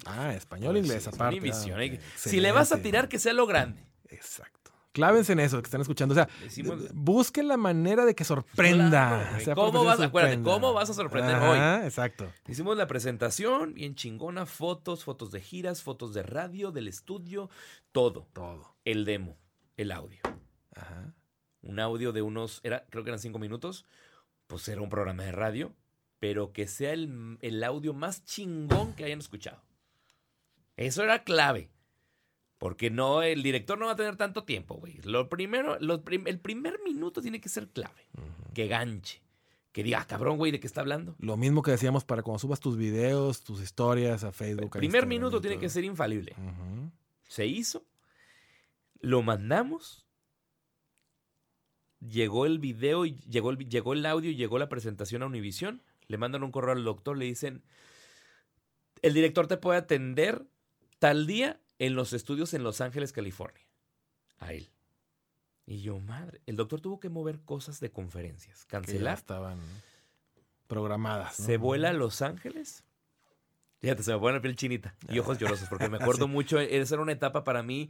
[0.06, 1.38] Ah, español, inglés, Sí, es aparte.
[1.38, 1.80] Univisión.
[1.80, 2.00] Ah, ok.
[2.16, 3.86] Si le vas a tirar, que sea lo grande.
[4.10, 4.61] Exacto.
[4.92, 6.14] Clávense en eso que están escuchando.
[6.14, 8.90] O sea, Decimos- busquen la manera de que sorprenda.
[8.90, 9.46] Claro, güey.
[9.46, 12.32] Sea ¿Cómo vas acuérdate, cómo vas a sorprender Ajá, Exacto.
[12.48, 17.50] Hicimos la presentación, bien chingona, fotos, fotos de giras, fotos de radio, del estudio,
[17.92, 18.28] todo.
[18.34, 18.76] Todo.
[18.84, 19.38] El demo,
[19.78, 20.20] el audio.
[20.76, 21.14] Ajá.
[21.62, 23.86] Un audio de unos, era, creo que eran cinco minutos,
[24.48, 25.74] pues era un programa de radio,
[26.20, 29.64] pero que sea el, el audio más chingón que hayan escuchado.
[30.76, 31.70] Eso era clave.
[32.62, 35.00] Porque no, el director no va a tener tanto tiempo, güey.
[35.04, 38.06] Lo primero, lo prim- el primer minuto tiene que ser clave.
[38.54, 39.24] Que ganche.
[39.72, 41.16] Que diga, ah, cabrón, güey, ¿de qué está hablando?
[41.18, 44.68] Lo mismo que decíamos para cuando subas tus videos, tus historias a El Facebook.
[44.68, 46.36] a primer Instagram minuto tiene que ser infalible.
[47.28, 47.84] Se hizo.
[49.00, 50.06] Lo mandamos.
[52.00, 55.82] Llegó el video, y llegó el, llegó el audio y llegó la presentación a Univision.
[56.08, 57.64] Le mandan un correo al doctor, le dicen,
[59.02, 60.46] el director te puede atender
[61.00, 63.66] tal día en los estudios en Los Ángeles, California.
[64.38, 64.70] A él.
[65.66, 69.18] Y yo, madre, el doctor tuvo que mover cosas de conferencias, Que cancelar.
[69.18, 69.60] estaban
[70.68, 71.40] programadas.
[71.40, 71.46] ¿no?
[71.48, 72.84] Se vuela a Los Ángeles.
[73.80, 76.94] Fíjate, se me pone la piel chinita y ojos llorosos, porque me acuerdo mucho, esa
[76.94, 77.90] era una etapa para mí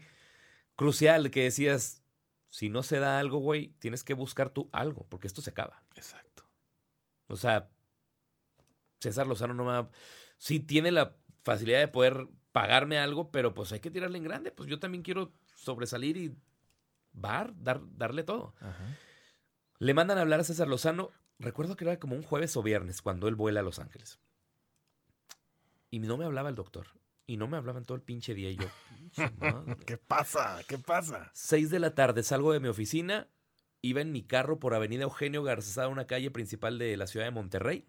[0.77, 2.01] crucial, que decías,
[2.47, 5.83] si no se da algo, güey, tienes que buscar tú algo, porque esto se acaba.
[5.95, 6.45] Exacto.
[7.27, 7.69] O sea,
[9.01, 9.91] César Lozano no me va...
[10.37, 14.51] Sí tiene la facilidad de poder pagarme algo, pero pues hay que tirarle en grande,
[14.51, 16.35] pues yo también quiero sobresalir y
[17.13, 18.53] bar, dar, darle todo.
[18.59, 18.97] Ajá.
[19.81, 21.09] Le mandan a hablar a César Lozano.
[21.39, 24.19] Recuerdo que era como un jueves o viernes cuando él vuela a Los Ángeles.
[25.89, 26.85] Y no me hablaba el doctor.
[27.25, 28.51] Y no me hablaban todo el pinche día.
[28.51, 28.67] Y yo.
[29.87, 30.59] ¿Qué pasa?
[30.67, 31.31] ¿Qué pasa?
[31.33, 33.27] Seis de la tarde salgo de mi oficina.
[33.81, 37.31] Iba en mi carro por Avenida Eugenio García, una calle principal de la ciudad de
[37.31, 37.87] Monterrey.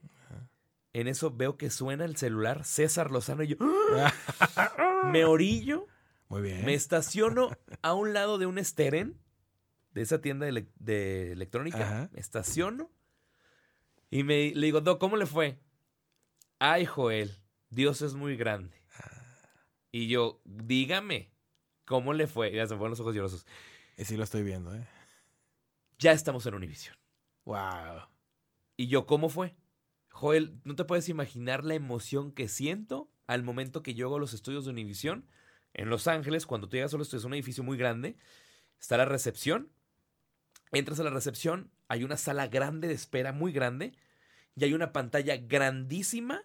[0.95, 3.57] En eso veo que suena el celular César Lozano y yo
[5.11, 5.87] me orillo,
[6.29, 6.65] Muy bien.
[6.65, 7.51] me estaciono
[7.83, 9.19] a un lado de un Steren,
[9.93, 11.79] de esa tienda de, ele- de electrónica.
[11.83, 12.11] Ajá.
[12.13, 12.91] Me estaciono
[14.11, 15.59] y me, le digo, Doc, ¿cómo le fue?
[16.59, 17.35] Ay, Joel,
[17.71, 18.77] Dios es muy grande.
[19.91, 21.33] Y yo, dígame,
[21.87, 22.53] ¿cómo le fue?
[22.53, 23.47] Ya se me fueron los ojos llorosos.
[23.97, 24.87] Y sí lo estoy viendo, ¿eh?
[25.99, 26.97] Ya estamos en Univision.
[27.45, 28.03] Wow.
[28.77, 29.55] Y yo, ¿cómo fue?
[30.13, 34.35] Joel, no te puedes imaginar la emoción que siento al momento que yo hago los
[34.35, 35.27] estudios de Univision
[35.75, 36.47] en Los Ángeles.
[36.47, 38.17] Cuando tú llegas a los estudios, es un edificio muy grande.
[38.79, 39.71] Está la recepción.
[40.71, 43.93] Entras a la recepción, hay una sala grande de espera, muy grande,
[44.57, 46.43] y hay una pantalla grandísima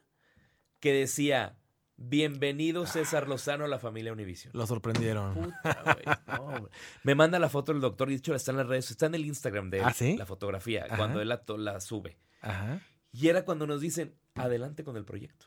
[0.82, 1.58] que decía:
[1.96, 4.52] Bienvenido César Lozano a la familia Univision.
[4.54, 5.34] Lo sorprendieron.
[5.34, 6.70] Puta, no.
[7.04, 9.16] Me manda la foto del doctor, y de hecho está en las redes, está en
[9.16, 10.18] el Instagram de él, ¿Ah, sí?
[10.18, 10.98] la fotografía, Ajá.
[10.98, 12.18] cuando él la, la sube.
[12.42, 12.82] Ajá.
[13.12, 15.46] Y era cuando nos dicen, adelante con el proyecto.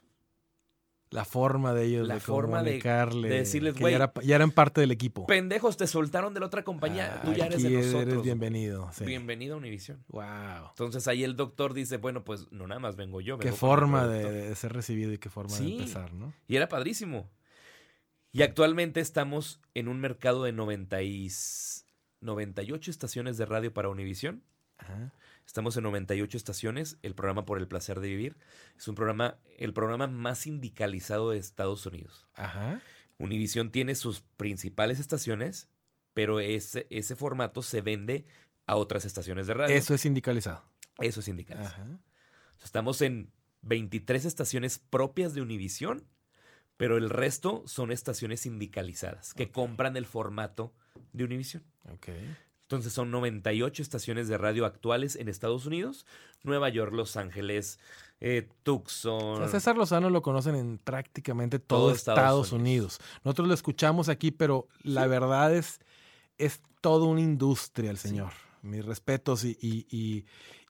[1.12, 3.28] La forma de ellos La de forma de- comunicarle.
[3.28, 5.26] de decirles, "Güey, ya, era- ya eran parte del equipo.
[5.26, 8.02] Pendejos, te soltaron de la otra compañía, tú ya eres de nosotros.
[8.02, 8.88] eres bienvenido.
[8.92, 9.04] sí.
[9.04, 10.04] Bienvenido a Univision.
[10.08, 10.68] Wow.
[10.70, 13.38] Entonces ahí el doctor dice, bueno, pues no nada más vengo yo.
[13.38, 14.48] Qué vengo el forma de, productor".
[14.50, 15.64] de ser recibido y qué forma Sí.
[15.64, 16.32] de empezar, ¿no?
[16.46, 17.28] Y era padrísimo.
[18.30, 21.82] Y actualmente estamos en un mercado de 90 y s-
[22.20, 24.44] 98 estaciones de radio para Univision.
[24.78, 25.12] Ajá.
[25.50, 28.36] Estamos en 98 estaciones, el programa Por el Placer de Vivir.
[28.78, 32.28] Es un programa, el programa más sindicalizado de Estados Unidos.
[32.36, 32.80] Ajá.
[33.18, 35.68] Univision tiene sus principales estaciones,
[36.14, 38.26] pero ese, ese formato se vende
[38.66, 39.74] a otras estaciones de radio.
[39.74, 40.62] Eso es sindicalizado.
[41.00, 41.82] Eso es sindicalizado.
[41.82, 41.98] Ajá.
[42.62, 43.32] Estamos en
[43.62, 46.06] 23 estaciones propias de Univision,
[46.76, 50.72] pero el resto son estaciones sindicalizadas que compran el formato
[51.12, 51.64] de Univision.
[51.92, 52.10] Ok.
[52.70, 56.06] Entonces son 98 estaciones de radio actuales en Estados Unidos,
[56.44, 57.80] Nueva York, Los Ángeles,
[58.20, 59.48] eh, Tucson.
[59.48, 63.00] César Lozano lo conocen en prácticamente todo, Todo Estados, Estados Unidos.
[63.24, 65.80] Nosotros lo escuchamos aquí, pero la verdad es,
[66.38, 68.06] es toda una industria el Sí.
[68.10, 68.30] señor.
[68.62, 70.24] Mis respetos y, y, y-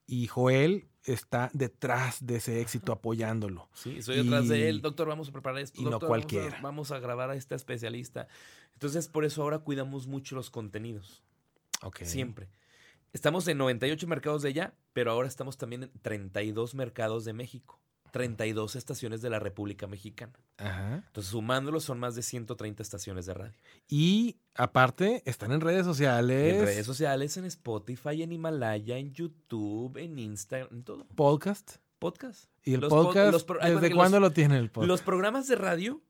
[0.06, 3.68] y Joel está detrás de ese éxito apoyándolo.
[3.74, 5.78] Sí, soy detrás de él, doctor, vamos a preparar esto.
[5.78, 6.59] y no doctor, vamos a- cualquiera.
[6.62, 8.27] Vamos a, grabar a este especialista.
[8.72, 11.22] Entonces, por eso ahora cuidamos mucho los contenidos,
[12.02, 12.48] Siempre.
[13.12, 17.81] Estamos en 98 mercados de allá, pero ahora estamos también en 32 mercados de México,
[18.12, 20.32] 32 estaciones de la República Mexicana.
[20.59, 21.02] Ajá.
[21.07, 23.55] Entonces, sumándolos, son más de 130 estaciones de radio.
[23.89, 26.55] Y aparte, están en redes sociales.
[26.55, 31.07] En redes sociales, en Spotify, en Himalaya, en YouTube, en Instagram, en todo.
[31.16, 31.77] Podcast.
[31.98, 32.44] Podcast.
[32.62, 34.89] Y el Los pod- podcast, los ¿desde cuándo los- lo tiene el podcast?
[34.89, 36.01] Los programas de radio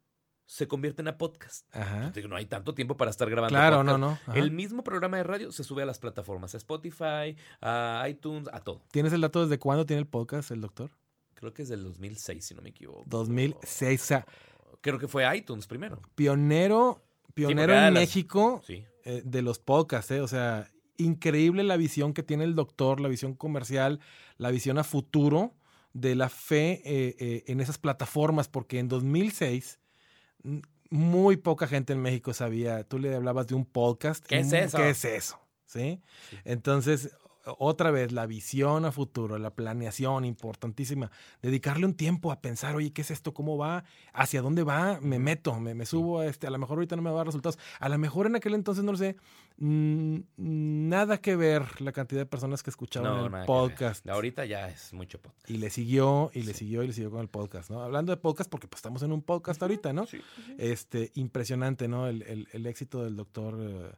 [0.52, 1.64] se convierten a podcast.
[1.74, 2.12] Ajá.
[2.28, 3.50] No hay tanto tiempo para estar grabando.
[3.54, 3.98] Claro, podcast.
[4.00, 4.18] no, no.
[4.26, 4.34] Ajá.
[4.36, 8.58] El mismo programa de radio se sube a las plataformas, a Spotify, a iTunes, a
[8.60, 8.82] todo.
[8.90, 10.90] ¿Tienes el dato desde cuándo tiene el podcast el doctor?
[11.34, 13.04] Creo que es del 2006, si no me equivoco.
[13.06, 14.02] 2006.
[14.02, 14.26] O sea,
[14.80, 16.00] Creo que fue iTunes primero.
[16.16, 17.00] pionero,
[17.32, 18.84] pionero en las- México Sí.
[19.04, 20.20] eh, de los podcasts, ¿eh?
[20.20, 24.00] O sea, increíble la visión que tiene el doctor, la visión comercial,
[24.36, 25.54] la visión a futuro
[25.92, 29.79] de la fe eh, eh, en esas plataformas, porque en 2006 mm,
[30.90, 34.24] muy poca gente en México sabía, tú le hablabas de un podcast.
[34.24, 34.76] ¿Qué es eso?
[34.76, 35.40] ¿Qué es eso?
[35.64, 36.02] ¿Sí?
[36.30, 36.36] Sí.
[36.44, 37.10] Entonces,
[37.58, 41.10] otra vez, la visión a futuro, la planeación importantísima.
[41.42, 43.32] Dedicarle un tiempo a pensar, oye, ¿qué es esto?
[43.34, 43.84] ¿Cómo va?
[44.12, 44.98] ¿Hacia dónde va?
[45.00, 46.46] Me meto, me, me subo a este.
[46.46, 47.58] A lo mejor ahorita no me va a dar resultados.
[47.78, 49.16] A lo mejor en aquel entonces, no lo sé.
[50.36, 54.08] nada que ver la cantidad de personas que escuchaban No, el nada podcast.
[54.08, 55.48] Ahorita ya es mucho podcast.
[55.50, 56.60] Y le siguió, y le Sí.
[56.60, 57.82] siguió, y le siguió con el podcast, ¿no?
[57.82, 60.06] Hablando de podcast, porque pues estamos en un podcast ahorita, ¿no?
[60.06, 60.20] Sí.
[60.58, 62.06] Este, impresionante, ¿no?
[62.06, 63.92] El, el- el éxito del doctor eh.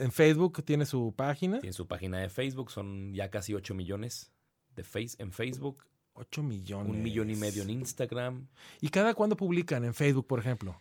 [0.00, 1.60] En Facebook tiene su página.
[1.60, 4.32] Tiene su página de Facebook, son ya casi 8 millones
[4.74, 5.84] de face en Facebook,
[6.14, 6.90] 8 millones.
[6.92, 8.48] un millón y medio en Instagram.
[8.80, 9.84] ¿Y cada cuándo publican?
[9.84, 10.80] En Facebook, por ejemplo.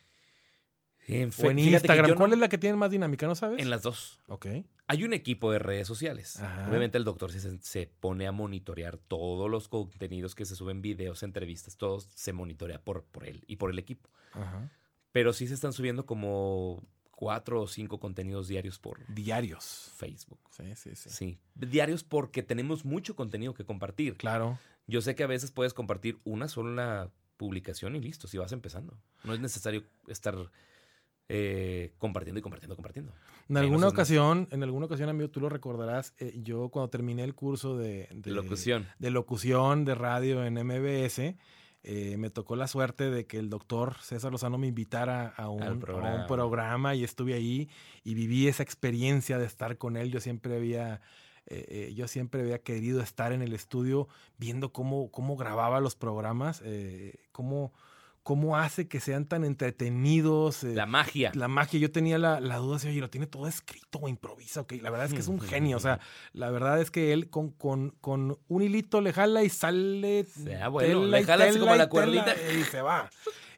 [1.08, 2.10] En O en Instagram.
[2.12, 3.62] no- ¿Cuál es la que tiene más dinámica, no sabes?
[3.62, 4.20] En las dos.
[4.28, 4.48] Ok.
[4.88, 6.38] Hay un equipo de redes sociales.
[6.42, 6.68] Ajá.
[6.68, 11.24] Obviamente el doctor se, se pone a monitorear todos los contenidos que se suben, videos,
[11.24, 14.10] entrevistas, todos se monitorea por, por él y por el equipo.
[14.34, 14.70] Ajá.
[15.12, 16.84] Pero sí se están subiendo como
[17.18, 19.92] cuatro o cinco contenidos diarios por Diarios.
[19.98, 20.40] Facebook.
[20.52, 21.10] Sí, sí, sí.
[21.10, 24.18] Sí, diarios porque tenemos mucho contenido que compartir.
[24.18, 24.60] Claro.
[24.86, 28.94] Yo sé que a veces puedes compartir una sola publicación y listo, si vas empezando.
[29.24, 30.36] No es necesario estar
[31.30, 33.14] eh, compartiendo y compartiendo, compartiendo.
[33.50, 33.94] En alguna más.
[33.94, 38.08] ocasión, en alguna ocasión, amigo, tú lo recordarás, eh, yo cuando terminé el curso de,
[38.14, 38.88] De locución.
[39.00, 41.36] de locución de radio en MBS,
[41.84, 45.64] eh, me tocó la suerte de que el doctor César Lozano me invitara a un,
[45.64, 46.28] a un programa.
[46.28, 47.70] programa y estuve ahí
[48.04, 50.12] y viví esa experiencia de estar con él.
[50.12, 51.02] Yo siempre había,
[51.46, 55.96] eh, eh, yo siempre había querido estar en el estudio viendo cómo, cómo grababa los
[55.96, 57.74] programas, eh, cómo,
[58.28, 60.66] cómo hace que sean tan entretenidos.
[60.66, 61.32] eh, La magia.
[61.34, 64.60] la magia, yo tenía la, la duda si, oye, lo tiene todo escrito o improvisa,
[64.60, 64.74] ok.
[64.82, 66.02] La verdad es que es un genio, o sea,
[66.34, 70.26] la verdad es que él con, con, con un hilito le jala y sale.
[70.26, 72.36] Sea bueno, tela le jala así como la cuerdita.
[72.60, 73.10] Y se va.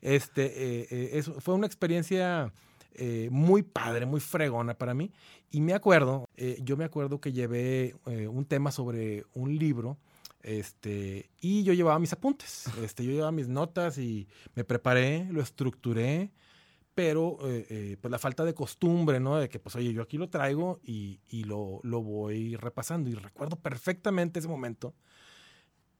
[0.01, 0.87] Este, eh,
[1.17, 2.53] eh, fue una experiencia
[2.93, 5.11] eh, muy padre, muy fregona para mí.
[5.49, 6.29] Y me acuerdo,
[6.61, 9.97] yo me acuerdo que llevé un tema sobre un libro.
[10.41, 15.41] Este, y yo llevaba mis apuntes, este, yo llevaba mis notas y me preparé, lo
[15.41, 16.31] estructuré,
[16.95, 19.37] pero eh, eh, pues la falta de costumbre, ¿no?
[19.37, 23.09] De que, pues, oye, yo aquí lo traigo y, y lo, lo voy repasando.
[23.09, 24.95] Y recuerdo perfectamente ese momento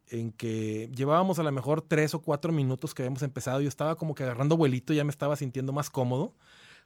[0.10, 3.62] en que llevábamos a lo mejor tres o cuatro minutos que habíamos empezado.
[3.62, 6.36] Yo estaba como que agarrando vuelito, ya me estaba sintiendo más cómodo,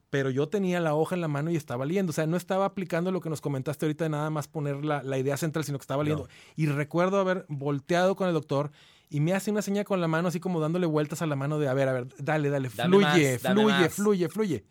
[0.09, 2.11] pero yo tenía la hoja en la mano y estaba leyendo.
[2.11, 5.01] O sea, no estaba aplicando lo que nos comentaste ahorita de nada más poner la,
[5.03, 6.25] la idea central, sino que estaba leyendo.
[6.25, 6.29] No.
[6.55, 8.71] Y recuerdo haber volteado con el doctor
[9.13, 11.59] y me hace una seña con la mano, así como dándole vueltas a la mano
[11.59, 14.65] de, a ver, a ver, dale, dale, Dame fluye, más, fluye, fluye, fluye.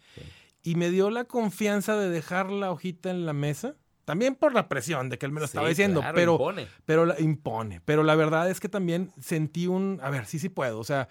[0.65, 3.77] Y me dio la confianza de dejar la hojita en la mesa.
[4.05, 6.67] También por la presión de que él me lo estaba diciendo, claro, pero, impone.
[6.85, 7.81] pero la, impone.
[7.85, 10.81] Pero la verdad es que también sentí un, a ver, sí, sí puedo.
[10.81, 11.09] O sea,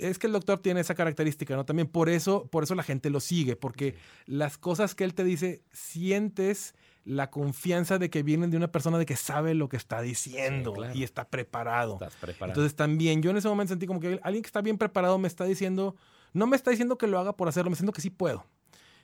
[0.00, 1.64] es que el doctor tiene esa característica, ¿no?
[1.64, 3.96] También por eso, por eso la gente lo sigue, porque
[4.26, 6.74] las cosas que él te dice, sientes
[7.04, 10.72] la confianza de que vienen de una persona de que sabe lo que está diciendo
[10.72, 10.94] Sí, claro.
[10.94, 11.94] y está preparado.
[11.94, 12.52] Estás preparado.
[12.52, 15.26] Entonces también yo en ese momento sentí como que alguien que está bien preparado me
[15.28, 15.96] está diciendo,
[16.34, 18.44] no me está diciendo que lo haga por hacerlo, me diciendo que sí puedo.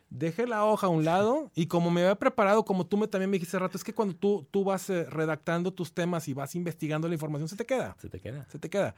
[0.08, 3.30] Dejé la hoja a un lado y como me había preparado, como tú me, también
[3.30, 6.34] me dijiste hace rato, es que cuando tú, tú vas eh, redactando tus temas y
[6.34, 8.46] vas investigando la información, se te queda, Se te queda.
[8.50, 8.94] se te queda.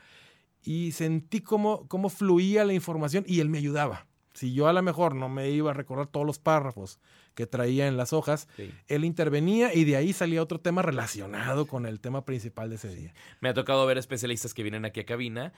[0.63, 4.07] Y sentí cómo, cómo fluía la información y él me ayudaba.
[4.35, 7.01] Si yo a lo mejor no me iba a recordar todos los párrafos
[7.35, 8.71] que traía en las hojas, Sí.
[8.87, 12.95] él intervenía y de ahí salía otro tema relacionado con el tema principal de ese
[12.95, 13.15] día.
[13.41, 15.53] Me ha tocado ver especialistas que vienen aquí a cabina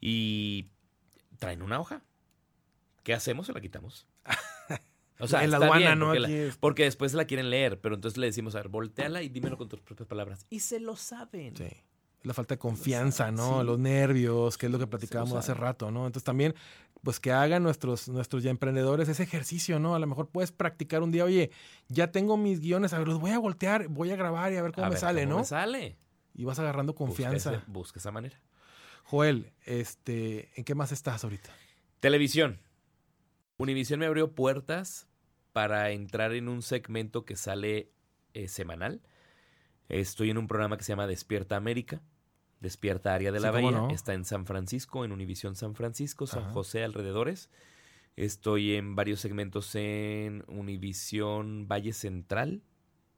[0.00, 0.68] y
[1.38, 2.02] traen una hoja.
[3.02, 3.46] ¿Qué hacemos?
[3.46, 4.06] Se la quitamos.
[5.20, 6.06] O sea, en la aduana, bien, ¿no?
[6.06, 9.28] porque, la- porque después la quieren leer, pero entonces le decimos, a ver, volteala y
[9.28, 10.44] dímelo con tus propias palabras.
[10.50, 11.54] Y se lo saben.
[11.56, 11.68] Sí.
[12.24, 13.60] La falta de confianza, ¿no?
[13.60, 13.66] Sí.
[13.66, 16.06] Los nervios, que es lo que Sí, platicábamos hace rato, ¿no?
[16.06, 16.54] Entonces también,
[17.02, 19.94] pues que hagan nuestros, nuestros ya emprendedores ese ejercicio, ¿no?
[19.94, 21.50] A lo mejor puedes practicar un día, oye,
[21.88, 24.62] ya tengo mis guiones, a ver, los voy a voltear, voy a grabar y a
[24.62, 25.38] ver cómo A me ver, sale, ¿cómo ¿no?
[25.40, 25.98] me sale.
[26.34, 27.52] Y vas agarrando Busca confianza.
[27.54, 28.40] ese- Busca esa manera.
[29.04, 31.50] Joel, este, ¿en qué más estás ahorita?
[32.00, 32.58] Televisión.
[33.58, 35.06] Univisión me abrió puertas
[35.52, 37.90] para entrar en un segmento que sale
[38.32, 39.02] eh, semanal.
[39.90, 42.00] Estoy en un programa que se llama Despierta América.
[42.60, 43.70] Despierta Área de la Bahía.
[43.70, 43.90] no.
[43.90, 46.52] Está en San Francisco, en Univisión San Francisco, San Ajá.
[46.52, 47.50] José, alrededores.
[48.16, 52.62] Estoy en varios segmentos en Univisión Valle Central,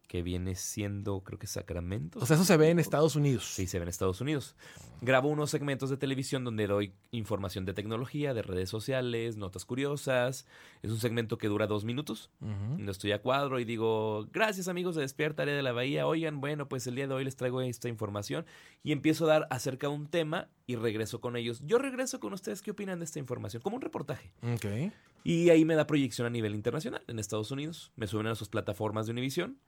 [0.07, 2.19] que viene siendo, creo que Sacramento.
[2.21, 3.45] O sea, eso se ve en Estados Unidos.
[3.45, 4.55] Sí, se ve en Estados Unidos.
[5.01, 10.47] Grabo unos segmentos de televisión donde doy información de tecnología, de redes sociales, notas curiosas.
[10.83, 12.31] Es un segmento que dura dos minutos.
[12.41, 12.79] Ujú.
[12.79, 16.07] No estoy a cuadro y digo, gracias amigos de Despierta Área de la Bahía.
[16.07, 18.47] Oigan, bueno, pues el día de hoy les traigo esta información.
[18.83, 21.61] Y empiezo a dar acerca de un tema y regreso con ellos.
[21.65, 23.63] Yo regreso con ustedes, ¿qué opinan de esta información?
[23.63, 24.33] Como un reportaje.
[24.55, 24.93] Ok.
[25.25, 27.93] Y ahí me da proyección a nivel internacional, en Estados Unidos.
[27.97, 29.59] Me suben a sus plataformas de Univision.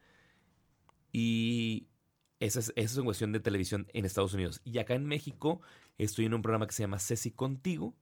[1.12, 1.88] Y
[2.40, 4.60] esa es, esa es en cuestión de televisión en Estados Unidos.
[4.64, 5.60] Y acá en México
[5.98, 7.94] estoy en un programa que se llama Ceci Contigo.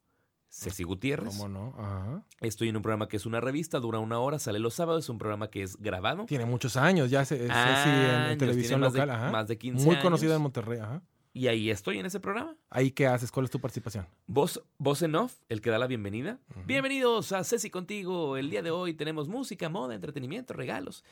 [0.49, 1.28] Ceci Gutiérrez.
[1.37, 1.74] ¿Cómo no?
[1.78, 2.24] Ajá.
[2.41, 5.05] Estoy en un programa que es una revista, dura una hora, sale los sábados.
[5.05, 6.24] Es un programa que es grabado.
[6.27, 9.31] Tiene muchos años, ya se, se- sí, en- en, Años, televisión más de- local, ajá.
[9.33, 10.37] más de 15 Muy conocida años.
[10.37, 11.03] en Monterrey, ajá.
[11.35, 12.57] Y ahí estoy en ese programa.
[12.70, 14.07] Ahí qué haces, ¿cuál es tu participación?
[14.27, 16.39] Voz, voz en off, el que da la bienvenida.
[16.65, 18.39] Bienvenidos a Ceci Contigo.
[18.39, 21.05] El día de hoy tenemos música, moda, entretenimiento, regalos.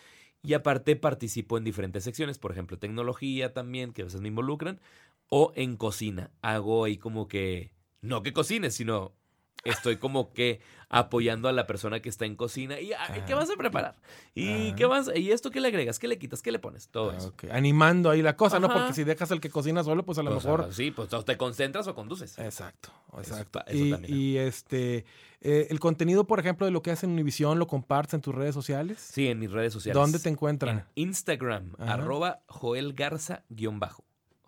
[0.44, 4.78] Y aparte participo en diferentes secciones, por ejemplo, tecnología también, que a veces me involucran,
[5.30, 6.30] o en cocina.
[6.42, 7.72] Hago ahí como que,
[8.02, 9.14] no que cocines, sino
[9.64, 10.60] estoy como que
[10.90, 12.78] apoyando a la persona que está en cocina.
[12.80, 13.36] ¿Y ay, qué Ah.
[13.36, 13.96] vas a preparar?
[14.34, 14.74] ¿Y Ah.
[14.76, 15.10] qué vas?
[15.14, 15.98] ¿Y esto qué le agregas?
[15.98, 16.40] ¿Qué le quitas?
[16.42, 16.88] ¿Qué le pones?
[16.88, 17.34] Todo Ah, eso.
[17.50, 18.68] Animando ahí la cosa, ¿no?
[18.72, 20.66] Porque si dejas al que cocina solo, pues a lo Pues, mejor...
[20.68, 22.38] ah, sí, pues te concentras o conduces.
[22.38, 23.60] Exacto, exacto.
[23.66, 24.14] eso y, también.
[24.14, 25.04] y, este,
[25.40, 28.34] eh, el contenido, por ejemplo, de lo que hacen en Univision, ¿lo compartes en tus
[28.34, 28.98] redes sociales?
[29.00, 30.00] Sí, en mis redes sociales.
[30.00, 30.78] ¿Dónde te encuentran?
[30.94, 31.94] En Instagram, Ajá.
[31.94, 34.04] arroba Joel Garza guion bajo.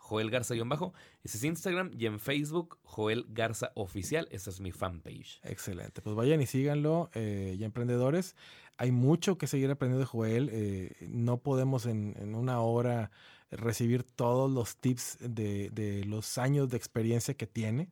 [0.06, 0.94] Joel Garza guion bajo.
[1.24, 1.90] Ese es Instagram.
[1.98, 4.28] Y en Facebook, Joel Garza Oficial.
[4.30, 5.40] Esa es mi fanpage.
[5.42, 6.00] Excelente.
[6.00, 8.36] Pues vayan y síganlo, eh, ya emprendedores.
[8.78, 10.48] Hay mucho que seguir aprendiendo de Joel.
[10.52, 13.10] eh, no podemos en, en una hora
[13.50, 17.90] recibir todos los tips de, de los años de experiencia que tiene.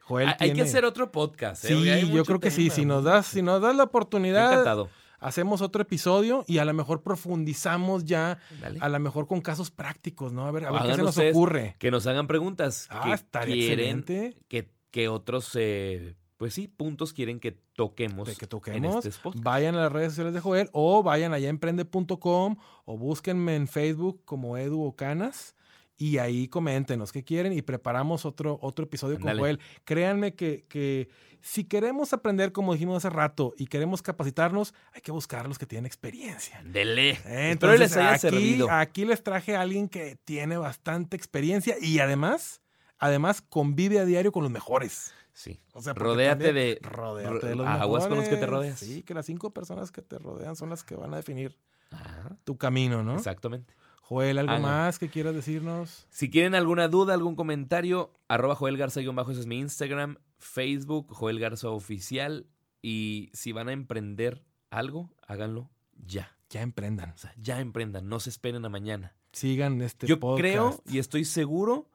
[0.00, 1.64] Joel Hay, que hacer otro podcast.
[1.64, 1.68] ¿eh?
[1.68, 2.70] Sí, yo creo que sí.
[2.70, 4.88] Si nos das, si nos das la oportunidad, encantado.
[5.18, 8.78] Hacemos otro episodio y a lo mejor profundizamos ya, Dale.
[8.80, 10.46] a lo mejor con casos prácticos, ¿no?
[10.46, 11.76] A ver, a ver qué se nos ocurre.
[11.78, 12.86] Que nos hagan preguntas.
[12.90, 14.38] Ah, que estaría quieren excelente.
[14.48, 19.30] que, que otros eh, pues sí, puntos quieren que toquemos, de que en toquemos, este
[19.36, 23.68] vayan a las redes sociales de Joel o vayan allá a emprende.com o búsquenme en
[23.68, 25.56] Facebook como Edu Ocanas
[25.96, 29.32] y ahí coméntenos qué quieren y preparamos otro, otro episodio Ándale.
[29.34, 29.60] con Joel.
[29.84, 31.08] Créanme que, que
[31.40, 35.58] si queremos aprender, como dijimos hace rato, y queremos capacitarnos, hay que buscar a los
[35.58, 36.60] que tienen experiencia.
[36.64, 37.10] Dele.
[37.24, 38.70] Eh, Espero les haya aquí, servido.
[38.70, 42.60] aquí les traje a alguien que tiene bastante experiencia y además,
[42.98, 45.14] además convive a diario con los mejores.
[45.32, 45.60] Sí.
[45.74, 48.50] O sea, Rodéate también- de Rodéate de los aguas con los que te mejores.
[48.50, 48.78] rodeas.
[48.80, 51.56] Sí, que las cinco personas que te rodean son las que van a definir
[51.90, 53.16] Ajá, tu camino, ¿no?
[53.16, 53.74] Exactamente.
[54.08, 54.62] Joel, ¿algo Ah, no.
[54.68, 56.06] más que quieras decirnos?
[56.10, 60.18] Si quieren alguna duda, algún comentario, arroba Joel Garza guion bajo, ese es mi Instagram,
[60.38, 62.46] Facebook, Joel Garza Oficial.
[62.82, 65.70] Y si van a emprender algo, háganlo
[66.06, 66.36] ya.
[66.50, 67.10] Ya emprendan.
[67.10, 69.16] O sea, ya emprendan, no se esperen a mañana.
[69.32, 70.40] Sigan este Yo podcast.
[70.40, 71.90] creo y estoy seguro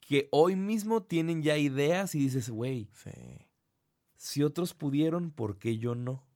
[0.00, 3.10] que hoy mismo tienen ya ideas y dices, güey, Sí,
[4.16, 6.26] si otros pudieron, ¿por qué yo no?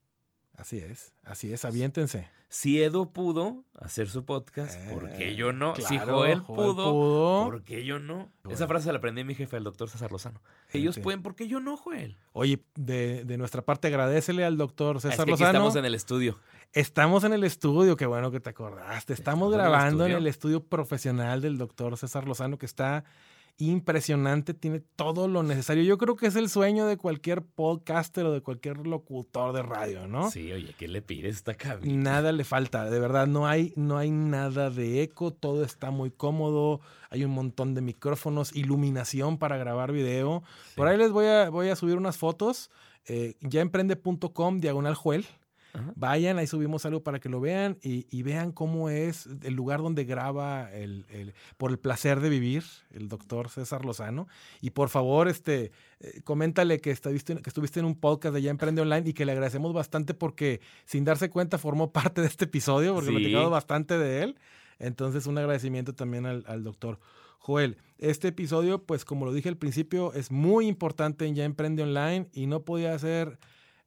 [0.56, 1.12] Así es.
[1.24, 2.28] Así es, aviéntense.
[2.48, 5.74] Si Edo pudo hacer su podcast, ¿por qué Eh, yo no?
[5.74, 7.44] si claro, Joel, pudo, pudo.
[7.44, 8.30] ¿por qué yo no?
[8.50, 10.42] Esa frase se la aprendí mi jefe, el doctor César Lozano.
[10.70, 11.04] Ellos Gente.
[11.04, 12.18] pueden, ¿por qué yo no, Joel?
[12.32, 15.48] Oye, de, de nuestra parte, agradecele al doctor es que César aquí Lozano.
[15.50, 16.38] estamos en el estudio.
[16.74, 19.14] Estamos en el estudio, qué bueno que te acordaste.
[19.14, 23.04] Estamos Estamos en el grabando en el estudio profesional del doctor César Lozano, que está
[23.58, 25.84] impresionante, tiene todo lo necesario.
[25.84, 30.08] Yo creo que es el sueño de cualquier podcaster o de cualquier locutor de radio,
[30.08, 30.30] ¿no?
[30.30, 32.10] Sí, oye, ¿qué le pides esta cabina?
[32.12, 36.10] Nada le falta, de verdad, no hay, no hay nada de eco, todo está muy
[36.10, 36.80] cómodo,
[37.10, 40.42] hay un montón de micrófonos, iluminación para grabar video.
[40.74, 42.70] Por ahí les voy a, voy a subir unas fotos,
[43.06, 45.26] eh, yaemprende.com, diagonal Juel.
[45.74, 45.92] Ajá.
[45.96, 49.80] Vayan, ahí subimos algo para que lo vean y, y vean cómo es el lugar
[49.80, 54.28] donde graba el, el- por el placer de vivir el doctor César Lozano.
[54.60, 58.50] Y por favor, este, eh, coméntale que estuviste, que estuviste en un podcast de Ya
[58.50, 62.44] Emprende Online y que le agradecemos bastante porque sin darse cuenta formó parte de este
[62.44, 63.16] episodio porque Sí.
[63.16, 64.38] platicamos bastante de él.
[64.78, 66.98] Entonces, un agradecimiento también al, al doctor
[67.38, 67.76] Joel.
[67.98, 72.28] Este episodio, pues como lo dije al principio, es muy importante en Ya Emprende Online
[72.32, 73.38] y no podía ser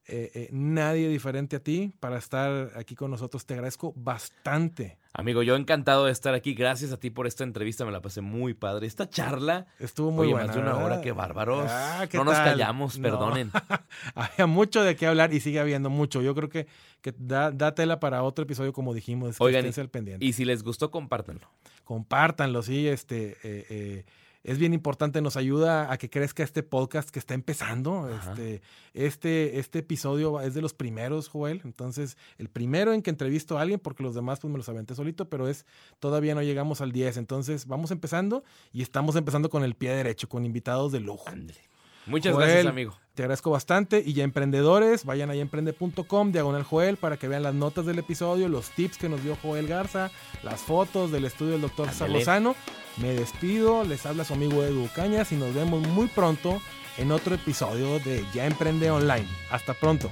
[0.08, 3.44] eh, eh, nadie diferente a ti para estar aquí con nosotros.
[3.46, 4.98] Te agradezco bastante.
[5.12, 6.54] Amigo, yo encantado de estar aquí.
[6.54, 8.86] Gracias a ti por esta entrevista, me la pasé muy padre.
[8.86, 10.46] Esta charla, Estuvo muy oye, buena.
[10.48, 11.66] más de una hora, qué bárbaros.
[11.70, 13.02] Ah, ¿qué no nos callamos, No.
[13.02, 13.50] perdonen.
[14.14, 16.22] Había mucho de qué hablar y sigue habiendo mucho.
[16.22, 16.66] Yo creo que,
[17.00, 19.38] que da, da tela para otro episodio, como dijimos.
[19.38, 20.24] que Oigan, esténse al pendiente.
[20.24, 21.48] Y si les gustó, compártanlo.
[21.84, 24.04] compártanlo, sí, este, eh,
[24.46, 28.06] es bien importante, nos ayuda a que crezca este podcast que está empezando.
[28.06, 28.30] Ajá.
[28.30, 28.62] Este,
[28.94, 31.62] este, este episodio es de los primeros, Joel.
[31.64, 34.94] Entonces, el primero en que entrevisto a alguien, porque los demás pues me los aventé
[34.94, 35.66] solito, pero es
[35.98, 37.16] todavía no llegamos al 10.
[37.16, 41.28] Entonces, vamos empezando y estamos empezando con el pie derecho, con invitados de lujo.
[41.28, 41.58] Ándale.
[42.06, 42.96] Muchas Joel, gracias, amigo.
[43.14, 44.02] Te agradezco bastante.
[44.04, 48.48] Y ya emprendedores, vayan a emprende.com, diagonal Joel, para que vean las notas del episodio,
[48.48, 50.10] los tips que nos dio Joel Garza,
[50.42, 52.18] las fotos del estudio del doctor Ándale.
[52.18, 52.54] Lozano.
[52.98, 56.60] Me despido, les habla su amigo Edu Cañas y nos vemos muy pronto
[56.96, 59.26] en otro episodio de Ya Emprende Online.
[59.50, 60.10] Hasta pronto.